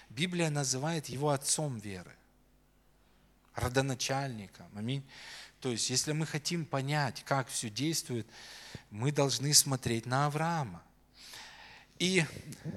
Библия 0.08 0.50
называет 0.50 1.06
его 1.06 1.30
отцом 1.30 1.78
веры, 1.78 2.16
родоначальником. 3.54 4.66
Аминь. 4.74 5.08
То 5.60 5.70
есть, 5.70 5.90
если 5.90 6.10
мы 6.10 6.26
хотим 6.26 6.66
понять, 6.66 7.22
как 7.24 7.46
все 7.46 7.70
действует, 7.70 8.26
мы 8.90 9.12
должны 9.12 9.54
смотреть 9.54 10.06
на 10.06 10.26
Авраама. 10.26 10.82
И 11.98 12.24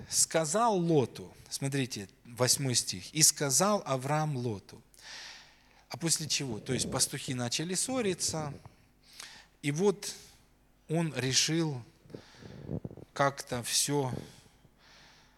сказал 0.10 0.78
Лоту, 0.78 1.34
смотрите, 1.50 2.08
8 2.26 2.74
стих, 2.74 3.14
«И 3.14 3.22
сказал 3.22 3.84
Авраам 3.86 4.38
Лоту, 4.38 4.82
а 5.90 5.98
после 5.98 6.28
чего? 6.28 6.60
То 6.60 6.74
есть 6.74 6.90
пастухи 6.92 7.34
начали 7.34 7.74
ссориться, 7.74 8.54
и 9.62 9.72
вот 9.72 10.14
он 10.88 11.14
решил 11.16 11.82
как-то 13.14 13.64
все 13.64 14.14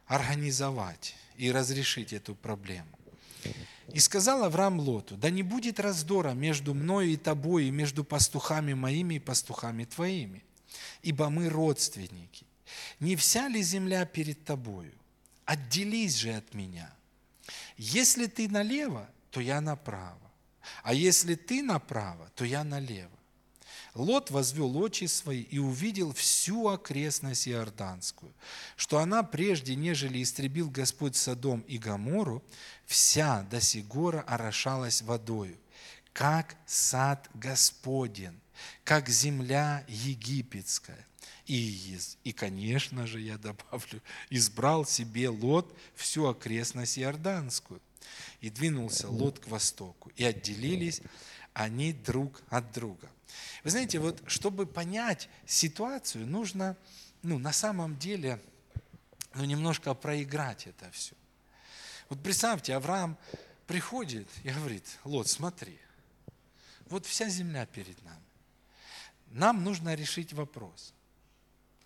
организовать 0.06 1.16
и 1.38 1.52
разрешить 1.52 2.14
эту 2.14 2.36
проблему. 2.36 2.90
И 3.94 4.00
сказал 4.00 4.44
Авраам 4.44 4.80
Лоту, 4.80 5.18
да 5.18 5.30
не 5.30 5.42
будет 5.42 5.80
раздора 5.80 6.32
между 6.32 6.74
мною 6.74 7.10
и 7.10 7.18
тобой, 7.18 7.66
и 7.66 7.72
между 7.72 8.04
пастухами 8.04 8.74
моими 8.74 9.16
и 9.16 9.20
пастухами 9.20 9.86
твоими, 9.86 10.44
ибо 11.02 11.30
мы 11.30 11.50
родственники. 11.50 12.46
Не 13.00 13.16
вся 13.16 13.48
ли 13.48 13.62
земля 13.64 14.06
перед 14.06 14.44
тобою? 14.46 14.94
Отделись 15.46 16.16
же 16.16 16.34
от 16.34 16.54
меня. 16.54 16.94
Если 17.78 18.28
ты 18.28 18.48
налево, 18.48 19.10
то 19.32 19.42
я 19.42 19.62
направо. 19.62 20.32
А 20.84 20.94
если 20.94 21.36
ты 21.36 21.64
направо, 21.64 22.30
то 22.36 22.46
я 22.46 22.64
налево. 22.64 23.12
Лот 23.94 24.32
возвел 24.32 24.78
очи 24.78 25.06
свои 25.06 25.42
и 25.42 25.58
увидел 25.60 26.14
всю 26.14 26.70
окрестность 26.70 27.48
Иорданскую, 27.48 28.34
что 28.78 29.00
она 29.00 29.22
прежде, 29.22 29.76
нежели 29.76 30.24
истребил 30.24 30.70
Господь 30.70 31.18
Содом 31.18 31.62
и 31.62 31.78
Гамору, 31.78 32.42
вся 32.86 33.44
до 33.44 33.60
сигора 33.60 34.22
орошалась 34.22 35.02
водою, 35.02 35.58
как 36.14 36.56
сад 36.66 37.30
Господен, 37.34 38.40
как 38.86 39.10
земля 39.10 39.84
египетская. 39.90 41.06
И, 41.48 41.98
и, 42.24 42.32
конечно 42.32 43.08
же, 43.08 43.20
я 43.20 43.38
добавлю, 43.38 44.02
избрал 44.30 44.86
себе 44.86 45.30
Лот 45.30 45.76
всю 45.96 46.28
окрестность 46.28 47.00
Иорданскую. 47.00 47.82
И 48.42 48.50
двинулся 48.50 49.10
Лот 49.10 49.40
к 49.40 49.48
востоку. 49.48 50.12
И 50.16 50.24
отделились 50.24 51.02
они 51.54 51.94
друг 51.94 52.42
от 52.50 52.72
друга. 52.72 53.10
Вы 53.64 53.72
знаете, 53.72 54.00
вот 54.00 54.22
чтобы 54.28 54.66
понять 54.66 55.30
ситуацию, 55.46 56.26
нужно 56.26 56.78
ну, 57.24 57.38
на 57.38 57.54
самом 57.54 57.98
деле 57.98 58.42
ну, 59.34 59.46
немножко 59.46 59.94
проиграть 59.94 60.68
это 60.68 60.90
все. 60.92 61.16
Вот 62.10 62.22
представьте, 62.22 62.76
Авраам 62.76 63.18
приходит 63.68 64.28
и 64.44 64.50
говорит, 64.50 64.86
Лот, 65.06 65.28
смотри, 65.28 65.80
вот 66.88 67.06
вся 67.06 67.30
земля 67.30 67.66
перед 67.66 68.04
нами. 68.04 68.18
Нам 69.28 69.64
нужно 69.64 69.96
решить 69.96 70.34
вопрос, 70.34 70.94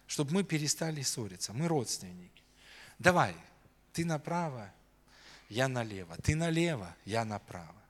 чтобы 0.08 0.34
мы 0.34 0.44
перестали 0.44 1.02
ссориться. 1.02 1.54
Мы 1.54 1.68
родственники. 1.68 2.44
Давай, 3.00 3.36
ты 3.94 4.06
направо, 4.06 4.72
я 5.50 5.68
налево, 5.68 6.16
ты 6.18 6.36
налево, 6.36 6.96
я 7.06 7.26
направо. 7.26 7.82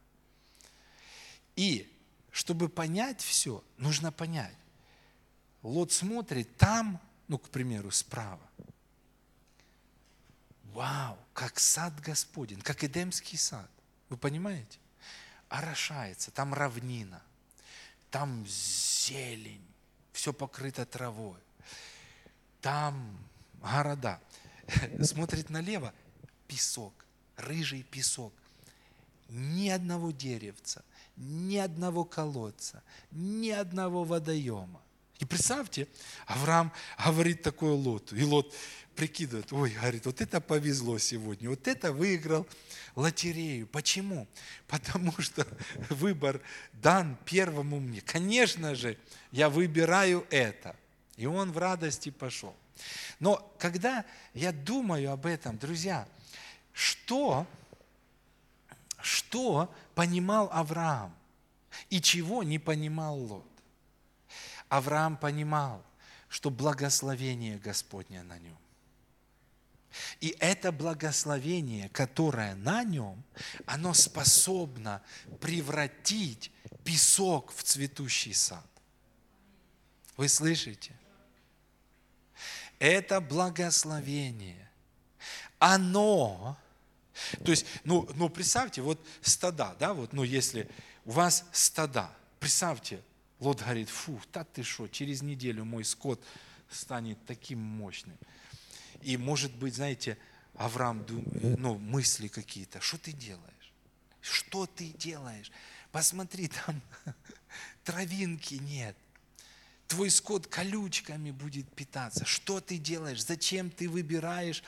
И 1.55 1.91
чтобы 2.31 2.69
понять 2.69 3.21
все, 3.21 3.63
нужно 3.77 4.11
понять. 4.11 4.55
Лот 5.63 5.91
смотрит 5.91 6.57
там, 6.57 7.01
ну, 7.27 7.37
к 7.37 7.49
примеру, 7.49 7.91
справа. 7.91 8.47
Вау, 10.65 11.17
как 11.33 11.59
сад 11.59 11.99
Господень, 12.01 12.61
как 12.61 12.83
Эдемский 12.83 13.37
сад. 13.37 13.69
Вы 14.09 14.17
понимаете? 14.17 14.77
Орошается, 15.47 16.31
там 16.31 16.53
равнина, 16.53 17.21
там 18.11 18.45
зелень, 18.47 19.65
все 20.11 20.33
покрыто 20.33 20.85
травой. 20.85 21.39
Там 22.65 23.15
города. 23.61 24.19
Смотрит 24.99 25.51
налево, 25.51 25.93
песок 26.47 27.05
рыжий 27.37 27.83
песок. 27.83 28.33
Ни 29.29 29.69
одного 29.69 30.09
деревца, 30.09 30.83
ни 31.15 31.57
одного 31.57 32.05
колодца, 32.05 32.81
ни 33.11 33.51
одного 33.51 34.03
водоема. 34.03 34.81
И 35.19 35.25
представьте, 35.25 35.87
Авраам 36.25 36.73
говорит 36.97 37.43
такое 37.43 37.73
Лоту, 37.73 38.15
и 38.15 38.23
Лот 38.23 38.51
прикидывает, 38.95 39.53
ой, 39.53 39.69
говорит, 39.69 40.07
вот 40.07 40.21
это 40.21 40.41
повезло 40.41 40.97
сегодня, 40.97 41.51
вот 41.51 41.67
это 41.67 41.93
выиграл 41.93 42.47
лотерею. 42.95 43.67
Почему? 43.67 44.27
Потому 44.67 45.13
что 45.19 45.45
выбор 45.91 46.41
дан 46.73 47.15
первому 47.25 47.79
мне. 47.79 48.01
Конечно 48.01 48.73
же, 48.73 48.97
я 49.31 49.51
выбираю 49.51 50.25
это. 50.31 50.75
И 51.17 51.25
он 51.25 51.51
в 51.51 51.57
радости 51.57 52.09
пошел. 52.09 52.55
Но 53.19 53.53
когда 53.57 54.05
я 54.33 54.51
думаю 54.51 55.11
об 55.11 55.25
этом, 55.25 55.57
друзья, 55.57 56.07
что, 56.73 57.47
что 58.99 59.73
понимал 59.93 60.49
Авраам 60.51 61.15
и 61.89 62.01
чего 62.01 62.43
не 62.43 62.59
понимал 62.59 63.17
Лот? 63.17 63.47
Авраам 64.67 65.15
понимал, 65.15 65.81
что 66.27 66.49
благословение 66.49 67.57
Господне 67.57 68.23
на 68.23 68.37
нем. 68.39 68.57
И 70.19 70.35
это 70.39 70.73
благословение, 70.73 71.87
которое 71.89 72.55
на 72.55 72.83
нем, 72.83 73.23
оно 73.65 73.93
способно 73.93 75.01
превратить 75.39 76.51
песок 76.83 77.53
в 77.53 77.63
цветущий 77.63 78.33
сад. 78.33 78.65
Вы 80.17 80.27
слышите? 80.27 80.93
Это 82.79 83.21
благословение. 83.21 84.69
Оно, 85.59 86.57
то 87.43 87.51
есть, 87.51 87.65
ну, 87.83 88.07
ну 88.15 88.29
представьте, 88.29 88.81
вот 88.81 89.03
стада, 89.21 89.75
да, 89.79 89.93
вот, 89.93 90.13
ну 90.13 90.23
если 90.23 90.69
у 91.05 91.11
вас 91.11 91.45
стада, 91.51 92.11
представьте, 92.39 93.01
Лот 93.39 93.61
говорит, 93.61 93.89
фу, 93.89 94.19
да 94.33 94.43
ты 94.43 94.63
что, 94.63 94.87
через 94.87 95.21
неделю 95.21 95.65
мой 95.65 95.83
скот 95.83 96.21
станет 96.69 97.17
таким 97.25 97.59
мощным. 97.59 98.17
И 99.01 99.17
может 99.17 99.53
быть, 99.55 99.75
знаете, 99.75 100.17
Авраам, 100.55 101.05
ну, 101.09 101.77
мысли 101.77 102.27
какие-то, 102.27 102.79
что 102.81 102.97
ты 102.97 103.11
делаешь? 103.11 103.73
Что 104.21 104.65
ты 104.65 104.87
делаешь? 104.89 105.51
Посмотри, 105.91 106.47
там 106.47 106.81
травинки 107.83 108.55
нет. 108.55 108.95
Твой 109.87 110.09
скот 110.09 110.47
колючками 110.47 111.31
будет 111.31 111.71
питаться. 111.73 112.25
Что 112.25 112.59
ты 112.59 112.77
делаешь? 112.77 113.23
Зачем 113.23 113.69
ты 113.69 113.87
выбираешь 113.87 114.63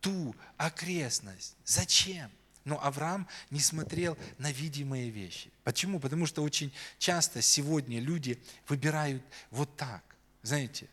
ту 0.00 0.34
окрестность? 0.56 1.56
Зачем? 1.64 2.30
Но 2.64 2.82
Авраам 2.84 3.26
не 3.50 3.60
смотрел 3.60 4.16
на 4.38 4.52
видимые 4.52 5.10
вещи. 5.10 5.50
Почему? 5.64 5.98
Потому 5.98 6.26
что 6.26 6.42
очень 6.42 6.72
часто 6.98 7.42
сегодня 7.42 7.98
люди 8.00 8.40
выбирают 8.68 9.22
вот 9.50 9.76
так. 9.76 10.02
Знаете, 10.42 10.88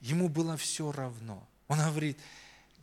ему 0.00 0.28
было 0.28 0.56
все 0.56 0.90
равно. 0.90 1.46
Он 1.68 1.78
говорит, 1.78 2.18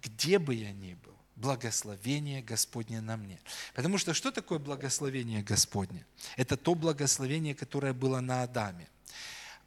где 0.04 0.38
бы 0.38 0.54
я 0.54 0.72
ни 0.72 0.94
был, 0.94 1.16
благословение 1.36 2.44
Господне 2.44 3.02
на 3.02 3.18
мне. 3.18 3.40
Потому 3.74 3.98
что 3.98 4.14
что 4.14 4.32
такое 4.32 4.60
благословение 4.60 5.42
Господне? 5.42 6.06
Это 6.38 6.56
то 6.56 6.76
благословение, 6.76 7.56
которое 7.56 7.94
было 7.94 8.20
на 8.20 8.44
Адаме. 8.44 8.88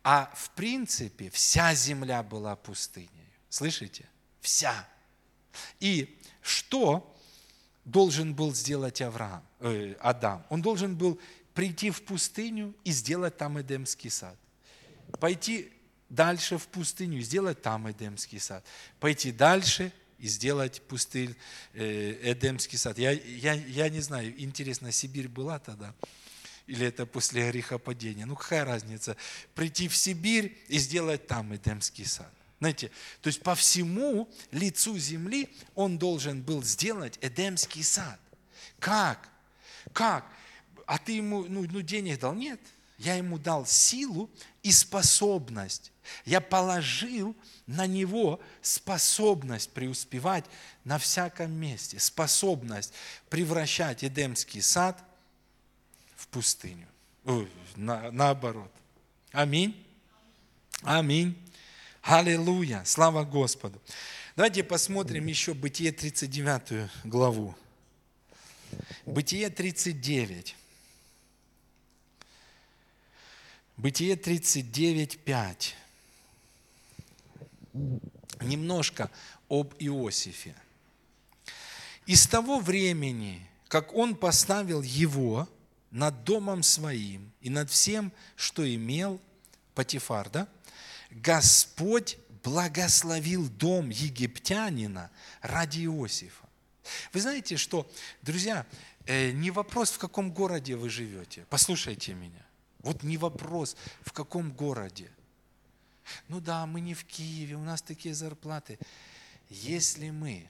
А 0.09 0.33
в 0.37 0.51
принципе 0.51 1.31
вся 1.31 1.75
земля 1.75 2.23
была 2.23 2.55
пустыней. 2.55 3.11
Слышите? 3.49 4.09
Вся. 4.41 4.89
И 5.81 6.21
что 6.43 7.13
должен 7.85 8.33
был 8.33 8.55
сделать 8.55 9.03
Авраам, 9.03 9.43
э, 9.59 9.97
Адам? 9.99 10.47
Он 10.49 10.63
должен 10.63 10.95
был 10.95 11.21
прийти 11.55 11.91
в 11.91 12.05
пустыню 12.05 12.73
и 12.85 12.93
сделать 12.93 13.37
там 13.37 13.61
Эдемский 13.61 14.11
сад. 14.11 14.39
Пойти 15.19 15.73
дальше 16.09 16.57
в 16.57 16.69
пустыню 16.69 17.19
и 17.19 17.23
сделать 17.23 17.61
там 17.61 17.91
Эдемский 17.91 18.39
сад. 18.39 18.65
Пойти 19.01 19.33
дальше 19.33 19.93
и 20.21 20.29
сделать 20.29 20.83
пустырь, 20.83 21.35
э, 21.73 22.33
Эдемский 22.33 22.79
сад. 22.79 22.97
Я, 22.97 23.11
я, 23.11 23.55
я 23.55 23.89
не 23.89 24.01
знаю, 24.01 24.41
интересно, 24.41 24.93
Сибирь 24.93 25.27
была 25.27 25.59
тогда? 25.59 25.97
Или 26.67 26.87
это 26.87 27.07
после 27.07 27.51
грехопадения? 27.51 28.27
Ну, 28.27 28.35
какая 28.35 28.65
разница? 28.65 29.17
Прийти 29.55 29.89
в 29.89 29.97
Сибирь 29.97 30.59
и 30.69 30.79
сделать 30.79 31.27
там 31.27 31.55
Эдемский 31.55 32.05
сад. 32.05 32.31
Знаете, 32.59 32.91
то 33.21 33.29
есть 33.29 33.43
по 33.43 33.55
всему 33.55 34.29
лицу 34.51 34.99
земли 34.99 35.49
он 35.75 35.99
должен 35.99 36.43
был 36.43 36.63
сделать 36.63 37.19
Эдемский 37.21 37.85
сад. 37.85 38.19
Как? 38.79 39.29
Как? 39.93 40.27
А 40.87 40.99
ты 40.99 41.13
ему 41.13 41.45
ну, 41.49 41.67
ну, 41.71 41.81
денег 41.83 42.19
дал? 42.19 42.35
Нет. 42.35 42.61
Я 42.99 43.15
ему 43.17 43.39
дал 43.39 43.67
силу 43.67 44.31
и 44.63 44.73
способность. 44.73 45.93
Я 46.25 46.41
положил 46.41 47.37
на 47.67 47.87
него 47.87 48.41
способность 48.63 49.71
преуспевать 49.73 50.47
на 50.85 50.99
всяком 50.99 51.53
месте, 51.53 51.99
способность 51.99 52.95
превращать 53.29 54.03
Эдемский 54.03 54.63
сад 54.63 55.05
в 56.17 56.27
пустыню. 56.29 56.89
Ой, 57.25 57.49
на, 57.77 58.11
наоборот. 58.11 58.73
Аминь. 59.33 59.87
Аминь. 60.83 61.37
Аллилуйя! 62.03 62.83
Слава 62.85 63.25
Господу! 63.25 63.81
Давайте 64.37 64.63
посмотрим 64.63 65.27
еще 65.27 65.55
Бытие 65.55 65.93
39 65.93 66.91
главу. 67.05 67.55
Бытие 69.05 69.51
39. 69.51 70.55
Бытие 73.77 74.17
39, 74.17 75.19
5. 75.19 75.77
Немножко 78.41 79.11
об 79.49 79.75
Иосифе. 79.79 80.55
И 82.07 82.15
с 82.15 82.27
того 82.27 82.61
времени, 82.61 83.47
как 83.69 83.93
он 83.95 84.15
поставил 84.15 84.83
его 84.83 85.49
над 85.97 86.25
домом 86.25 86.63
своим 86.63 87.33
и 87.41 87.49
над 87.49 87.71
всем, 87.71 88.13
что 88.37 88.63
имел, 88.75 89.19
Патифар, 89.75 90.29
да? 90.29 90.47
Господь 91.11 92.19
благословил 92.45 93.49
дом 93.49 93.89
египтянина 93.89 95.11
ради 95.41 95.87
Иосифа. 95.87 96.47
Вы 97.15 97.21
знаете, 97.21 97.57
что, 97.57 97.91
друзья, 98.21 98.67
э, 99.07 99.31
не 99.31 99.51
вопрос, 99.51 99.91
в 99.91 99.99
каком 99.99 100.31
городе 100.31 100.77
вы 100.77 100.91
живете. 100.91 101.47
Послушайте 101.49 102.13
меня. 102.13 102.45
Вот 102.81 103.03
не 103.03 103.17
вопрос, 103.17 103.75
в 104.03 104.13
каком 104.13 104.53
городе. 104.53 105.11
Ну 106.29 106.41
да, 106.41 106.67
мы 106.67 106.83
не 106.83 106.93
в 106.93 107.07
Киеве, 107.07 107.57
у 107.57 107.65
нас 107.65 107.81
такие 107.81 108.15
зарплаты. 108.15 108.79
Если 109.49 110.11
мы 110.11 110.47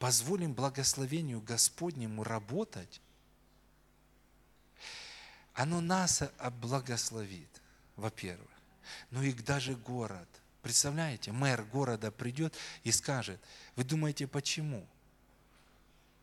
позволим 0.00 0.54
благословению 0.54 1.40
Господнему 1.40 2.24
работать, 2.24 3.00
оно 5.56 5.80
нас 5.80 6.22
облагословит, 6.38 7.50
во-первых 7.96 8.56
но 9.10 9.22
и 9.22 9.32
даже 9.32 9.74
город. 9.74 10.28
Представляете, 10.62 11.32
мэр 11.32 11.64
города 11.64 12.10
придет 12.10 12.54
и 12.82 12.90
скажет, 12.90 13.40
вы 13.76 13.84
думаете, 13.84 14.26
почему 14.26 14.86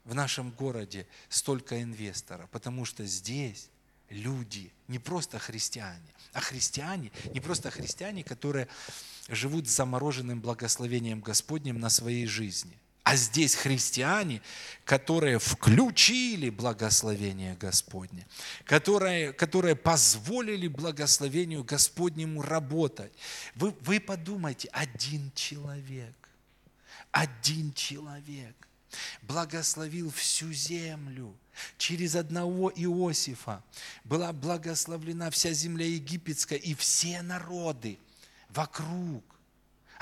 в 0.03 0.13
нашем 0.13 0.51
городе 0.51 1.07
столько 1.29 1.81
инвесторов? 1.81 2.49
Потому 2.49 2.83
что 2.83 3.05
здесь 3.05 3.69
люди, 4.09 4.71
не 4.87 4.99
просто 4.99 5.39
христиане, 5.39 6.13
а 6.33 6.41
христиане, 6.41 7.11
не 7.33 7.39
просто 7.39 7.71
христиане, 7.71 8.23
которые 8.23 8.67
живут 9.29 9.69
с 9.69 9.75
замороженным 9.75 10.41
благословением 10.41 11.21
Господним 11.21 11.79
на 11.79 11.89
своей 11.89 12.25
жизни. 12.27 12.77
А 13.03 13.17
здесь 13.17 13.55
христиане, 13.55 14.41
которые 14.85 15.37
включили 15.37 16.49
благословение 16.49 17.55
Господне, 17.55 18.25
которые, 18.63 19.33
которые 19.33 19.75
позволили 19.75 20.69
благословению 20.69 21.65
Господнему 21.65 22.41
работать. 22.41 23.11
Вы, 23.55 23.75
вы 23.81 23.99
подумайте, 23.99 24.69
один 24.71 25.31
человек, 25.35 26.15
один 27.11 27.73
человек 27.73 28.55
благословил 29.21 30.09
всю 30.11 30.53
землю. 30.53 31.35
Через 31.77 32.15
одного 32.15 32.71
Иосифа 32.73 33.63
была 34.05 34.31
благословлена 34.31 35.29
вся 35.29 35.51
земля 35.51 35.85
египетская 35.85 36.57
и 36.57 36.73
все 36.73 37.21
народы 37.21 37.99
вокруг. 38.49 39.23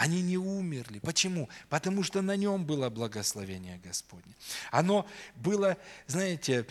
Они 0.01 0.23
не 0.23 0.37
умерли. 0.37 0.97
Почему? 0.97 1.47
Потому 1.69 2.01
что 2.01 2.23
на 2.23 2.35
нем 2.35 2.65
было 2.65 2.89
благословение 2.89 3.77
Господне. 3.77 4.33
Оно 4.71 5.07
было, 5.35 5.77
знаете, 6.07 6.65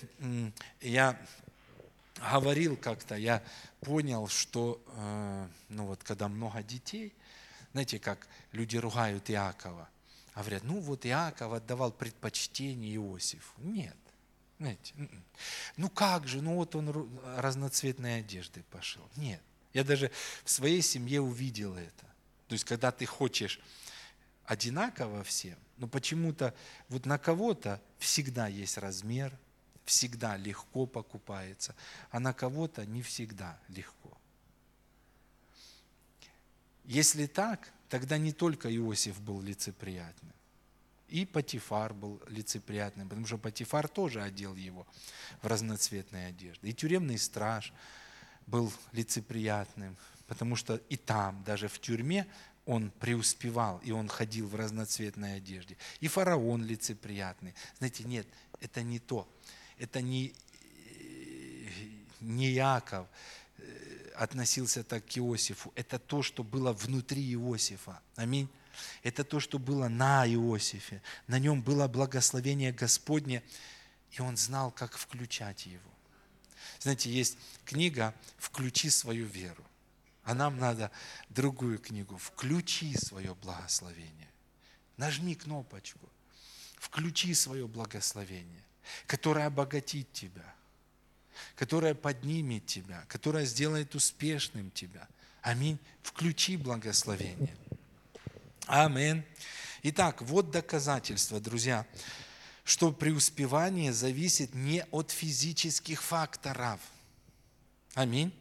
я 0.80 1.16
говорил 2.32 2.76
как-то, 2.76 3.14
я 3.14 3.40
понял, 3.82 4.26
что, 4.26 4.82
э, 4.96 5.46
ну 5.68 5.86
вот, 5.86 6.02
когда 6.02 6.26
много 6.26 6.60
детей, 6.64 7.14
знаете, 7.70 8.00
как 8.00 8.26
люди 8.50 8.76
ругают 8.76 9.30
Иакова, 9.30 9.88
говорят, 10.34 10.64
ну 10.64 10.80
вот 10.80 11.06
Иаков 11.06 11.52
отдавал 11.52 11.92
предпочтение 11.92 12.96
Иосифу. 12.96 13.52
Нет. 13.58 13.96
Знаете, 14.58 14.92
м-м. 14.96 15.24
ну 15.76 15.88
как 15.88 16.26
же, 16.26 16.42
ну 16.42 16.56
вот 16.56 16.74
он 16.74 17.08
разноцветной 17.36 18.18
одежды 18.18 18.64
пошел. 18.72 19.08
Нет. 19.14 19.40
Я 19.72 19.84
даже 19.84 20.10
в 20.42 20.50
своей 20.50 20.82
семье 20.82 21.20
увидел 21.20 21.76
это. 21.76 22.09
То 22.50 22.54
есть, 22.54 22.64
когда 22.64 22.90
ты 22.90 23.06
хочешь 23.06 23.60
одинаково 24.44 25.22
всем, 25.22 25.56
но 25.76 25.86
почему-то 25.86 26.52
вот 26.88 27.06
на 27.06 27.16
кого-то 27.16 27.80
всегда 28.00 28.48
есть 28.48 28.76
размер, 28.76 29.32
всегда 29.84 30.36
легко 30.36 30.84
покупается, 30.86 31.76
а 32.10 32.18
на 32.18 32.32
кого-то 32.32 32.84
не 32.84 33.02
всегда 33.02 33.56
легко. 33.68 34.18
Если 36.82 37.26
так, 37.26 37.70
тогда 37.88 38.18
не 38.18 38.32
только 38.32 38.68
Иосиф 38.76 39.20
был 39.20 39.40
лицеприятным, 39.40 40.32
и 41.06 41.24
Патифар 41.24 41.94
был 41.94 42.20
лицеприятным, 42.26 43.08
потому 43.08 43.28
что 43.28 43.38
Патифар 43.38 43.86
тоже 43.86 44.24
одел 44.24 44.56
его 44.56 44.88
в 45.40 45.46
разноцветные 45.46 46.26
одежды. 46.26 46.68
И 46.68 46.74
тюремный 46.74 47.16
страж 47.16 47.72
был 48.48 48.72
лицеприятным, 48.90 49.96
потому 50.30 50.54
что 50.54 50.76
и 50.88 50.96
там, 50.96 51.42
даже 51.42 51.66
в 51.66 51.80
тюрьме, 51.80 52.24
он 52.64 52.92
преуспевал, 53.00 53.78
и 53.78 53.90
он 53.90 54.06
ходил 54.06 54.46
в 54.46 54.54
разноцветной 54.54 55.38
одежде. 55.38 55.76
И 55.98 56.06
фараон 56.06 56.64
лицеприятный. 56.64 57.52
Знаете, 57.78 58.04
нет, 58.04 58.28
это 58.60 58.84
не 58.84 59.00
то. 59.00 59.28
Это 59.76 60.00
не, 60.00 60.32
не 62.20 62.52
Яков 62.52 63.08
э, 63.58 64.12
относился 64.14 64.84
так 64.84 65.04
к 65.04 65.18
Иосифу. 65.18 65.72
Это 65.74 65.98
то, 65.98 66.22
что 66.22 66.44
было 66.44 66.72
внутри 66.72 67.32
Иосифа. 67.32 68.00
Аминь. 68.14 68.48
Это 69.02 69.24
то, 69.24 69.40
что 69.40 69.58
было 69.58 69.88
на 69.88 70.24
Иосифе. 70.28 71.02
На 71.26 71.40
нем 71.40 71.60
было 71.60 71.88
благословение 71.88 72.70
Господне, 72.70 73.42
и 74.12 74.20
он 74.20 74.36
знал, 74.36 74.70
как 74.70 74.96
включать 74.96 75.66
его. 75.66 75.90
Знаете, 76.78 77.10
есть 77.10 77.36
книга 77.64 78.14
«Включи 78.38 78.90
свою 78.90 79.26
веру». 79.26 79.64
А 80.22 80.34
нам 80.34 80.58
надо 80.58 80.90
другую 81.28 81.78
книгу 81.78 82.16
«Включи 82.16 82.96
свое 82.96 83.34
благословение». 83.34 84.28
Нажми 84.96 85.34
кнопочку 85.34 86.08
«Включи 86.76 87.34
свое 87.34 87.66
благословение», 87.66 88.64
которое 89.06 89.46
обогатит 89.46 90.12
тебя, 90.12 90.54
которое 91.56 91.94
поднимет 91.94 92.66
тебя, 92.66 93.04
которое 93.08 93.44
сделает 93.44 93.94
успешным 93.94 94.70
тебя. 94.70 95.08
Аминь. 95.42 95.78
Включи 96.02 96.56
благословение. 96.56 97.56
Аминь. 98.66 99.24
Итак, 99.82 100.20
вот 100.22 100.50
доказательство, 100.50 101.40
друзья, 101.40 101.86
что 102.64 102.92
преуспевание 102.92 103.92
зависит 103.92 104.54
не 104.54 104.84
от 104.90 105.10
физических 105.10 106.02
факторов. 106.02 106.80
Аминь. 107.94 108.32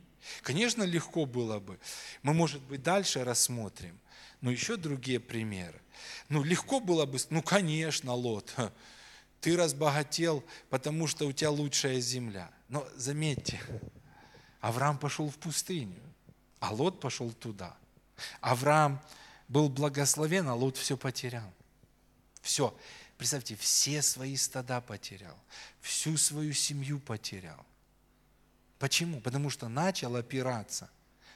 Конечно, 0.42 0.84
легко 0.84 1.26
было 1.26 1.60
бы. 1.60 1.80
Мы, 2.22 2.34
может 2.34 2.62
быть, 2.64 2.84
дальше 2.84 3.24
рассмотрим. 3.24 4.00
Но 4.42 4.52
еще 4.52 4.78
другие 4.78 5.20
примеры. 5.20 5.80
Ну, 6.30 6.44
легко 6.44 6.80
было 6.80 7.06
бы, 7.06 7.18
ну, 7.30 7.42
конечно, 7.42 8.14
Лот, 8.14 8.56
ты 9.42 9.58
разбогател, 9.58 10.44
потому 10.70 11.08
что 11.08 11.28
у 11.28 11.32
тебя 11.32 11.52
лучшая 11.52 12.00
земля. 12.00 12.52
Но 12.70 12.88
заметьте, 12.96 13.60
Авраам 14.62 14.98
пошел 14.98 15.30
в 15.30 15.38
пустыню, 15.38 16.00
а 16.60 16.74
Лот 16.74 17.00
пошел 17.00 17.32
туда. 17.32 17.76
Авраам 18.42 19.02
был 19.48 19.70
благословен, 19.70 20.48
а 20.48 20.56
Лот 20.56 20.78
все 20.78 20.98
потерял. 20.98 21.52
Все. 22.42 22.76
Представьте, 23.18 23.58
все 23.58 24.02
свои 24.02 24.38
стада 24.38 24.80
потерял, 24.80 25.38
всю 25.82 26.16
свою 26.16 26.54
семью 26.54 27.00
потерял. 27.00 27.66
Почему? 28.80 29.20
Потому 29.20 29.50
что 29.50 29.68
начал 29.68 30.16
опираться 30.16 30.90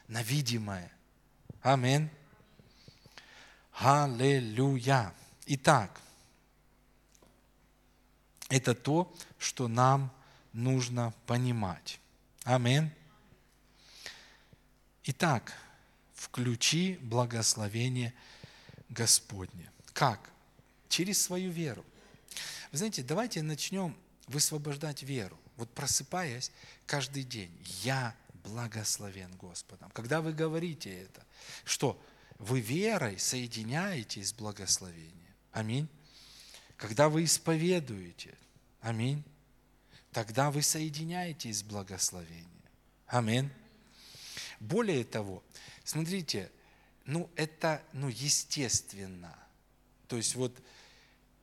на 0.07 0.23
видимое. 0.23 0.89
Амин. 1.61 2.09
Аллилуйя. 3.73 5.13
Итак, 5.47 5.99
это 8.49 8.73
то, 8.73 9.13
что 9.37 9.67
нам 9.67 10.11
нужно 10.53 11.13
понимать. 11.25 11.99
Амин. 12.45 12.91
Итак, 15.05 15.53
включи 16.15 16.97
благословение 17.01 18.13
Господне. 18.87 19.69
Как? 19.91 20.29
Через 20.87 21.21
свою 21.21 21.51
веру. 21.51 21.83
Вы 22.71 22.77
знаете, 22.77 23.03
давайте 23.03 23.41
начнем 23.41 23.97
высвобождать 24.27 25.03
веру. 25.03 25.37
Вот 25.57 25.69
просыпаясь 25.73 26.51
каждый 26.85 27.23
день, 27.23 27.51
я 27.83 28.15
благословен 28.43 29.31
Господом. 29.37 29.89
Когда 29.91 30.21
вы 30.21 30.33
говорите 30.33 30.93
это, 30.93 31.25
что 31.63 31.99
вы 32.39 32.59
верой 32.59 33.19
соединяетесь 33.19 34.29
с 34.29 34.33
благословением. 34.33 35.35
Аминь. 35.51 35.87
Когда 36.77 37.09
вы 37.09 37.23
исповедуете, 37.23 38.37
аминь, 38.81 39.23
тогда 40.11 40.51
вы 40.51 40.61
соединяетесь 40.61 41.59
с 41.59 41.63
благословением. 41.63 42.47
Аминь. 43.07 43.49
Более 44.59 45.03
того, 45.03 45.43
смотрите, 45.83 46.51
ну 47.05 47.29
это 47.35 47.81
ну, 47.93 48.09
естественно. 48.09 49.37
То 50.07 50.17
есть 50.17 50.35
вот, 50.35 50.57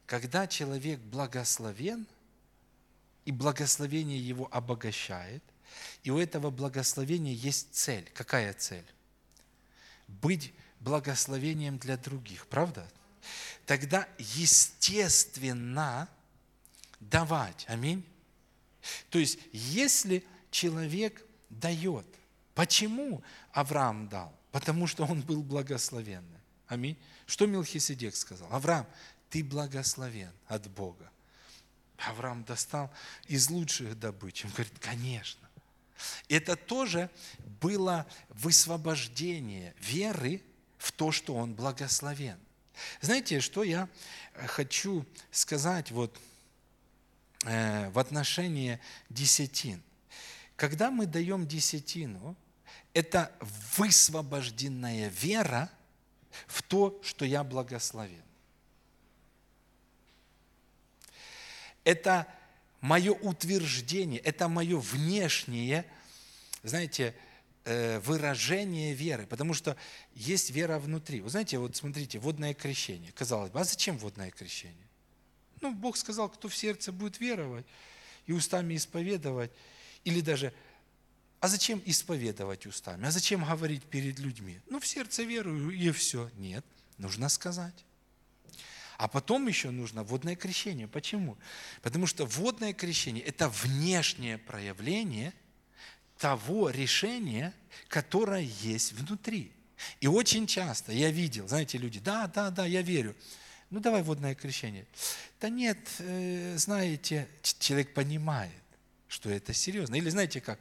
когда 0.06 0.46
человек 0.46 1.00
благословен– 1.00 2.06
и 3.24 3.32
благословение 3.32 4.18
его 4.18 4.48
обогащает. 4.50 5.42
И 6.02 6.10
у 6.10 6.18
этого 6.18 6.50
благословения 6.50 7.32
есть 7.32 7.68
цель. 7.72 8.10
Какая 8.14 8.52
цель? 8.54 8.86
Быть 10.08 10.52
благословением 10.80 11.78
для 11.78 11.96
других, 11.96 12.46
правда? 12.46 12.88
Тогда 13.66 14.08
естественно 14.18 16.08
давать. 16.98 17.64
Аминь. 17.68 18.04
То 19.10 19.18
есть, 19.18 19.38
если 19.52 20.24
человек 20.50 21.24
дает, 21.50 22.06
почему 22.54 23.22
Авраам 23.52 24.08
дал? 24.08 24.34
Потому 24.50 24.86
что 24.86 25.04
он 25.04 25.20
был 25.20 25.42
благословенный. 25.42 26.40
Аминь. 26.66 26.96
Что 27.26 27.46
Мелхиседек 27.46 28.16
сказал? 28.16 28.52
Авраам, 28.52 28.86
ты 29.28 29.44
благословен 29.44 30.32
от 30.46 30.68
Бога. 30.68 31.10
Авраам 32.06 32.44
достал 32.44 32.92
из 33.26 33.50
лучших 33.50 33.98
добыч. 33.98 34.44
Он 34.44 34.50
говорит, 34.50 34.78
конечно. 34.78 35.48
Это 36.28 36.56
тоже 36.56 37.10
было 37.60 38.06
высвобождение 38.30 39.74
веры 39.78 40.42
в 40.78 40.92
то, 40.92 41.12
что 41.12 41.34
он 41.34 41.54
благословен. 41.54 42.38
Знаете, 43.02 43.40
что 43.40 43.62
я 43.62 43.88
хочу 44.46 45.04
сказать 45.30 45.90
вот 45.90 46.18
э, 47.44 47.90
в 47.90 47.98
отношении 47.98 48.80
десятин? 49.10 49.82
Когда 50.56 50.90
мы 50.90 51.06
даем 51.06 51.46
десятину, 51.46 52.36
это 52.94 53.32
высвобожденная 53.76 55.08
вера 55.08 55.70
в 56.46 56.62
то, 56.62 56.98
что 57.02 57.24
я 57.24 57.44
благословен. 57.44 58.22
Это 61.84 62.26
мое 62.80 63.12
утверждение, 63.12 64.20
это 64.20 64.48
мое 64.48 64.78
внешнее, 64.78 65.84
знаете, 66.62 67.14
э, 67.64 67.98
выражение 68.00 68.94
веры, 68.94 69.26
потому 69.26 69.54
что 69.54 69.76
есть 70.14 70.50
вера 70.50 70.78
внутри. 70.78 71.20
Вы 71.20 71.30
знаете, 71.30 71.58
вот 71.58 71.76
смотрите, 71.76 72.18
водное 72.18 72.54
крещение. 72.54 73.12
Казалось 73.12 73.50
бы, 73.50 73.60
а 73.60 73.64
зачем 73.64 73.98
водное 73.98 74.30
крещение? 74.30 74.88
Ну, 75.60 75.74
Бог 75.74 75.96
сказал, 75.96 76.28
кто 76.28 76.48
в 76.48 76.56
сердце 76.56 76.90
будет 76.90 77.20
веровать 77.20 77.66
и 78.26 78.32
устами 78.32 78.76
исповедовать, 78.76 79.50
или 80.04 80.20
даже, 80.20 80.54
а 81.40 81.48
зачем 81.48 81.82
исповедовать 81.84 82.66
устами? 82.66 83.06
А 83.06 83.10
зачем 83.10 83.44
говорить 83.44 83.82
перед 83.84 84.18
людьми? 84.18 84.60
Ну, 84.68 84.80
в 84.80 84.86
сердце 84.86 85.22
верую, 85.22 85.70
и 85.70 85.90
все. 85.90 86.30
Нет, 86.36 86.64
нужно 86.96 87.28
сказать. 87.28 87.84
А 89.00 89.08
потом 89.08 89.48
еще 89.48 89.70
нужно 89.70 90.02
водное 90.02 90.36
крещение. 90.36 90.86
Почему? 90.86 91.38
Потому 91.80 92.06
что 92.06 92.26
водное 92.26 92.74
крещение– 92.74 93.24
это 93.24 93.48
внешнее 93.48 94.36
проявление 94.36 95.32
того 96.18 96.68
решения, 96.68 97.54
которое 97.88 98.42
есть 98.42 98.92
внутри. 98.92 99.52
И 100.00 100.06
очень 100.06 100.46
часто 100.46 100.92
я 100.92 101.10
видел, 101.10 101.48
знаете, 101.48 101.78
люди, 101.78 101.98
да, 101.98 102.26
да, 102.26 102.50
да, 102.50 102.66
я 102.66 102.82
верю. 102.82 103.16
Ну 103.70 103.80
давай 103.80 104.02
водное 104.02 104.34
крещение. 104.34 104.86
Да 105.40 105.48
нет, 105.48 105.78
э, 106.00 106.58
знаете, 106.58 107.26
человек 107.58 107.94
понимает, 107.94 108.52
что 109.08 109.30
это 109.30 109.54
серьезно. 109.54 109.94
Или 109.94 110.10
знаете 110.10 110.42
как, 110.42 110.58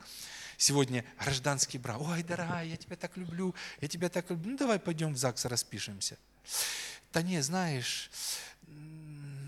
сегодня 0.56 1.04
гражданский 1.20 1.78
брак. 1.78 2.00
Ой, 2.00 2.24
дорогая, 2.24 2.64
я 2.64 2.78
тебя 2.78 2.96
так 2.96 3.18
люблю, 3.18 3.54
я 3.82 3.90
тебя 3.90 4.08
так 4.08 4.30
люблю. 4.30 4.52
Ну 4.52 4.58
давай 4.58 4.80
пойдем 4.80 5.14
в 5.14 5.18
ЗАГС 5.18 5.44
распишемся. 5.44 6.18
Та 7.11 7.23
ні, 7.23 7.43
знаєш, 7.43 8.11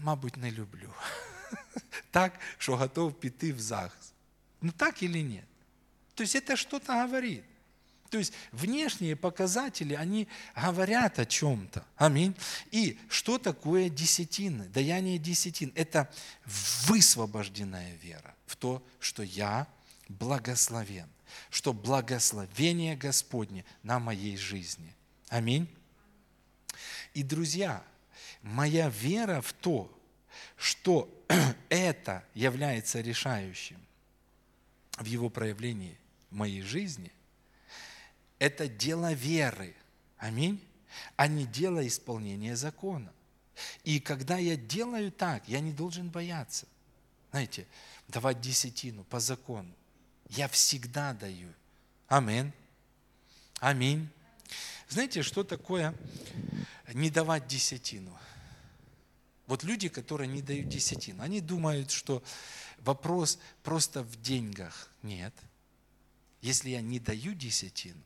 мабуть, 0.02 0.36
не 0.36 0.50
люблю. 0.50 0.92
Так, 2.10 2.40
что 2.58 2.76
готов 2.76 3.20
піти 3.20 3.52
в 3.52 3.60
ЗАГС. 3.60 4.12
Ну 4.62 4.72
так 4.72 5.02
или 5.02 5.22
нет? 5.22 5.44
То 6.14 6.22
есть 6.22 6.34
это 6.34 6.56
что-то 6.56 6.92
говорит. 6.92 7.44
То 8.10 8.18
есть 8.18 8.32
внешние 8.52 9.16
показатели, 9.16 9.94
они 9.94 10.28
говорят 10.54 11.18
о 11.18 11.26
чем-то. 11.26 11.84
Аминь. 11.96 12.34
И 12.70 12.98
что 13.08 13.38
такое 13.38 13.88
десятины? 13.88 14.68
Даяние 14.68 15.18
десятин – 15.18 15.74
это 15.74 16.08
высвобожденная 16.86 17.96
вера 17.96 18.34
в 18.46 18.56
то, 18.56 18.82
что 19.00 19.22
я 19.22 19.66
благословен, 20.08 21.08
что 21.50 21.72
благословение 21.72 22.96
Господне 22.96 23.64
на 23.82 23.98
моей 23.98 24.36
жизни. 24.36 24.94
Аминь. 25.28 25.68
И, 27.13 27.23
друзья, 27.23 27.83
моя 28.41 28.89
вера 28.89 29.41
в 29.41 29.53
то, 29.53 29.91
что 30.57 31.09
это 31.69 32.23
является 32.33 33.01
решающим 33.01 33.79
в 34.97 35.05
его 35.05 35.29
проявлении 35.29 35.97
в 36.29 36.35
моей 36.35 36.61
жизни, 36.61 37.11
это 38.39 38.67
дело 38.67 39.13
веры. 39.13 39.75
Аминь. 40.17 40.61
а 41.15 41.27
не 41.27 41.45
дело 41.45 41.85
исполнения 41.87 42.55
закона. 42.55 43.11
И 43.83 43.99
когда 43.99 44.37
я 44.37 44.55
делаю 44.55 45.11
так, 45.11 45.47
я 45.47 45.59
не 45.59 45.71
должен 45.71 46.09
бояться. 46.09 46.67
Знаете, 47.31 47.65
давать 48.07 48.41
десятину 48.41 49.03
по 49.05 49.19
закону. 49.19 49.73
Я 50.29 50.47
всегда 50.47 51.13
даю. 51.13 51.51
Аминь. 52.07 52.51
Аминь. 53.59 54.09
Знаете, 54.91 55.23
что 55.23 55.45
такое 55.45 55.95
не 56.93 57.09
давать 57.09 57.47
десятину? 57.47 58.19
Вот 59.47 59.63
люди, 59.63 59.87
которые 59.87 60.27
не 60.27 60.41
дают 60.41 60.67
десятину, 60.67 61.23
они 61.23 61.39
думают, 61.39 61.91
что 61.91 62.21
вопрос 62.79 63.39
просто 63.63 64.03
в 64.03 64.21
деньгах. 64.21 64.91
Нет. 65.01 65.33
Если 66.41 66.71
я 66.71 66.81
не 66.81 66.99
даю 66.99 67.33
десятину, 67.33 68.03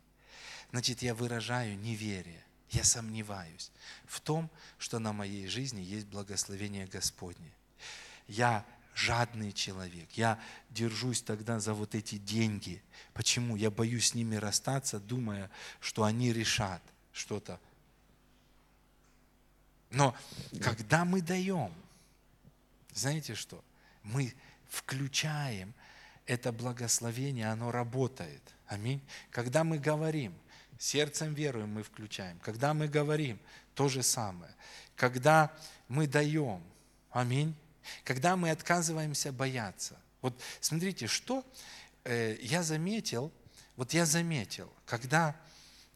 значит, 0.70 1.02
я 1.02 1.16
выражаю 1.16 1.76
неверие. 1.76 2.44
Я 2.70 2.84
сомневаюсь 2.84 3.72
в 4.06 4.22
том, 4.22 4.52
что 4.78 5.00
на 5.00 5.12
моей 5.12 5.48
жизни 5.48 5.82
есть 5.82 6.06
благословение 6.06 6.86
Господне. 6.86 7.52
Я 8.28 8.64
жадный 8.96 9.52
человек. 9.52 10.10
Я 10.14 10.40
держусь 10.70 11.22
тогда 11.22 11.60
за 11.60 11.74
вот 11.74 11.94
эти 11.94 12.18
деньги. 12.18 12.82
Почему? 13.14 13.58
Я 13.58 13.70
боюсь 13.70 14.08
с 14.08 14.14
ними 14.16 14.38
расстаться, 14.38 15.00
думая, 15.00 15.52
что 15.82 16.06
они 16.06 16.32
решат 16.32 16.82
что-то. 17.12 17.60
Но 19.92 20.16
когда 20.62 21.06
мы 21.06 21.22
даем, 21.22 21.74
знаете 22.94 23.36
что? 23.36 23.64
Мы 24.02 24.34
включаем 24.70 25.74
это 26.26 26.52
благословение, 26.52 27.52
оно 27.52 27.72
работает. 27.72 28.42
Аминь. 28.68 29.02
Когда 29.30 29.64
мы 29.64 29.78
говорим, 29.78 30.34
сердцем 30.80 31.34
веруем, 31.34 31.74
мы 31.74 31.84
включаем. 31.84 32.40
Когда 32.40 32.74
мы 32.74 32.88
говорим, 32.88 33.40
то 33.74 33.90
же 33.90 34.04
самое. 34.04 34.54
Когда 34.96 35.54
мы 35.90 36.08
даем, 36.08 36.64
аминь, 37.12 37.56
когда 38.04 38.36
мы 38.36 38.52
отказываемся 38.52 39.32
бояться. 39.32 40.00
Вот 40.22 40.40
смотрите, 40.60 41.08
что 41.08 41.46
э, 42.04 42.38
я 42.42 42.64
заметил, 42.64 43.32
вот 43.76 43.94
я 43.94 44.06
заметил, 44.06 44.74
когда 44.86 45.36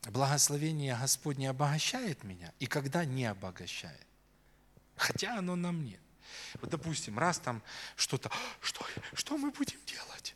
благословение 0.07 0.97
Господне 0.99 1.49
обогащает 1.49 2.23
меня 2.23 2.53
и 2.59 2.67
когда 2.67 3.05
не 3.05 3.25
обогащает. 3.25 4.05
Хотя 4.95 5.37
оно 5.37 5.55
на 5.55 5.71
мне. 5.71 5.99
Вот, 6.61 6.69
допустим, 6.69 7.17
раз 7.17 7.39
там 7.39 7.63
что-то, 7.95 8.31
что, 8.61 8.85
что 9.13 9.37
мы 9.37 9.51
будем 9.51 9.79
делать? 9.85 10.35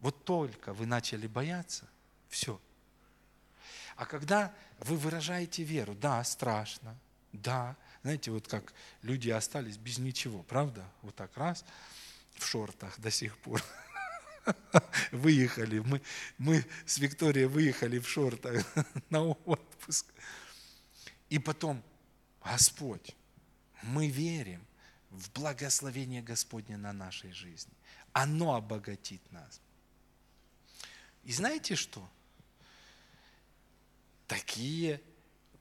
Вот 0.00 0.24
только 0.24 0.72
вы 0.72 0.86
начали 0.86 1.26
бояться, 1.26 1.88
все. 2.28 2.60
А 3.96 4.04
когда 4.06 4.54
вы 4.78 4.96
выражаете 4.96 5.62
веру, 5.62 5.94
да, 5.94 6.22
страшно, 6.24 6.96
да, 7.32 7.76
знаете, 8.06 8.30
вот 8.30 8.46
как 8.46 8.72
люди 9.02 9.30
остались 9.30 9.78
без 9.78 9.98
ничего, 9.98 10.44
правда? 10.44 10.88
Вот 11.02 11.16
так 11.16 11.36
раз, 11.36 11.64
в 12.36 12.46
шортах 12.46 13.00
до 13.00 13.10
сих 13.10 13.36
пор. 13.38 13.60
Выехали, 15.10 15.80
мы, 15.80 16.00
мы 16.38 16.64
с 16.84 16.98
Викторией 16.98 17.46
выехали 17.46 17.98
в 17.98 18.08
шортах 18.08 18.64
на 19.10 19.24
отпуск. 19.24 20.06
И 21.30 21.40
потом, 21.40 21.82
Господь, 22.44 23.16
мы 23.82 24.06
верим 24.06 24.64
в 25.10 25.28
благословение 25.32 26.22
Господне 26.22 26.76
на 26.76 26.92
нашей 26.92 27.32
жизни. 27.32 27.74
Оно 28.12 28.54
обогатит 28.54 29.20
нас. 29.32 29.60
И 31.24 31.32
знаете 31.32 31.74
что? 31.74 32.08
Такие 34.28 35.00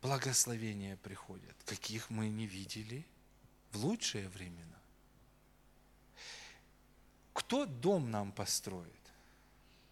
благословения 0.06 0.98
приходят, 0.98 1.56
каких 1.66 2.12
мы 2.12 2.30
не 2.30 2.46
видели 2.46 3.04
в 3.72 3.78
лучшие 3.78 4.30
времена. 4.30 4.80
Кто 7.34 7.66
дом 7.66 8.12
нам 8.12 8.32
построит? 8.32 8.94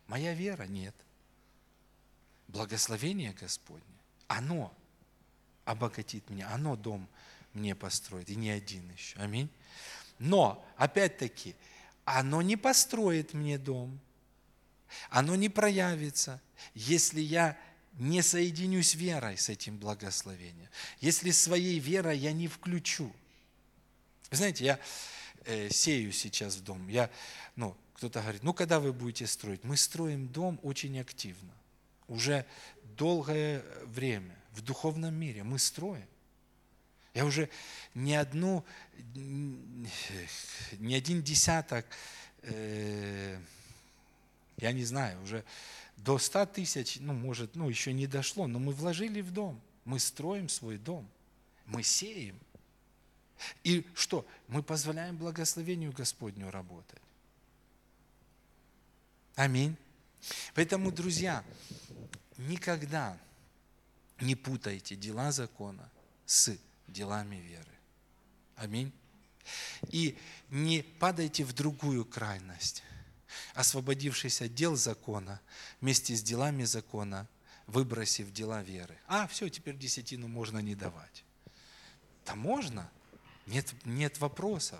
Моя 0.06 0.36
вера 0.36 0.64
нет. 0.64 0.96
Благословение 2.48 3.34
Господне, 3.34 3.98
оно 4.28 4.72
обогатит 5.66 6.30
меня, 6.30 6.48
оно 6.54 6.76
дом 6.76 7.10
мне 7.54 7.74
построит, 7.74 8.30
и 8.30 8.36
не 8.36 8.52
один 8.52 8.88
еще. 8.92 9.18
Аминь. 9.18 9.50
Но, 10.20 10.64
опять-таки, 10.78 11.56
оно 12.06 12.44
не 12.44 12.56
построит 12.56 13.34
мне 13.34 13.58
дом, 13.58 14.00
оно 15.10 15.36
не 15.36 15.50
проявится, 15.50 16.40
если 16.76 17.20
я 17.20 17.58
не 17.94 18.22
соединюсь 18.22 18.96
верой 18.96 19.38
с 19.38 19.50
этим 19.50 19.78
благословением, 19.78 20.70
если 21.00 21.32
своей 21.32 21.80
верой 21.80 22.18
я 22.18 22.34
не 22.34 22.48
включу. 22.48 23.14
Вы 24.32 24.38
знаете, 24.38 24.66
я 24.66 24.80
э, 25.46 25.70
сею 25.70 26.12
сейчас 26.12 26.56
в 26.56 26.64
дом. 26.64 26.88
Я, 26.88 27.10
ну, 27.56 27.78
кто-то 27.94 28.22
говорит, 28.22 28.44
ну 28.44 28.54
когда 28.54 28.80
вы 28.80 28.94
будете 28.94 29.28
строить? 29.28 29.64
Мы 29.64 29.78
строим 29.78 30.28
дом 30.28 30.60
очень 30.64 31.00
активно. 31.00 31.54
Уже 32.08 32.46
долгое 32.98 33.64
время 33.86 34.36
в 34.52 34.62
духовном 34.62 35.14
мире 35.14 35.44
мы 35.44 35.60
строим. 35.60 36.08
Я 37.14 37.26
уже 37.26 37.48
не 37.94 38.16
одну, 38.16 38.66
не 39.14 40.96
один 40.96 41.22
десяток, 41.22 41.86
э, 42.42 43.40
я 44.58 44.72
не 44.72 44.84
знаю, 44.84 45.22
уже 45.22 45.44
до 46.04 46.18
100 46.18 46.46
тысяч, 46.48 46.98
ну, 47.00 47.14
может, 47.14 47.56
ну, 47.56 47.70
еще 47.70 47.94
не 47.94 48.08
дошло, 48.08 48.48
но 48.48 48.60
мы 48.60 48.74
вложили 48.74 49.22
в 49.22 49.32
дом, 49.32 49.62
мы 49.86 50.00
строим 50.00 50.50
свой 50.50 50.78
дом, 50.78 51.08
мы 51.66 51.82
сеем. 51.82 52.38
И 53.64 53.86
что? 53.96 54.26
Мы 54.48 54.64
позволяем 54.64 55.18
благословению 55.18 55.94
Господню 55.94 56.52
работать. 56.52 57.02
Аминь. 59.36 59.78
Поэтому, 60.54 60.92
друзья, 60.92 61.44
никогда 62.38 63.18
не 64.20 64.36
путайте 64.36 64.96
дела 64.96 65.32
закона 65.32 65.90
с 66.26 66.56
делами 66.88 67.38
веры. 67.38 67.74
Аминь. 68.56 68.92
И 69.90 70.18
не 70.50 70.84
падайте 70.84 71.44
в 71.46 71.54
другую 71.54 72.06
крайность 72.06 72.84
освободившись 73.54 74.42
от 74.42 74.54
дел 74.54 74.76
закона, 74.76 75.40
вместе 75.82 76.16
с 76.16 76.24
делами 76.24 76.64
закона, 76.64 77.28
выбросив 77.68 78.32
дела 78.32 78.62
веры. 78.64 78.98
А, 79.08 79.28
все, 79.28 79.50
теперь 79.50 79.78
десятину 79.78 80.28
можно 80.28 80.60
не 80.60 80.76
давать. 80.76 81.24
Да 82.26 82.36
можно, 82.36 82.90
нет, 83.48 83.74
нет 83.86 84.20
вопросов. 84.20 84.80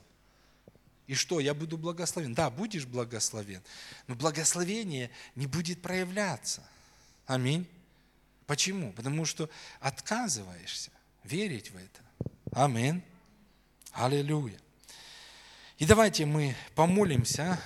И 1.08 1.16
что, 1.16 1.40
я 1.40 1.54
буду 1.54 1.78
благословен? 1.78 2.34
Да, 2.34 2.50
будешь 2.50 2.86
благословен, 2.86 3.62
но 4.08 4.16
благословение 4.16 5.12
не 5.36 5.48
будет 5.48 5.82
проявляться. 5.82 6.64
Аминь. 7.26 7.68
Почему? 8.48 8.94
Потому 8.94 9.26
что 9.26 9.50
отказываешься 9.80 10.92
верить 11.24 11.72
в 11.72 11.78
это. 11.78 12.02
Аминь. 12.52 13.04
Аллилуйя. 13.92 14.60
И 15.78 15.86
давайте 15.86 16.26
мы 16.26 16.56
помолимся. 16.76 17.60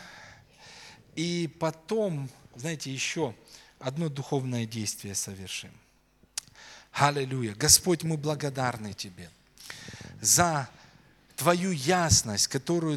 И 1.17 1.49
потом, 1.59 2.29
знаете, 2.55 2.93
еще 2.93 3.33
одно 3.79 4.07
духовное 4.07 4.67
действие 4.67 5.15
совершим. 5.15 5.71
Аллилуйя. 6.93 7.55
Господь, 7.55 8.03
мы 8.03 8.17
благодарны 8.17 8.93
Тебе 8.93 9.31
за 10.21 10.69
Твою 11.35 11.71
ясность, 11.71 12.47
которую 12.47 12.85